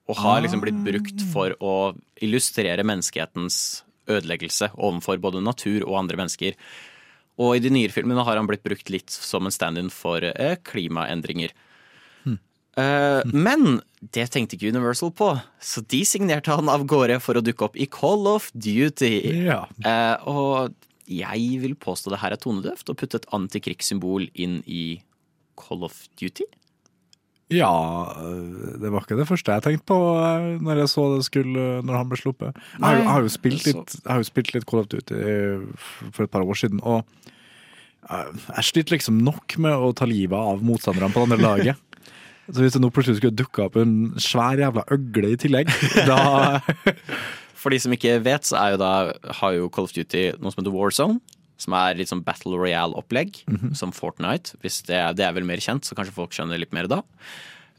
Og 0.10 0.18
har 0.18 0.40
liksom 0.42 0.62
blitt 0.64 0.80
brukt 0.82 1.22
for 1.34 1.54
å 1.62 1.94
illustrere 2.24 2.86
menneskehetens 2.88 3.84
ødeleggelse 4.10 4.72
overfor 4.74 5.20
både 5.22 5.44
natur 5.46 5.84
og 5.84 6.00
andre 6.00 6.18
mennesker. 6.18 6.56
Og 7.40 7.56
i 7.56 7.62
de 7.62 7.70
nyere 7.72 7.94
filmene 7.94 8.24
har 8.26 8.40
han 8.40 8.50
blitt 8.50 8.66
brukt 8.66 8.90
litt 8.90 9.14
som 9.14 9.46
en 9.46 9.54
stand-in 9.54 9.92
for 9.94 10.26
eh, 10.26 10.58
klimaendringer. 10.66 11.54
Eh, 12.80 13.22
men 13.34 13.80
det 14.14 14.30
tenkte 14.34 14.58
ikke 14.58 14.72
Universal 14.74 15.12
på, 15.16 15.32
så 15.60 15.84
de 15.92 16.02
signerte 16.08 16.54
han 16.56 16.72
av 16.72 16.86
gårde 16.90 17.20
for 17.24 17.40
å 17.40 17.44
dukke 17.44 17.68
opp 17.68 17.80
i 17.80 17.88
Call 17.92 18.28
of 18.30 18.50
Duty. 18.54 19.14
Ja. 19.50 19.64
Eh, 19.86 20.30
og 20.30 20.76
jeg 21.10 21.60
vil 21.64 21.76
påstå 21.80 22.14
det 22.14 22.22
her 22.22 22.36
er 22.36 22.42
tonedøft 22.42 22.92
å 22.92 22.98
putte 22.98 23.20
et 23.20 23.30
antikrigssymbol 23.36 24.30
inn 24.34 24.60
i 24.70 25.02
Call 25.60 25.84
of 25.88 26.06
Duty. 26.20 26.46
Ja, 27.50 27.74
det 28.78 28.92
var 28.94 29.02
ikke 29.02 29.18
det 29.18 29.26
første 29.26 29.56
jeg 29.56 29.66
tenkte 29.66 29.88
på 29.90 29.98
øh, 30.22 30.60
når 30.62 30.84
jeg 30.84 30.92
så 30.92 31.06
det 31.16 31.26
skulle 31.26 31.64
når 31.82 31.98
han 31.98 32.12
ble 32.12 32.20
sluppet. 32.22 32.60
Jeg 32.76 32.84
har, 32.84 33.00
jeg 33.00 33.10
har, 33.10 33.26
jo, 33.26 33.32
spilt 33.34 33.66
litt, 33.66 33.96
jeg 34.06 34.28
spilt 34.28 34.54
litt 34.54 34.68
Call 34.70 34.84
of 34.84 34.90
Duty 34.92 35.18
øh, 35.18 35.64
for 36.14 36.28
et 36.28 36.34
par 36.34 36.46
år 36.46 36.60
siden, 36.62 36.84
og 36.84 37.02
øh, 38.06 38.30
jeg 38.54 38.68
sliter 38.70 38.98
liksom 39.00 39.18
nok 39.26 39.58
med 39.58 39.74
å 39.74 39.90
ta 39.98 40.06
livet 40.06 40.38
av 40.38 40.62
motstanderne 40.62 41.10
på 41.14 41.26
det 41.26 41.30
andre 41.32 41.42
laget. 41.48 41.86
Så 42.54 42.64
hvis 42.64 42.74
det 42.74 42.82
nå 42.82 42.90
plutselig 42.94 43.20
skulle 43.20 43.38
dukke 43.38 43.66
opp 43.66 43.76
en 43.78 43.98
svær 44.22 44.58
jævla 44.58 44.86
øgle 44.94 45.34
i 45.34 45.42
tillegg, 45.42 45.70
da 46.10 46.62
For 47.60 47.74
de 47.74 47.80
som 47.82 47.92
ikke 47.92 48.22
vet, 48.24 48.46
så 48.48 48.56
er 48.56 48.74
jo 48.74 48.80
da, 48.80 48.92
har 49.42 49.56
jo 49.58 49.68
Call 49.74 49.90
of 49.90 49.92
Duty 49.92 50.30
noe 50.40 50.54
som 50.54 50.62
heter 50.62 50.72
Warzone. 50.72 51.20
Som 51.60 51.76
er 51.76 51.98
litt 52.00 52.08
sånn 52.12 52.24
Battle 52.24 52.56
Royale-opplegg, 52.56 53.42
som 53.76 53.92
Fortnite. 53.92 54.56
Det, 54.64 54.72
er- 54.96 55.14
det 55.18 55.26
er 55.28 55.34
vel 55.36 55.44
mer 55.48 55.60
kjent, 55.60 55.84
så 55.84 55.98
kanskje 55.98 56.16
folk 56.16 56.32
skjønner 56.36 56.60
litt 56.62 56.72
mer 56.76 56.88
da. 56.88 57.02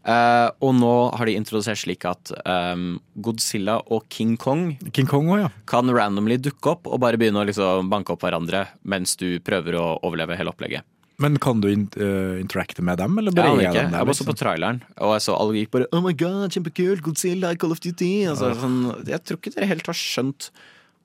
Uh, 0.00 0.48
og 0.64 0.70
nå 0.78 0.90
har 1.12 1.28
de 1.28 1.34
introdusert 1.36 1.76
slik 1.76 2.06
at 2.08 2.30
um, 2.48 2.94
Godzilla 3.20 3.74
og 3.92 4.06
King 4.08 4.38
Kong 4.40 4.70
King 4.96 5.04
Kong 5.10 5.26
også, 5.28 5.42
ja. 5.42 5.50
kan 5.68 5.92
randomly 5.92 6.38
dukke 6.40 6.70
opp 6.72 6.88
og 6.88 7.02
bare 7.02 7.20
begynne 7.20 7.42
å 7.42 7.44
liksom 7.44 7.90
banke 7.92 8.14
opp 8.14 8.24
hverandre 8.24 8.62
mens 8.88 9.12
du 9.20 9.34
prøver 9.44 9.76
å 9.76 9.98
overleve 10.00 10.38
hele 10.40 10.54
opplegget. 10.54 10.88
Men 11.20 11.36
kan 11.36 11.60
du 11.60 11.68
in 11.68 11.84
uh, 12.00 12.40
interacte 12.40 12.80
med 12.80 12.96
dem, 12.96 13.12
eller 13.20 13.28
Jeg 13.36 13.42
bare 13.42 13.52
ja, 13.52 13.52
er 13.52 13.60
ikke. 13.60 13.76
de 13.76 13.92
der? 13.92 13.98
Jeg 14.00 14.08
var 14.08 14.16
så 14.16 14.24
på 14.24 14.32
liksom? 14.32 14.40
traileren, 14.40 14.80
og 15.04 15.12
jeg 15.18 15.26
så 15.28 15.36
alle 15.36 15.58
gikk 15.60 15.74
bare 15.76 15.90
Oh 15.92 16.00
my 16.08 16.14
god, 16.24 16.46
kjempekult! 16.56 17.04
Godzilla, 17.04 17.52
Call 17.60 17.76
of 17.76 17.84
Duty! 17.84 18.12
Altså, 18.32 18.54
sånn, 18.56 18.78
jeg 19.04 19.20
tror 19.28 19.40
ikke 19.42 19.52
dere 19.58 19.68
helt 19.74 19.92
har 19.92 20.00
skjønt 20.00 20.48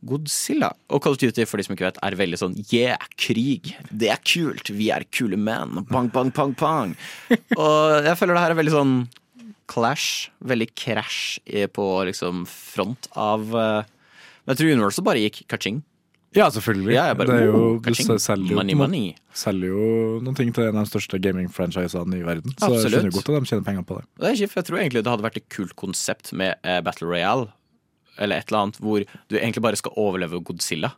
Godzilla. 0.08 0.72
Og 0.94 1.04
Call 1.04 1.16
of 1.16 1.22
Duty, 1.22 1.46
for 1.50 1.60
de 1.60 1.66
som 1.68 1.76
ikke 1.76 1.88
vet, 1.88 2.00
er 2.06 2.18
veldig 2.20 2.40
sånn 2.42 2.56
yeah, 2.70 3.10
krig. 3.20 3.74
Det 3.92 4.12
er 4.14 4.22
kult! 4.26 4.72
Vi 4.74 4.92
er 4.94 5.08
kule 5.10 5.40
menn! 5.40 5.82
Bang, 5.92 6.12
bang, 6.14 6.32
bang, 6.36 6.56
bang! 6.60 6.96
og 7.62 8.06
jeg 8.06 8.20
føler 8.20 8.38
det 8.38 8.46
her 8.46 8.56
er 8.56 8.62
veldig 8.62 8.76
sånn 8.76 8.96
clash. 9.72 10.30
Veldig 10.46 10.70
crash 10.78 11.42
på 11.74 11.90
liksom 12.10 12.46
front 12.50 13.10
av 13.18 13.50
eh, 13.50 13.92
Men 14.46 14.54
jeg 14.54 14.62
tror 14.62 14.74
Universal 14.78 15.08
bare 15.08 15.26
gikk 15.26 15.44
kaching. 15.52 15.84
Ja, 16.36 16.50
selvfølgelig. 16.52 16.94
Ja, 16.94 17.14
bare, 17.16 17.32
det 17.32 17.36
er 17.36 17.46
jo, 17.48 17.60
oh, 17.78 17.78
du 17.80 18.20
selger 18.20 18.52
jo, 18.52 18.58
Money, 18.60 18.76
money. 18.76 19.12
selger 19.32 19.72
jo 19.72 19.86
noen 20.24 20.36
ting 20.36 20.50
til 20.56 20.68
en 20.68 20.76
av 20.76 20.84
de 20.84 20.92
største 20.92 21.20
gaming-franchisene 21.24 22.20
i 22.20 22.26
verden. 22.28 22.56
Så 22.60 22.74
jeg 22.74 22.92
skjønner 22.92 23.14
godt 23.16 23.30
at 23.32 23.38
de 23.38 23.52
tjener 23.52 23.64
penger 23.64 23.86
på 23.88 24.00
det. 24.02 24.04
Det 24.20 24.28
er 24.28 24.40
kjipt, 24.42 24.58
jeg 24.60 24.68
tror 24.68 24.82
egentlig 24.82 25.04
det 25.06 25.14
hadde 25.14 25.26
vært 25.26 25.40
et 25.40 25.48
kult 25.56 25.76
konsept 25.80 26.34
med 26.36 26.60
eh, 26.68 26.82
Battle 26.84 27.08
Royale. 27.08 27.48
Eller 28.18 28.40
et 28.40 28.50
eller 28.52 28.66
annet 28.66 28.80
hvor 28.84 29.04
du 29.30 29.36
egentlig 29.38 29.62
bare 29.66 29.80
skal 29.80 29.96
overleve 29.98 30.42
Godzilla. 30.44 30.94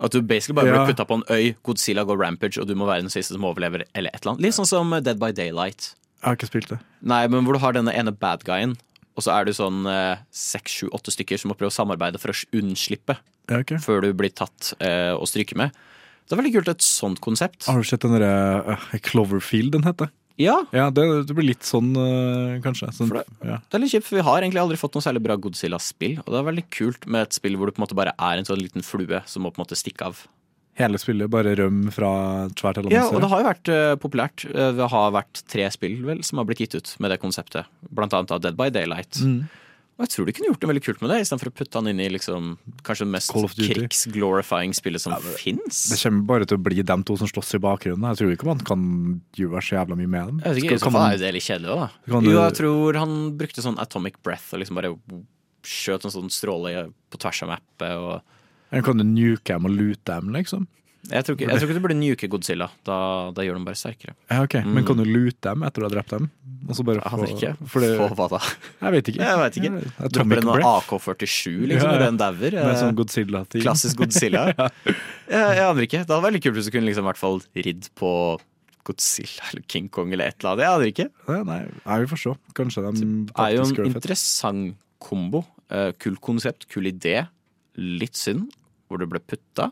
At 0.00 0.12
du 0.14 0.22
basically 0.24 0.56
bare 0.56 0.70
Ja. 0.72 0.78
blir 0.84 0.94
putta 0.94 1.04
på 1.04 1.18
en 1.20 1.24
øy, 1.28 1.54
Godzilla 1.62 2.04
går 2.08 2.18
rampage, 2.22 2.58
og 2.60 2.66
du 2.66 2.74
må 2.74 2.86
være 2.88 3.02
den 3.04 3.10
siste 3.12 3.34
som 3.36 3.44
overlever. 3.44 3.84
Eller 3.94 4.10
et 4.14 4.22
eller 4.22 4.32
annet. 4.34 4.42
Litt 4.46 4.54
sånn 4.56 4.66
som 4.66 4.90
Dead 5.02 5.18
by 5.20 5.32
Daylight. 5.32 5.94
Jeg 6.22 6.28
har 6.28 6.36
ikke 6.36 6.48
spilt 6.48 6.68
det. 6.68 6.78
Nei, 7.02 7.26
men 7.28 7.44
hvor 7.44 7.56
du 7.56 7.60
har 7.60 7.72
denne 7.76 7.92
ene 7.96 8.12
bad 8.12 8.44
guyen, 8.44 8.76
og 9.16 9.24
så 9.24 9.32
er 9.36 9.44
du 9.44 9.52
sånn 9.52 9.84
eh, 9.88 10.16
seks, 10.32 10.72
sju, 10.80 10.88
åtte 10.96 11.12
stykker 11.12 11.38
som 11.40 11.50
må 11.50 11.56
prøve 11.58 11.72
å 11.72 11.76
samarbeide 11.76 12.20
for 12.20 12.32
å 12.32 12.36
unnslippe 12.56 13.16
Ja, 13.50 13.58
okay. 13.60 13.76
før 13.82 14.00
du 14.04 14.12
blir 14.16 14.30
tatt 14.32 14.72
eh, 14.80 15.12
og 15.12 15.26
stryker 15.28 15.56
med. 15.56 15.72
Det 16.28 16.36
er 16.36 16.40
veldig 16.42 16.52
kult 16.54 16.68
et 16.68 16.84
sånt 16.86 17.20
konsept. 17.20 17.66
Har 17.66 17.80
du 17.80 17.84
sett 17.88 18.00
den 18.04 18.12
derre 18.14 18.76
uh, 18.78 18.98
Cloverfield 19.02 19.72
den 19.72 19.82
heter? 19.82 20.12
Ja, 20.40 20.56
Ja, 20.72 20.88
det, 20.94 21.04
det 21.28 21.36
blir 21.36 21.50
litt 21.50 21.66
sånn, 21.68 21.92
øh, 21.92 22.58
kanskje. 22.64 22.90
Sånn, 22.96 23.12
For 23.12 23.46
ja. 23.46 23.60
Det 23.60 23.78
er 23.78 23.84
litt 23.84 23.94
kjipt, 23.94 24.08
for 24.08 24.20
vi 24.20 24.26
har 24.26 24.40
egentlig 24.40 24.62
aldri 24.64 24.80
fått 24.80 24.96
noe 24.96 25.04
særlig 25.04 25.24
bra 25.26 25.36
Godzilla-spill. 25.36 26.18
Og 26.24 26.32
det 26.32 26.40
er 26.40 26.50
veldig 26.50 26.66
kult 26.72 27.06
med 27.06 27.28
et 27.28 27.36
spill 27.36 27.58
hvor 27.60 27.68
du 27.68 27.76
på 27.76 27.82
en 27.82 27.86
måte 27.86 27.98
bare 27.98 28.16
er 28.16 28.40
en 28.40 28.48
sånn 28.48 28.60
liten 28.60 28.86
flue 28.86 29.22
som 29.28 29.44
må 29.44 29.52
på 29.52 29.60
en 29.60 29.66
måte 29.66 29.78
stikke 29.78 30.10
av. 30.10 30.24
Hele 30.80 31.00
spillet 31.00 31.28
bare 31.30 31.52
røm 31.58 31.88
fra 31.92 32.10
et 32.46 32.60
svært 32.60 32.78
Ja, 32.92 33.04
og 33.10 33.20
det 33.20 33.28
har 33.28 33.42
jo 33.42 33.48
vært 33.48 33.70
uh, 33.72 33.94
populært. 34.00 34.44
Eh, 34.48 34.70
det 34.78 34.86
har 34.92 35.10
vært 35.12 35.42
tre 35.50 35.66
spill 35.74 35.98
vel 36.06 36.22
som 36.24 36.40
har 36.40 36.46
blitt 36.48 36.62
gitt 36.62 36.76
ut 36.78 36.92
med 37.02 37.12
det 37.12 37.18
konseptet. 37.20 37.68
Blant 37.90 38.14
annet 38.16 38.32
av 38.32 38.40
Dead 38.44 38.56
by 38.56 38.70
Daylight. 38.72 39.20
Mm. 39.20 39.42
Og 40.00 40.06
jeg 40.06 40.12
tror 40.14 40.24
de 40.30 40.32
kunne 40.32 40.48
gjort 40.48 40.62
noe 40.64 40.70
veldig 40.70 40.82
kult 40.86 41.00
med 41.04 41.10
det, 41.12 41.16
istedenfor 41.26 41.50
å 41.50 41.54
putte 41.60 41.76
han 41.76 41.88
inn 41.90 41.98
i 42.00 42.06
liksom, 42.08 42.46
kanskje 42.86 43.04
det 43.04 43.12
mest 43.12 43.32
krigsglorifying 43.58 44.72
spillet 44.72 45.02
som 45.02 45.12
fins. 45.36 45.80
Det 45.92 45.98
kommer 46.00 46.24
bare 46.30 46.46
til 46.48 46.56
å 46.56 46.62
bli 46.64 46.80
dem 46.88 47.02
to 47.04 47.16
som 47.20 47.28
slåss 47.28 47.52
i 47.58 47.60
bakgrunnen. 47.60 48.06
Jeg 48.08 48.20
tror 48.22 48.32
ikke 48.32 48.48
man 48.48 48.62
kan 48.64 48.86
gjøre 49.36 49.60
så 49.60 49.76
jævla 49.76 49.98
mye 50.00 50.08
med 50.08 50.26
dem. 50.30 50.40
Jeg 50.40 50.54
vet 50.54 50.62
ikke, 50.64 50.78
Skal- 50.80 50.92
man- 50.96 51.12
er 51.12 51.18
det 51.18 51.34
litt 51.36 51.44
kjedelig 51.44 51.68
òg, 51.74 51.80
da. 51.84 51.90
Jo, 52.24 52.40
jeg 52.48 52.54
tror 52.56 52.94
han 52.96 53.36
brukte 53.36 53.60
sånn 53.62 53.78
atomic 53.78 54.22
breath 54.22 54.54
og 54.54 54.60
liksom 54.60 54.74
bare 54.80 54.96
skjøt 55.62 56.04
en 56.08 56.10
sånn 56.16 56.30
stråle 56.32 56.92
på 57.10 57.18
tvers 57.20 57.42
av 57.42 57.48
mappet. 57.58 57.96
og 58.72 58.84
Kan 58.84 58.96
du 58.96 59.04
nuke 59.04 59.44
dem 59.44 59.66
og 59.66 59.70
lute 59.72 60.04
dem, 60.06 60.32
liksom? 60.32 60.66
Jeg 61.08 61.24
tror 61.24 61.34
ikke, 61.38 61.46
jeg 61.48 61.56
tror 61.56 61.70
ikke 61.70 61.74
du 61.78 61.80
burde 61.86 61.96
nuke 61.96 62.28
Godzilla. 62.28 62.66
Da, 62.84 62.96
da 63.32 63.42
gjør 63.42 63.56
de 63.56 63.64
bare 63.64 63.78
sterkere. 63.80 64.12
Ja, 64.28 64.42
ok. 64.44 64.54
Men 64.66 64.82
Mm. 64.82 64.86
kan 64.86 64.96
du 65.00 65.04
lute 65.08 65.40
dem 65.48 65.62
etter 65.64 65.80
du 65.80 65.86
har 65.88 65.94
drept 65.94 66.10
dem? 66.12 66.26
Og 66.68 66.76
så 66.76 66.84
bare 66.84 67.00
Jeg 67.00 67.12
aner 67.12 67.30
ikke. 67.32 67.52
Fordi, 67.72 67.88
Få 67.96 68.08
hva 68.14 68.26
da? 68.34 68.40
Jeg 68.84 68.92
vet 68.92 69.08
ikke. 69.08 69.20
Jeg 69.24 69.38
vet 69.40 69.56
ikke. 69.56 69.70
Atomic 70.10 70.42
Dropper 70.44 70.60
en. 70.60 70.68
AK-47 70.68 71.66
liksom, 71.72 71.88
Ja, 71.88 71.96
ja. 71.96 72.04
den 72.04 72.18
dauer. 72.20 72.52
Eh, 72.60 72.76
sånn 72.82 72.94
Godzilla-ting. 73.00 73.62
Klassisk 73.64 73.96
Godzilla. 73.96 74.44
jeg, 74.54 74.76
jeg 75.32 75.64
aner 75.64 75.82
ikke. 75.88 76.02
Det 76.04 76.12
hadde 76.12 76.26
vært 76.28 76.42
kult 76.44 76.54
hvis 76.60 76.68
du 76.68 76.74
kunne 76.76 76.86
liksom, 76.90 77.08
i 77.08 77.10
hvert 77.10 77.22
fall 77.22 77.40
ridd 77.56 77.88
på 77.96 78.12
Godzilla 78.84 79.48
eller 79.52 79.64
King 79.72 79.88
Kong 79.92 80.12
eller 80.12 80.30
et 80.30 80.36
eller 80.44 80.52
annet. 80.52 80.64
Jeg 80.66 80.76
aner 80.76 80.92
ikke. 80.92 81.08
Nei, 81.32 81.40
nei, 81.48 81.58
jeg 81.64 82.04
vil 82.04 82.12
forstå. 82.12 82.36
Kanskje 82.60 82.84
de 82.86 83.08
Det 83.32 83.40
er 83.40 83.56
jo 83.56 83.64
en 83.64 83.90
interessant 83.94 84.76
kombo. 85.00 85.46
Eh, 85.70 85.92
kul 85.98 86.16
konsept, 86.20 86.68
kul 86.68 86.84
idé. 86.92 87.22
Litt 87.80 88.16
synd 88.20 88.50
hvor 88.90 88.98
det 89.00 89.08
ble 89.08 89.20
putta. 89.22 89.70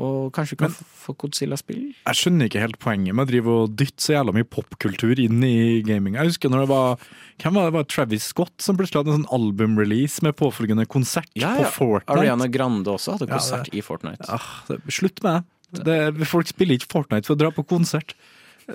Og 0.00 0.30
kanskje 0.32 0.56
kan 0.56 0.70
kan 0.72 0.86
få 1.02 1.12
Godzilla-spill? 1.20 1.80
Jeg 2.06 2.16
skjønner 2.16 2.48
ikke 2.48 2.62
helt 2.62 2.78
poenget 2.80 3.12
med 3.14 3.26
å 3.26 3.30
drive 3.30 3.52
og 3.52 3.74
dytte 3.76 4.00
så 4.00 4.14
jævla 4.16 4.32
mye 4.32 4.48
popkultur 4.48 5.20
inn 5.20 5.42
i 5.44 5.82
gaming. 5.84 6.14
Jeg 6.16 6.30
husker 6.32 6.48
når 6.52 6.64
det 6.64 6.70
var 6.72 7.04
Hvem 7.42 7.54
var 7.58 7.68
det? 7.68 7.74
var 7.76 7.84
Travis 7.84 8.24
Scott 8.32 8.54
som 8.64 8.76
plutselig 8.78 9.02
hadde 9.02 9.12
en 9.14 9.22
sånn 9.22 9.32
albumrelease 9.36 10.22
med 10.24 10.36
påfølgende 10.40 10.86
konsert 10.88 11.28
Ja, 11.36 11.54
ja. 11.58 11.64
på 11.68 11.70
Fortnite. 11.76 12.16
Ariana 12.16 12.48
Grande 12.48 12.90
også 12.96 13.18
hadde 13.18 13.28
Ja, 13.28 13.36
konsert 13.36 13.70
det- 13.70 13.74
i 13.76 13.80
Fortnite. 13.84 14.24
Ah, 14.28 14.48
det, 14.68 14.80
slutt 14.88 15.22
med 15.22 15.44
det. 15.72 15.84
det. 16.18 16.26
Folk 16.26 16.46
spiller 16.48 16.78
ikke 16.78 16.88
Fortnite 16.90 17.26
for 17.26 17.34
å 17.36 17.38
dra 17.38 17.50
på 17.50 17.66
konsert. 17.66 18.14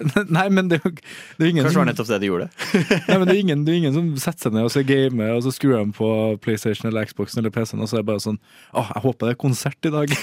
Nei, 0.38 0.46
men 0.54 0.70
det, 0.72 0.80
det 0.82 1.46
er 1.46 1.52
ingen 1.52 1.66
Kanskje 1.66 1.76
det 1.76 1.82
var 1.82 1.90
nettopp 1.90 2.10
det 2.10 2.20
de 2.24 2.30
gjorde. 2.30 2.48
nei, 3.10 3.18
men 3.18 3.26
det, 3.28 3.36
er 3.36 3.42
ingen, 3.42 3.64
det 3.68 3.74
er 3.74 3.80
ingen 3.82 3.96
som 3.96 4.10
setter 4.22 4.48
seg 4.48 4.56
ned 4.58 4.68
og 4.68 4.74
ser 4.74 4.86
game, 4.88 5.30
og 5.36 5.44
så 5.46 5.54
skrur 5.56 5.76
de 5.78 5.96
på 5.96 6.10
PlayStation 6.46 6.90
eller 6.90 7.08
Xboxen 7.10 7.42
eller 7.42 7.54
PC-en, 7.56 7.84
og 7.84 7.92
så 7.92 8.00
er 8.00 8.06
det 8.06 8.10
bare 8.10 8.24
sånn 8.24 8.40
Å, 8.76 8.86
jeg 8.90 9.04
håper 9.06 9.30
det 9.30 9.36
er 9.36 9.42
konsert 9.42 9.90
i 9.90 9.94
dag. 9.94 10.16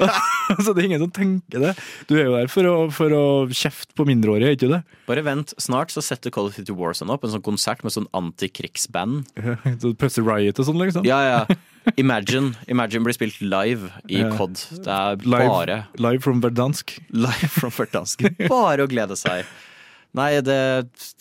så 0.64 0.70
det 0.72 0.84
er 0.84 0.88
ingen 0.90 1.04
som 1.04 1.12
tenker 1.14 1.66
det. 1.68 1.74
Du 2.10 2.16
er 2.16 2.28
jo 2.28 2.36
der 2.36 2.50
for 2.52 2.70
å, 2.70 2.76
for 2.94 3.16
å 3.16 3.24
kjefte 3.52 3.96
på 3.98 4.08
mindreårige, 4.08 4.50
er 4.50 4.58
ikke 4.58 4.72
det? 4.72 4.82
Bare 5.10 5.26
vent, 5.26 5.54
snart 5.62 5.94
så 5.94 6.04
setter 6.04 6.34
Call 6.34 6.50
of 6.50 6.58
Duty 6.58 6.76
Warzone 6.76 7.14
opp 7.14 7.26
en 7.26 7.34
sånn 7.36 7.44
konsert 7.44 7.84
med 7.86 7.94
sånn 7.94 8.10
antikrigsband. 8.16 9.24
Så 9.82 9.94
Pussy 10.00 10.24
Riot 10.24 10.60
og 10.60 10.68
sånn, 10.68 10.82
liksom? 10.82 11.08
Ja, 11.08 11.22
ja. 11.24 11.62
Imagine. 12.00 12.54
Imagine 12.70 13.04
blir 13.04 13.16
spilt 13.16 13.40
live 13.44 13.90
i 14.08 14.22
COD. 14.36 14.56
Det 14.84 14.90
er 14.94 15.20
bare 15.20 15.78
live 16.00 16.22
from 16.24 16.40
Verdansk. 16.42 16.96
live 17.12 17.50
from 17.52 17.74
Verdansk. 17.74 18.24
Bare 18.48 18.86
å 18.86 18.90
glede 18.90 19.16
seg. 19.20 19.44
Nei, 20.14 20.30
det 20.46 20.56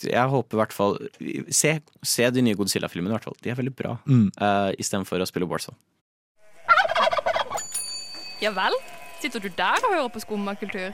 Jeg 0.06 0.30
håper 0.30 0.54
i 0.54 0.60
hvert 0.60 0.74
fall 0.76 1.00
Se, 1.50 1.72
se 2.06 2.28
de 2.30 2.44
nye 2.46 2.54
Godzilla-filmene, 2.58 3.10
i 3.10 3.16
hvert 3.18 3.26
fall. 3.26 3.38
De 3.42 3.50
er 3.50 3.58
veldig 3.58 3.74
bra. 3.76 3.96
Mm. 4.06 4.28
Uh, 4.38 4.70
Istedenfor 4.78 5.24
å 5.24 5.30
spille 5.30 5.50
Warzone. 5.50 5.80
Ja 8.44 8.52
vel? 8.54 8.76
Sitter 9.24 9.40
du 9.40 9.48
der 9.56 9.80
og 9.88 9.94
hører 9.96 10.12
på 10.12 10.20
skummakultur? 10.20 10.92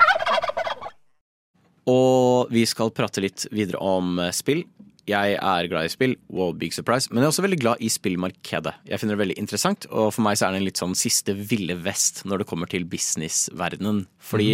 Og 1.90 2.52
vi 2.54 2.62
skal 2.70 2.92
prate 2.94 3.24
litt 3.24 3.48
videre 3.50 3.80
om 3.82 4.20
eh, 4.22 4.30
spill. 4.36 4.62
Jeg 5.10 5.38
er 5.40 5.70
glad 5.72 5.88
i 5.88 5.94
spill, 5.94 6.16
wow, 6.30 6.52
big 6.54 6.76
surprise, 6.76 7.10
men 7.10 7.24
jeg 7.24 7.30
er 7.30 7.34
også 7.34 7.46
veldig 7.48 7.62
glad 7.64 7.82
i 7.82 7.90
spillmarkedet. 7.90 8.76
Jeg 8.92 9.02
finner 9.02 9.18
det 9.18 9.24
veldig 9.24 9.40
interessant, 9.42 9.88
og 9.90 10.12
for 10.14 10.26
meg 10.28 10.38
så 10.38 10.48
er 10.48 10.54
det 10.56 10.62
en 10.62 10.68
litt 10.70 10.82
sånn 10.82 10.94
siste 11.00 11.34
ville 11.34 11.76
vest 11.82 12.24
når 12.30 12.44
det 12.44 12.50
kommer 12.52 12.70
til 12.70 12.86
businessverdenen. 12.90 14.06
Fordi 14.22 14.54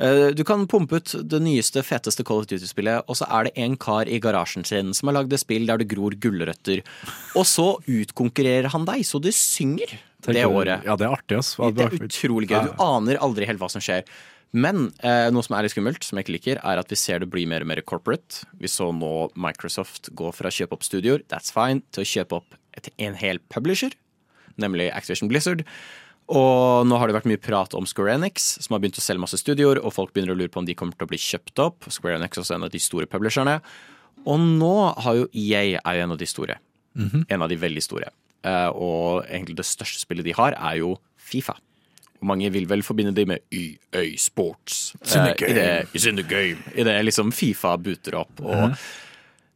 Eh, 0.00 0.30
Du 0.34 0.42
kan 0.44 0.66
pumpe 0.66 0.98
ut 0.98 1.14
det 1.28 1.40
nyeste, 1.44 1.82
feteste 1.84 2.24
Call 2.24 2.42
of 2.42 2.48
Duty-spillet, 2.50 3.04
og 3.06 3.18
så 3.18 3.28
er 3.28 3.44
det 3.48 3.52
en 3.60 3.76
kar 3.76 4.08
i 4.08 4.18
garasjen 4.22 4.64
sin 4.66 4.92
som 4.96 5.10
har 5.10 5.18
lagd 5.20 5.32
et 5.36 5.42
spill 5.42 5.66
der 5.68 5.82
det 5.82 5.88
gror 5.92 6.16
gulrøtter. 6.16 6.82
Og 7.36 7.44
så 7.48 7.76
utkonkurrerer 7.86 8.70
han 8.72 8.86
deg, 8.88 9.04
så 9.06 9.20
det 9.22 9.34
synger 9.36 9.92
det 10.22 10.44
året. 10.46 10.84
Ja, 10.86 10.96
det 10.96 11.06
er 11.06 11.16
artig, 11.16 11.38
ass. 11.38 11.56
Det 11.56 11.86
er 11.86 11.96
utrolig 12.08 12.48
gøy. 12.48 12.70
Du 12.70 12.82
aner 12.82 13.18
aldri 13.22 13.46
helt 13.48 13.60
hva 13.60 13.68
som 13.70 13.82
skjer. 13.84 14.04
Men 14.52 14.90
eh, 15.00 15.30
noe 15.32 15.44
som 15.44 15.56
er 15.56 15.64
litt 15.64 15.72
skummelt, 15.72 16.04
som 16.04 16.18
jeg 16.18 16.26
ikke 16.26 16.36
liker, 16.36 16.60
er 16.60 16.80
at 16.80 16.90
vi 16.92 16.98
ser 17.00 17.22
det 17.22 17.30
bli 17.32 17.46
mer 17.48 17.64
og 17.64 17.70
mer 17.70 17.80
corporate. 17.88 18.44
Vi 18.60 18.68
så 18.68 18.90
nå 18.92 19.30
Microsoft 19.40 20.12
gå 20.18 20.28
fra 20.36 20.50
å 20.50 20.54
kjøpe 20.54 20.76
opp 20.76 20.84
studioer, 20.84 21.24
that's 21.32 21.54
fine, 21.54 21.80
til 21.94 22.04
å 22.04 22.10
kjøpe 22.10 22.40
opp 22.42 22.58
et, 22.76 22.90
en 23.00 23.16
hel 23.16 23.40
publisher, 23.52 23.96
nemlig 24.60 24.90
Activision 24.92 25.32
Blizzard. 25.32 25.64
Og 26.32 26.84
nå 26.86 26.98
har 27.00 27.08
det 27.08 27.16
vært 27.16 27.28
mye 27.32 27.40
prat 27.40 27.74
om 27.76 27.88
Square 27.88 28.14
Enix, 28.18 28.52
som 28.62 28.76
har 28.76 28.82
begynt 28.84 29.00
å 29.00 29.04
selge 29.04 29.24
masse 29.24 29.40
studioer, 29.40 29.80
og 29.80 29.96
folk 29.96 30.12
begynner 30.12 30.36
å 30.36 30.38
lure 30.38 30.52
på 30.52 30.60
om 30.60 30.68
de 30.68 30.76
kommer 30.78 30.96
til 30.96 31.08
å 31.08 31.10
bli 31.10 31.20
kjøpt 31.20 31.64
opp. 31.64 31.88
Square 31.92 32.20
Enix 32.20 32.36
er 32.36 32.44
også 32.44 32.56
en 32.58 32.68
av 32.68 32.72
de 32.72 32.80
store 32.80 33.08
publisherne. 33.10 33.58
Og 34.28 34.38
nå 34.38 34.76
har 35.02 35.18
jo 35.18 35.26
EA 35.32 35.80
er 35.80 35.98
jo 35.98 36.04
en 36.04 36.14
av 36.14 36.20
de 36.20 36.28
store. 36.28 36.60
Mhm. 36.94 37.24
En 37.28 37.42
av 37.42 37.48
de 37.50 37.56
veldig 37.56 37.82
store. 37.82 38.12
Eh, 38.44 38.70
og 38.70 39.24
egentlig 39.26 39.56
det 39.56 39.66
største 39.66 40.02
spillet 40.02 40.26
de 40.28 40.36
har, 40.36 40.52
er 40.52 40.80
jo 40.82 40.96
Fifa. 41.16 41.56
Mange 42.22 42.50
vil 42.54 42.66
vel 42.70 42.82
forbinde 42.86 43.14
det 43.14 43.26
med 43.28 43.40
YØ 43.52 44.16
Sports. 44.18 44.94
Eh, 45.02 45.32
i 45.50 45.54
det. 45.56 45.68
I 46.76 46.84
det 46.86 46.98
liksom 47.06 47.32
Fifa 47.34 47.76
booter 47.76 48.14
opp. 48.20 48.40
Og 48.40 48.54
Mhm. 48.70 48.76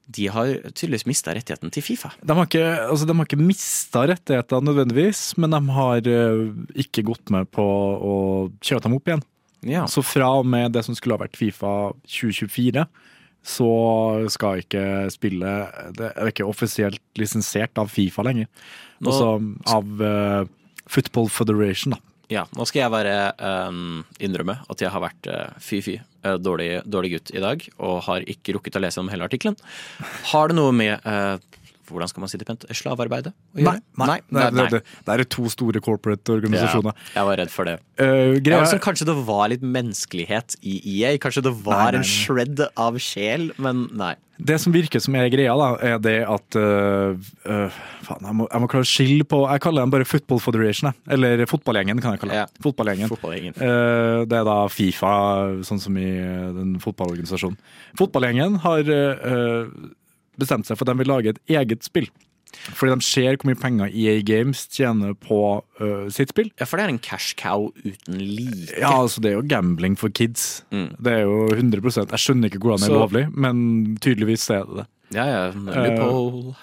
de 0.09 0.27
har 0.31 0.47
tydeligvis 0.71 1.07
mista 1.07 1.35
rettigheten 1.35 1.71
til 1.73 1.83
Fifa. 1.83 2.13
De 2.25 2.33
har 2.33 2.47
ikke, 2.47 2.89
altså, 2.91 3.07
de 3.07 3.37
mista 3.37 4.07
rettigheter 4.07 4.61
nødvendigvis, 4.63 5.37
men 5.37 5.51
de 5.51 5.61
har 5.73 5.97
eh, 5.97 6.53
ikke 6.85 7.03
gått 7.05 7.31
med 7.31 7.51
på 7.51 7.63
å 7.63 8.15
kjøre 8.61 8.83
dem 8.83 8.95
opp 8.95 9.05
igjen. 9.09 9.23
Så 9.87 10.05
fra 10.05 10.29
og 10.39 10.47
med 10.47 10.73
det 10.73 10.85
som 10.85 10.95
skulle 10.95 11.17
ha 11.19 11.25
vært 11.25 11.35
Fifa 11.37 11.93
2024, 12.07 12.87
så 13.47 14.29
skal 14.31 14.63
ikke 14.63 15.11
spillet 15.15 15.95
Det 15.97 16.13
er 16.17 16.31
ikke 16.33 16.47
offisielt 16.47 17.01
lisensiert 17.19 17.77
av 17.79 17.89
Fifa 17.91 18.23
lenger. 18.27 18.47
Altså 19.05 19.55
av 19.67 20.01
uh, 20.03 20.45
Football 20.89 21.29
Federation, 21.29 21.93
da. 21.95 21.99
Ja, 22.33 22.43
nå 22.59 22.65
skal 22.67 22.83
jeg 22.83 22.91
bare 22.91 23.17
um, 23.69 24.01
innrømme 24.19 24.59
at 24.67 24.81
jeg 24.83 24.91
har 24.91 25.03
vært 25.05 25.29
fy-fy, 25.63 26.01
uh, 26.27 26.35
dårlig, 26.43 26.81
dårlig 26.83 27.13
gutt 27.17 27.31
i 27.37 27.43
dag, 27.45 27.63
og 27.79 28.01
har 28.09 28.27
ikke 28.27 28.57
rukket 28.57 28.81
å 28.81 28.83
lese 28.83 29.03
om 29.03 29.11
hele 29.13 29.29
artikkelen. 29.29 29.55
Har 30.33 30.51
det 30.51 30.59
noe 30.59 30.75
med 30.75 31.07
uh, 31.07 31.39
hvordan 31.89 32.11
skal 32.11 32.25
man 32.25 32.33
si 32.33 32.41
det 32.41 32.47
pent, 32.49 32.67
slavearbeidet 32.77 33.33
Nei, 33.57 33.79
nei, 33.97 34.07
Nei, 34.07 34.19
nei, 34.31 34.51
det, 34.53 34.67
det, 34.75 34.83
det 35.07 35.15
er 35.15 35.25
to 35.33 35.47
store 35.53 35.81
corporate 35.85 36.35
organisasjoner. 36.37 36.93
Ja, 37.13 37.21
jeg 37.21 37.31
var 37.31 37.41
redd 37.43 37.53
for 37.55 37.69
det. 37.71 37.79
Uh, 38.01 38.37
Ja, 38.47 38.61
altså, 38.61 38.79
kanskje 38.83 39.07
det 39.09 39.17
var 39.27 39.49
litt 39.53 39.65
menneskelighet 39.65 40.59
i 40.67 40.77
EA? 40.99 41.17
Kanskje 41.23 41.43
det 41.49 41.55
var 41.65 41.91
Nei, 41.93 41.99
nei, 41.99 42.05
en 42.05 42.07
shred 42.11 42.63
av 42.77 42.99
sjel? 43.03 43.51
Men 43.63 43.87
nei. 43.97 44.15
Det 44.37 44.59
som 44.61 44.75
virker 44.75 45.01
som 45.01 45.15
er 45.17 45.31
greia, 45.33 45.55
da, 45.57 45.69
er 45.81 46.01
det 46.05 46.17
at 46.29 46.57
uh, 46.61 47.17
uh, 47.49 47.77
Faen, 48.05 48.27
jeg 48.29 48.37
må, 48.37 48.49
jeg 48.53 48.61
må 48.61 48.69
klare 48.69 48.85
å 48.85 48.89
skille 48.91 49.25
på 49.25 49.39
Jeg 49.49 49.63
kaller 49.65 49.87
dem 49.87 49.95
bare 49.95 50.05
Football 50.09 50.43
Federation. 50.45 50.91
jeg. 50.91 51.15
Eller 51.17 51.47
Fotballgjengen, 51.49 52.03
kan 52.05 52.15
jeg 52.17 52.21
kalle 52.25 52.43
det. 52.43 52.63
Fotballgjengen. 52.67 53.09
Fotballgjengen. 53.15 53.57
Uh, 53.57 54.27
det 54.29 54.37
er 54.43 54.45
da 54.49 54.59
Fifa, 54.73 55.15
sånn 55.65 55.81
som 55.81 55.97
i 55.97 56.11
den 56.59 56.77
fotballorganisasjonen. 56.85 57.57
Fotballgjengen 57.97 58.61
har 58.67 58.93
øh, 60.37 60.41
bestemt 60.45 60.69
seg 60.69 60.79
for 60.79 60.87
at 60.87 60.95
de 60.95 61.03
vil 61.03 61.13
lage 61.13 61.35
et 61.35 61.43
eget 61.59 61.85
spill. 61.85 62.11
Fordi 62.77 62.95
de 62.95 63.05
ser 63.05 63.37
hvor 63.37 63.51
mye 63.51 63.59
penger 63.59 63.91
EA 63.91 64.21
Games 64.25 64.63
tjener 64.73 65.17
på 65.19 65.41
uh, 65.81 66.07
sitt 66.15 66.31
spill. 66.33 66.49
Ja, 66.61 66.67
for 66.69 66.79
det 66.79 66.87
er 66.87 66.93
en 66.95 67.03
cash 67.03 67.35
cow 67.39 67.69
uten 67.85 68.21
like. 68.21 68.77
Ja, 68.79 68.95
altså 69.03 69.21
det 69.21 69.33
er 69.33 69.37
jo 69.41 69.47
gambling 69.51 69.99
for 69.99 70.09
kids. 70.15 70.65
Mm. 70.71 70.95
Det 70.97 71.13
er 71.13 71.27
jo 71.27 71.49
100 71.53 72.07
Jeg 72.07 72.23
skjønner 72.23 72.51
ikke 72.51 72.63
hvordan 72.63 72.87
det 72.87 72.93
er 72.93 72.97
lovlig, 72.97 73.27
men 73.35 73.59
tydeligvis 74.01 74.49
er 74.51 74.65
det 74.65 74.81
det. 74.83 74.87
Ja, 75.19 75.27
ja. 75.27 75.43
Loophole. 75.53 76.57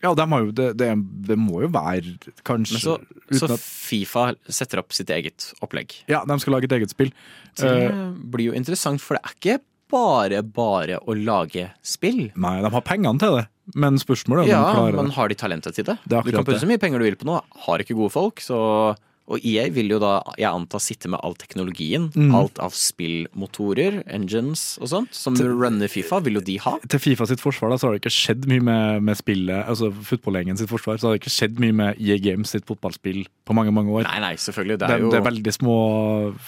Ja, 0.00 0.14
de 0.16 0.24
har 0.32 0.44
jo, 0.46 0.52
det, 0.56 0.68
det, 0.80 0.92
det 1.28 1.36
må 1.36 1.60
jo 1.60 1.68
være 1.74 2.14
kanskje 2.48 2.78
Men 2.78 3.36
så, 3.36 3.48
så 3.50 3.58
Fifa 3.60 4.30
setter 4.48 4.80
opp 4.80 4.94
sitt 4.96 5.10
eget 5.12 5.50
opplegg. 5.60 5.92
Ja, 6.08 6.22
de 6.24 6.38
skal 6.40 6.56
lage 6.56 6.70
et 6.70 6.76
eget 6.78 6.94
spill. 6.94 7.12
Det 7.60 7.74
uh, 7.92 8.06
blir 8.32 8.48
jo 8.48 8.56
interessant, 8.56 9.02
for 9.04 9.18
det 9.18 9.24
er 9.26 9.36
ikke 9.36 9.58
bare 9.90 10.42
bare 10.42 10.98
å 11.04 11.14
lage 11.18 11.68
spill. 11.82 12.30
nei, 12.36 12.56
de 12.62 12.70
har 12.70 12.82
pengene 12.86 13.18
til 13.20 13.36
det, 13.40 13.46
men 13.74 13.98
spørsmålet 14.00 14.46
er 14.46 14.48
om 14.48 14.50
Ja, 14.50 14.62
de 14.64 14.74
klarer 14.78 14.90
det. 14.92 14.96
men 15.02 15.10
det. 15.10 15.14
har 15.18 15.28
de 15.28 15.34
talentet 15.42 15.74
til 15.74 15.84
det? 15.90 15.98
Det 16.06 16.22
du 16.24 16.32
kan 16.32 16.44
putte 16.46 16.60
så 16.62 16.66
mye 16.70 16.80
penger 16.82 16.98
du 16.98 17.04
vil 17.10 17.16
på 17.20 17.28
noe, 17.28 17.42
har 17.66 17.78
ikke 17.84 17.96
gode 17.98 18.10
folk, 18.14 18.40
så 18.40 18.96
og 19.30 19.44
EA 19.46 19.68
vil 19.70 19.92
jo 19.92 19.98
da, 20.02 20.16
jeg 20.40 20.48
antar, 20.50 20.82
sitte 20.82 21.10
med 21.12 21.20
all 21.22 21.36
teknologien. 21.38 22.08
Mm. 22.16 22.32
Alt 22.34 22.58
av 22.62 22.74
spillmotorer, 22.74 24.00
engines 24.10 24.78
og 24.82 24.90
sånt, 24.90 25.14
som 25.14 25.36
runner 25.38 25.90
Fifa, 25.90 26.18
vil 26.24 26.40
jo 26.40 26.44
de 26.46 26.56
ha. 26.64 26.76
Til 26.90 27.02
Fifa 27.02 27.28
sitt 27.30 27.42
forsvar 27.42 27.70
da, 27.70 27.78
så 27.78 27.88
har 27.88 27.94
det 27.96 28.02
ikke 28.02 28.14
skjedd 28.14 28.48
mye 28.50 28.64
med, 28.66 29.04
med 29.06 29.18
spillet, 29.20 29.62
altså 29.70 29.92
fotballgjengen 29.94 30.58
sitt 30.58 30.70
forsvar, 30.70 30.98
så 30.98 31.10
har 31.10 31.16
det 31.16 31.22
ikke 31.22 31.34
skjedd 31.36 31.60
mye 31.62 31.76
med 31.82 32.00
EA 32.02 32.18
Games 32.22 32.50
sitt 32.56 32.66
fotballspill 32.68 33.22
på 33.46 33.56
mange, 33.56 33.74
mange 33.74 33.94
år. 34.00 34.08
Nei, 34.08 34.18
nei, 34.24 34.32
selvfølgelig. 34.40 34.80
Det 34.82 34.90
er 34.90 35.04
jo 35.04 35.12
det 35.14 35.20
er 35.20 35.26
veldig 35.28 35.54
små 35.54 35.76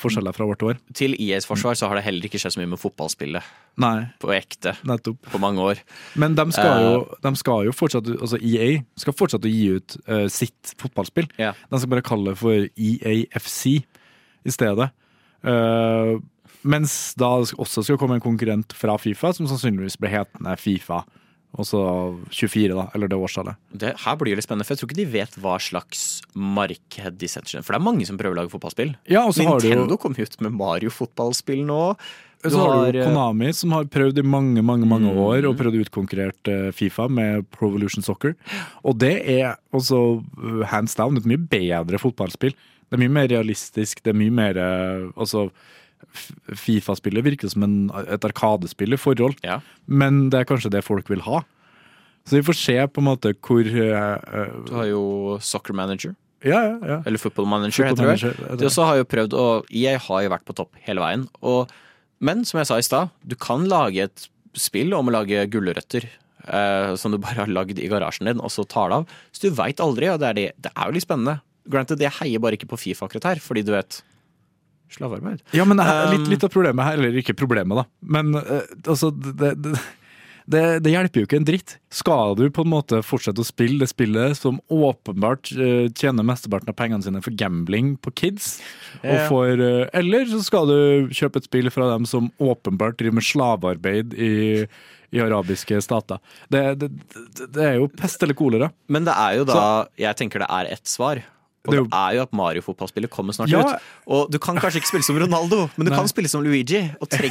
forskjeller 0.03 0.37
fra 0.37 0.49
år 0.49 0.59
til 0.61 0.73
år. 0.73 0.81
Til 0.99 1.17
EAs 1.19 1.47
forsvar 1.49 1.79
så 1.79 1.91
har 1.91 1.99
det 1.99 2.07
heller 2.07 2.27
ikke 2.29 2.41
skjedd 2.43 2.57
så 2.57 2.63
mye 2.63 2.73
med 2.75 2.83
fotballspillet 2.83 3.53
Nei, 3.83 3.95
på 4.21 4.29
ekte 4.35 4.75
nettopp. 4.89 5.23
på 5.33 5.41
mange 5.41 5.63
år. 5.65 5.81
Men 6.21 6.35
de 6.37 6.45
skal, 6.53 6.83
jo, 6.83 7.01
Eh. 7.03 7.17
de 7.25 7.33
skal 7.41 7.65
jo 7.67 7.73
fortsatt, 7.73 8.09
altså 8.19 8.39
EA 8.43 8.83
skal 9.01 9.15
fortsatt 9.17 9.47
å 9.47 9.51
gi 9.53 9.69
ut 9.79 9.97
uh, 10.09 10.27
sitt 10.29 10.75
fotballspill. 10.81 11.29
Ja. 11.41 11.53
De 11.71 11.81
skal 11.81 11.93
bare 11.95 12.05
kalle 12.05 12.33
det 12.33 12.39
for 12.43 12.69
EAFC 12.77 13.65
i 14.45 14.53
stedet. 14.55 14.91
Uh, 15.43 16.19
mens 16.63 17.15
da 17.19 17.33
også 17.43 17.83
skal 17.83 17.99
komme 17.99 18.19
en 18.19 18.23
konkurrent 18.23 18.75
fra 18.79 18.95
Fifa, 19.03 19.33
som 19.35 19.49
sannsynligvis 19.51 19.99
blir 20.01 20.13
hetende 20.15 20.55
Fifa. 20.61 21.03
Og 21.53 21.67
så 21.69 21.81
24, 22.33 22.73
da, 22.73 22.87
eller 22.97 23.11
det 23.13 23.17
årstallet. 23.21 23.59
Det, 23.77 23.91
her 24.07 24.15
blir 24.17 24.33
det 24.33 24.39
litt 24.41 24.47
spennende, 24.47 24.65
for 24.65 24.73
jeg 24.73 24.81
tror 24.81 24.89
ikke 24.89 25.01
de 25.03 25.09
vet 25.13 25.35
hva 25.45 25.59
slags 25.61 26.05
marked 26.33 27.19
de 27.21 27.29
setter 27.29 27.59
seg 27.59 27.67
For 27.67 27.75
det 27.75 27.81
er 27.83 27.85
mange 27.91 28.07
som 28.09 28.17
prøver 28.17 28.39
å 28.39 28.41
lage 28.41 28.53
fotballspill. 28.55 28.95
Ja, 29.13 29.27
og 29.29 29.35
så 29.37 29.45
har 29.45 29.61
du 29.61 29.67
jo- 29.69 29.75
Nintendo 29.75 29.99
kom 30.01 30.17
ut 30.17 30.39
med 30.41 30.57
Mario-fotballspill 30.57 31.61
nå. 31.69 31.83
Du 32.43 32.51
Så 32.51 32.59
har 32.59 32.93
du 32.93 32.99
har, 32.99 33.05
eh, 33.05 33.07
Konami, 33.07 33.53
som 33.55 33.71
har 33.73 33.85
prøvd 33.85 34.19
i 34.19 34.23
mange 34.27 34.63
mange, 34.63 34.87
mange 34.89 35.13
Mm. 35.13 35.19
år 35.23 35.49
og 35.49 35.57
prøvd 35.59 35.77
å 35.79 35.85
utkonkurrert 35.87 36.49
eh, 36.51 36.71
Fifa 36.73 37.09
med 37.09 37.47
Pro 37.51 37.69
Evolution 37.71 38.03
Soccer. 38.03 38.35
Og 38.85 38.99
det 38.99 39.15
er 39.29 39.57
også 39.73 40.23
uh, 40.43 40.65
hands 40.67 40.95
down 40.97 41.17
et 41.17 41.25
mye 41.25 41.39
bedre 41.39 41.99
fotballspill. 42.03 42.53
Det 42.91 42.99
er 42.99 43.09
mye 43.09 43.15
mer 43.15 43.29
realistisk, 43.29 44.03
det 44.03 44.11
er 44.15 44.19
mye 44.19 44.31
mer 44.33 44.57
eh, 44.59 45.09
Altså, 45.17 45.51
Fifa-spillet 46.59 47.25
virker 47.25 47.49
som 47.53 47.63
en, 47.65 47.77
et 48.11 48.25
arkadespill 48.27 48.93
i 48.93 48.99
forhold, 49.01 49.37
Ja. 49.45 49.61
men 49.87 50.29
det 50.31 50.41
er 50.41 50.45
kanskje 50.45 50.71
det 50.71 50.85
folk 50.85 51.09
vil 51.09 51.21
ha. 51.21 51.45
Så 52.27 52.37
vi 52.39 52.43
får 52.43 52.55
se 52.59 52.77
på 52.89 52.99
en 53.03 53.09
måte 53.09 53.33
hvor 53.35 53.63
eh, 53.67 54.19
eh, 54.43 54.51
Du 54.67 54.75
har 54.75 54.87
jo 54.87 55.39
Soccer 55.41 55.75
Manager. 55.75 56.15
Ja, 56.45 56.61
ja, 56.63 56.79
ja. 56.87 57.03
Eller 57.07 57.19
Football 57.19 57.47
Manager, 57.47 57.89
Football 57.89 58.17
heter 58.17 58.35
det 58.51 58.59
De 58.59 58.67
også 58.67 58.85
har 58.85 58.97
jo 58.99 59.05
prøvd, 59.05 59.33
og 59.39 59.67
jeg 59.71 59.99
har 59.99 60.23
jo 60.23 60.29
vært 60.31 60.45
på 60.45 60.55
topp 60.59 60.71
hele 60.87 61.01
veien. 61.01 61.29
Og, 61.43 61.71
men 62.23 62.45
som 62.49 62.61
jeg 62.63 62.71
sa 62.71 62.79
i 62.81 62.87
stad, 62.87 63.11
du 63.27 63.35
kan 63.37 63.67
lage 63.71 64.07
et 64.07 64.29
spill 64.59 64.95
om 64.95 65.11
å 65.11 65.15
lage 65.19 65.45
gulrøtter. 65.53 66.07
eh, 66.47 66.95
som 66.99 67.13
du 67.15 67.19
bare 67.23 67.45
har 67.45 67.51
lagd 67.51 67.79
i 67.79 67.89
garasjen 67.91 68.27
din, 68.31 68.41
og 68.43 68.51
så 68.51 68.65
tar 68.67 68.91
det 68.91 68.97
av. 69.03 69.13
Så 69.31 69.45
du 69.47 69.57
veit 69.59 69.79
aldri, 69.83 70.09
og 70.11 70.19
det 70.23 70.29
er, 70.31 70.39
det, 70.39 70.47
det 70.65 70.73
er 70.75 70.89
jo 70.91 70.97
litt 70.97 71.07
spennende. 71.07 71.37
Granted, 71.71 72.01
jeg 72.03 72.11
heier 72.19 72.43
bare 72.43 72.59
ikke 72.59 72.67
på 72.73 72.79
Fifa 72.81 73.07
akkurat 73.07 73.29
her, 73.31 73.43
fordi 73.45 73.63
du 73.67 73.71
vet 73.77 74.01
Slavearbeid. 74.93 75.41
Ja, 75.57 75.65
men 75.65 75.79
det 75.81 75.87
er 75.89 76.11
litt, 76.11 76.27
Um, 76.27 76.33
litt 76.35 76.43
av 76.45 76.51
problemet 76.53 76.85
her, 76.85 76.99
eller 77.01 77.15
ikke 77.23 77.37
problemet, 77.39 77.79
da. 77.79 77.85
Men 78.03 78.35
eh, 78.37 78.67
altså, 78.91 79.09
det, 79.15 79.55
det, 79.65 79.79
det, 80.51 80.83
det 80.85 80.93
hjelper 80.93 81.23
jo 81.23 81.29
ikke 81.29 81.39
en 81.41 81.47
dritt. 81.47 81.77
Skal 81.93 82.37
du 82.39 82.47
på 82.55 82.65
en 82.65 82.73
måte 82.73 83.03
fortsette 83.07 83.43
å 83.43 83.47
spille 83.47 83.83
det 83.83 83.91
spillet 83.93 84.39
som 84.39 84.61
åpenbart 84.73 85.53
uh, 85.59 85.87
tjener 85.99 86.27
mesteparten 86.27 86.73
av 86.73 86.79
pengene 86.79 87.05
sine 87.05 87.23
for 87.25 87.35
gambling 87.39 87.95
på 88.03 88.15
kids, 88.23 88.57
og 89.03 89.21
for, 89.31 89.63
uh, 89.63 89.85
eller 89.97 90.27
så 90.31 90.43
skal 90.45 90.71
du 90.71 91.13
kjøpe 91.15 91.43
et 91.43 91.51
spill 91.51 91.71
fra 91.75 91.91
dem 91.93 92.09
som 92.09 92.33
åpenbart 92.43 92.99
driver 93.01 93.21
med 93.21 93.29
slavearbeid 93.29 94.17
i, 94.17 94.33
i 95.13 95.23
arabiske 95.23 95.79
stater. 95.85 96.23
Det, 96.49 96.65
det, 96.81 96.91
det, 97.45 97.63
er 97.63 97.79
jo 97.81 97.91
pest 97.93 98.23
eller 98.25 98.39
kolera. 98.39 98.73
Men 98.93 99.07
det 99.09 99.15
er 99.15 99.39
jo 99.41 99.47
da 99.49 99.63
Jeg 100.01 100.19
tenker 100.19 100.43
det 100.43 100.51
er 100.51 100.75
ett 100.75 100.89
svar. 100.89 101.23
Og 101.65 101.71
Det 101.71 101.79
er 101.79 101.83
det 101.85 101.91
jo- 101.93 101.97
er 101.97 102.15
jo 102.17 102.23
at 102.23 102.33
Mario-fotballspillet 102.33 103.09
kommer 103.11 103.33
snart 103.33 103.49
Ja. 103.49 103.61
ut. 103.63 103.81
Og 104.09 104.31
du 104.33 104.39
kan 104.39 104.57
kanskje 104.57 104.81
ikke 104.83 104.89
spille 104.91 105.05
som 105.05 105.17
Ronaldo, 105.17 105.71
men 105.77 105.87
du 105.87 105.91
Nei. 105.91 105.99
kan 105.99 106.09
spille 106.09 106.29
som 106.29 106.43
Luigi. 106.43 106.91
Og 107.01 107.09
treng, 107.09 107.31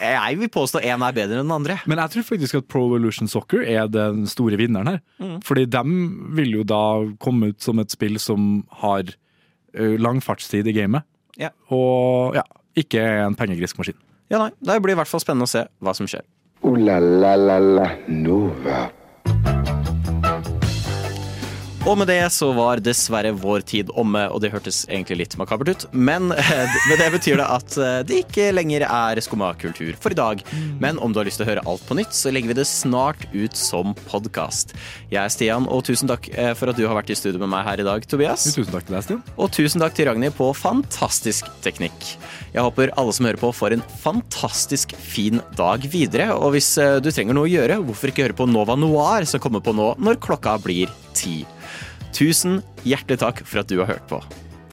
jeg 0.00 0.38
vil 0.38 0.48
påstå 0.48 0.80
én 0.84 1.02
er 1.02 1.12
bedre 1.12 1.40
enn 1.40 1.48
den 1.48 1.50
andre. 1.50 1.80
Men 1.86 1.98
jeg 1.98 2.10
tror 2.10 2.22
faktisk 2.38 2.54
at 2.58 2.68
Pro 2.68 2.86
Evolution 2.86 3.26
Soccer 3.26 3.62
er 3.66 3.88
den 3.88 4.24
store 4.26 4.56
vinneren 4.56 4.86
her. 4.86 5.00
Mm. 5.20 5.42
Fordi 5.42 5.66
dem 5.68 6.30
vil 6.36 6.52
jo 6.52 6.62
da 6.62 7.06
komme 7.18 7.48
ut 7.48 7.60
som 7.60 7.80
et 7.80 7.90
spill 7.90 8.18
som 8.20 8.64
har 8.70 9.02
ø, 9.74 9.96
lang 9.98 10.20
fartstid 10.20 10.66
i 10.68 10.72
gamet. 10.72 11.02
Ja. 11.38 11.48
Og 11.70 12.34
ja, 12.36 12.42
ikke 12.76 13.00
en 13.26 13.34
pengegriskmaskin. 13.34 13.94
Ja, 14.30 14.38
nei, 14.38 14.50
Det 14.62 14.82
blir 14.82 14.92
i 14.92 14.94
hvert 14.96 15.08
fall 15.08 15.20
spennende 15.20 15.44
å 15.44 15.48
se 15.48 15.66
hva 15.82 15.94
som 15.96 16.06
skjer. 16.06 16.20
Oh 16.62 16.74
la 16.76 16.98
la 17.00 17.34
la 17.34 17.58
la 17.58 17.88
Nova. 18.06 18.90
Og 21.82 21.96
med 21.98 22.06
det 22.06 22.20
så 22.30 22.46
var 22.54 22.78
dessverre 22.78 23.32
vår 23.34 23.64
tid 23.66 23.88
omme, 23.98 24.20
og 24.30 24.38
det 24.44 24.52
hørtes 24.52 24.84
egentlig 24.86 25.16
litt 25.18 25.32
makabert 25.40 25.72
ut. 25.72 25.84
Men 25.90 26.30
eh, 26.30 26.76
med 26.86 27.00
det 27.02 27.08
betyr 27.10 27.40
det 27.40 27.46
at 27.50 27.74
eh, 27.74 27.96
det 28.06 28.20
ikke 28.22 28.52
lenger 28.54 28.84
er 28.86 29.18
skumma 29.24 29.48
kultur 29.58 29.96
for 29.98 30.14
i 30.14 30.18
dag. 30.18 30.44
Men 30.78 31.00
om 31.02 31.10
du 31.10 31.18
har 31.18 31.26
lyst 31.26 31.40
til 31.40 31.48
å 31.48 31.50
høre 31.50 31.64
alt 31.66 31.82
på 31.88 31.96
nytt, 31.98 32.14
så 32.14 32.30
legger 32.30 32.52
vi 32.52 32.56
det 32.60 32.68
snart 32.70 33.24
ut 33.34 33.58
som 33.58 33.96
podkast. 34.06 34.76
Jeg 35.10 35.18
er 35.24 35.32
Stian, 35.34 35.66
og 35.66 35.82
tusen 35.88 36.06
takk 36.06 36.28
eh, 36.30 36.52
for 36.54 36.70
at 36.70 36.78
du 36.78 36.84
har 36.86 36.94
vært 37.00 37.10
i 37.10 37.16
studio 37.18 37.42
med 37.42 37.50
meg 37.50 37.66
her 37.66 37.82
i 37.82 37.86
dag, 37.88 38.06
Tobias. 38.06 38.44
Tusen 38.54 38.70
takk 38.70 38.86
til 38.86 38.94
deg, 38.94 39.06
Stian. 39.08 39.24
Og 39.34 39.50
tusen 39.58 39.82
takk 39.82 39.98
til 39.98 40.06
Ragnhild 40.06 40.38
på 40.38 40.52
fantastisk 40.54 41.50
teknikk. 41.66 42.12
Jeg 42.54 42.62
håper 42.62 42.94
alle 42.94 43.16
som 43.16 43.26
hører 43.26 43.42
på, 43.42 43.50
får 43.58 43.74
en 43.74 43.82
fantastisk 44.04 44.94
fin 45.02 45.42
dag 45.58 45.82
videre. 45.90 46.30
Og 46.38 46.54
hvis 46.54 46.76
du 47.02 47.10
trenger 47.10 47.34
noe 47.34 47.50
å 47.50 47.54
gjøre, 47.56 47.82
hvorfor 47.90 48.14
ikke 48.14 48.28
høre 48.28 48.38
på 48.38 48.46
Nova 48.46 48.78
Noir, 48.78 49.26
som 49.26 49.42
kommer 49.42 49.64
på 49.66 49.74
nå 49.74 49.96
når 49.98 50.22
klokka 50.22 50.54
blir 50.62 50.94
ti. 51.18 51.40
Tusen 52.12 52.60
hjertelig 52.84 53.22
takk 53.22 53.44
for 53.48 53.62
at 53.62 53.70
du 53.72 53.78
har 53.80 53.88
hørt 53.88 54.08
på. 54.10 54.20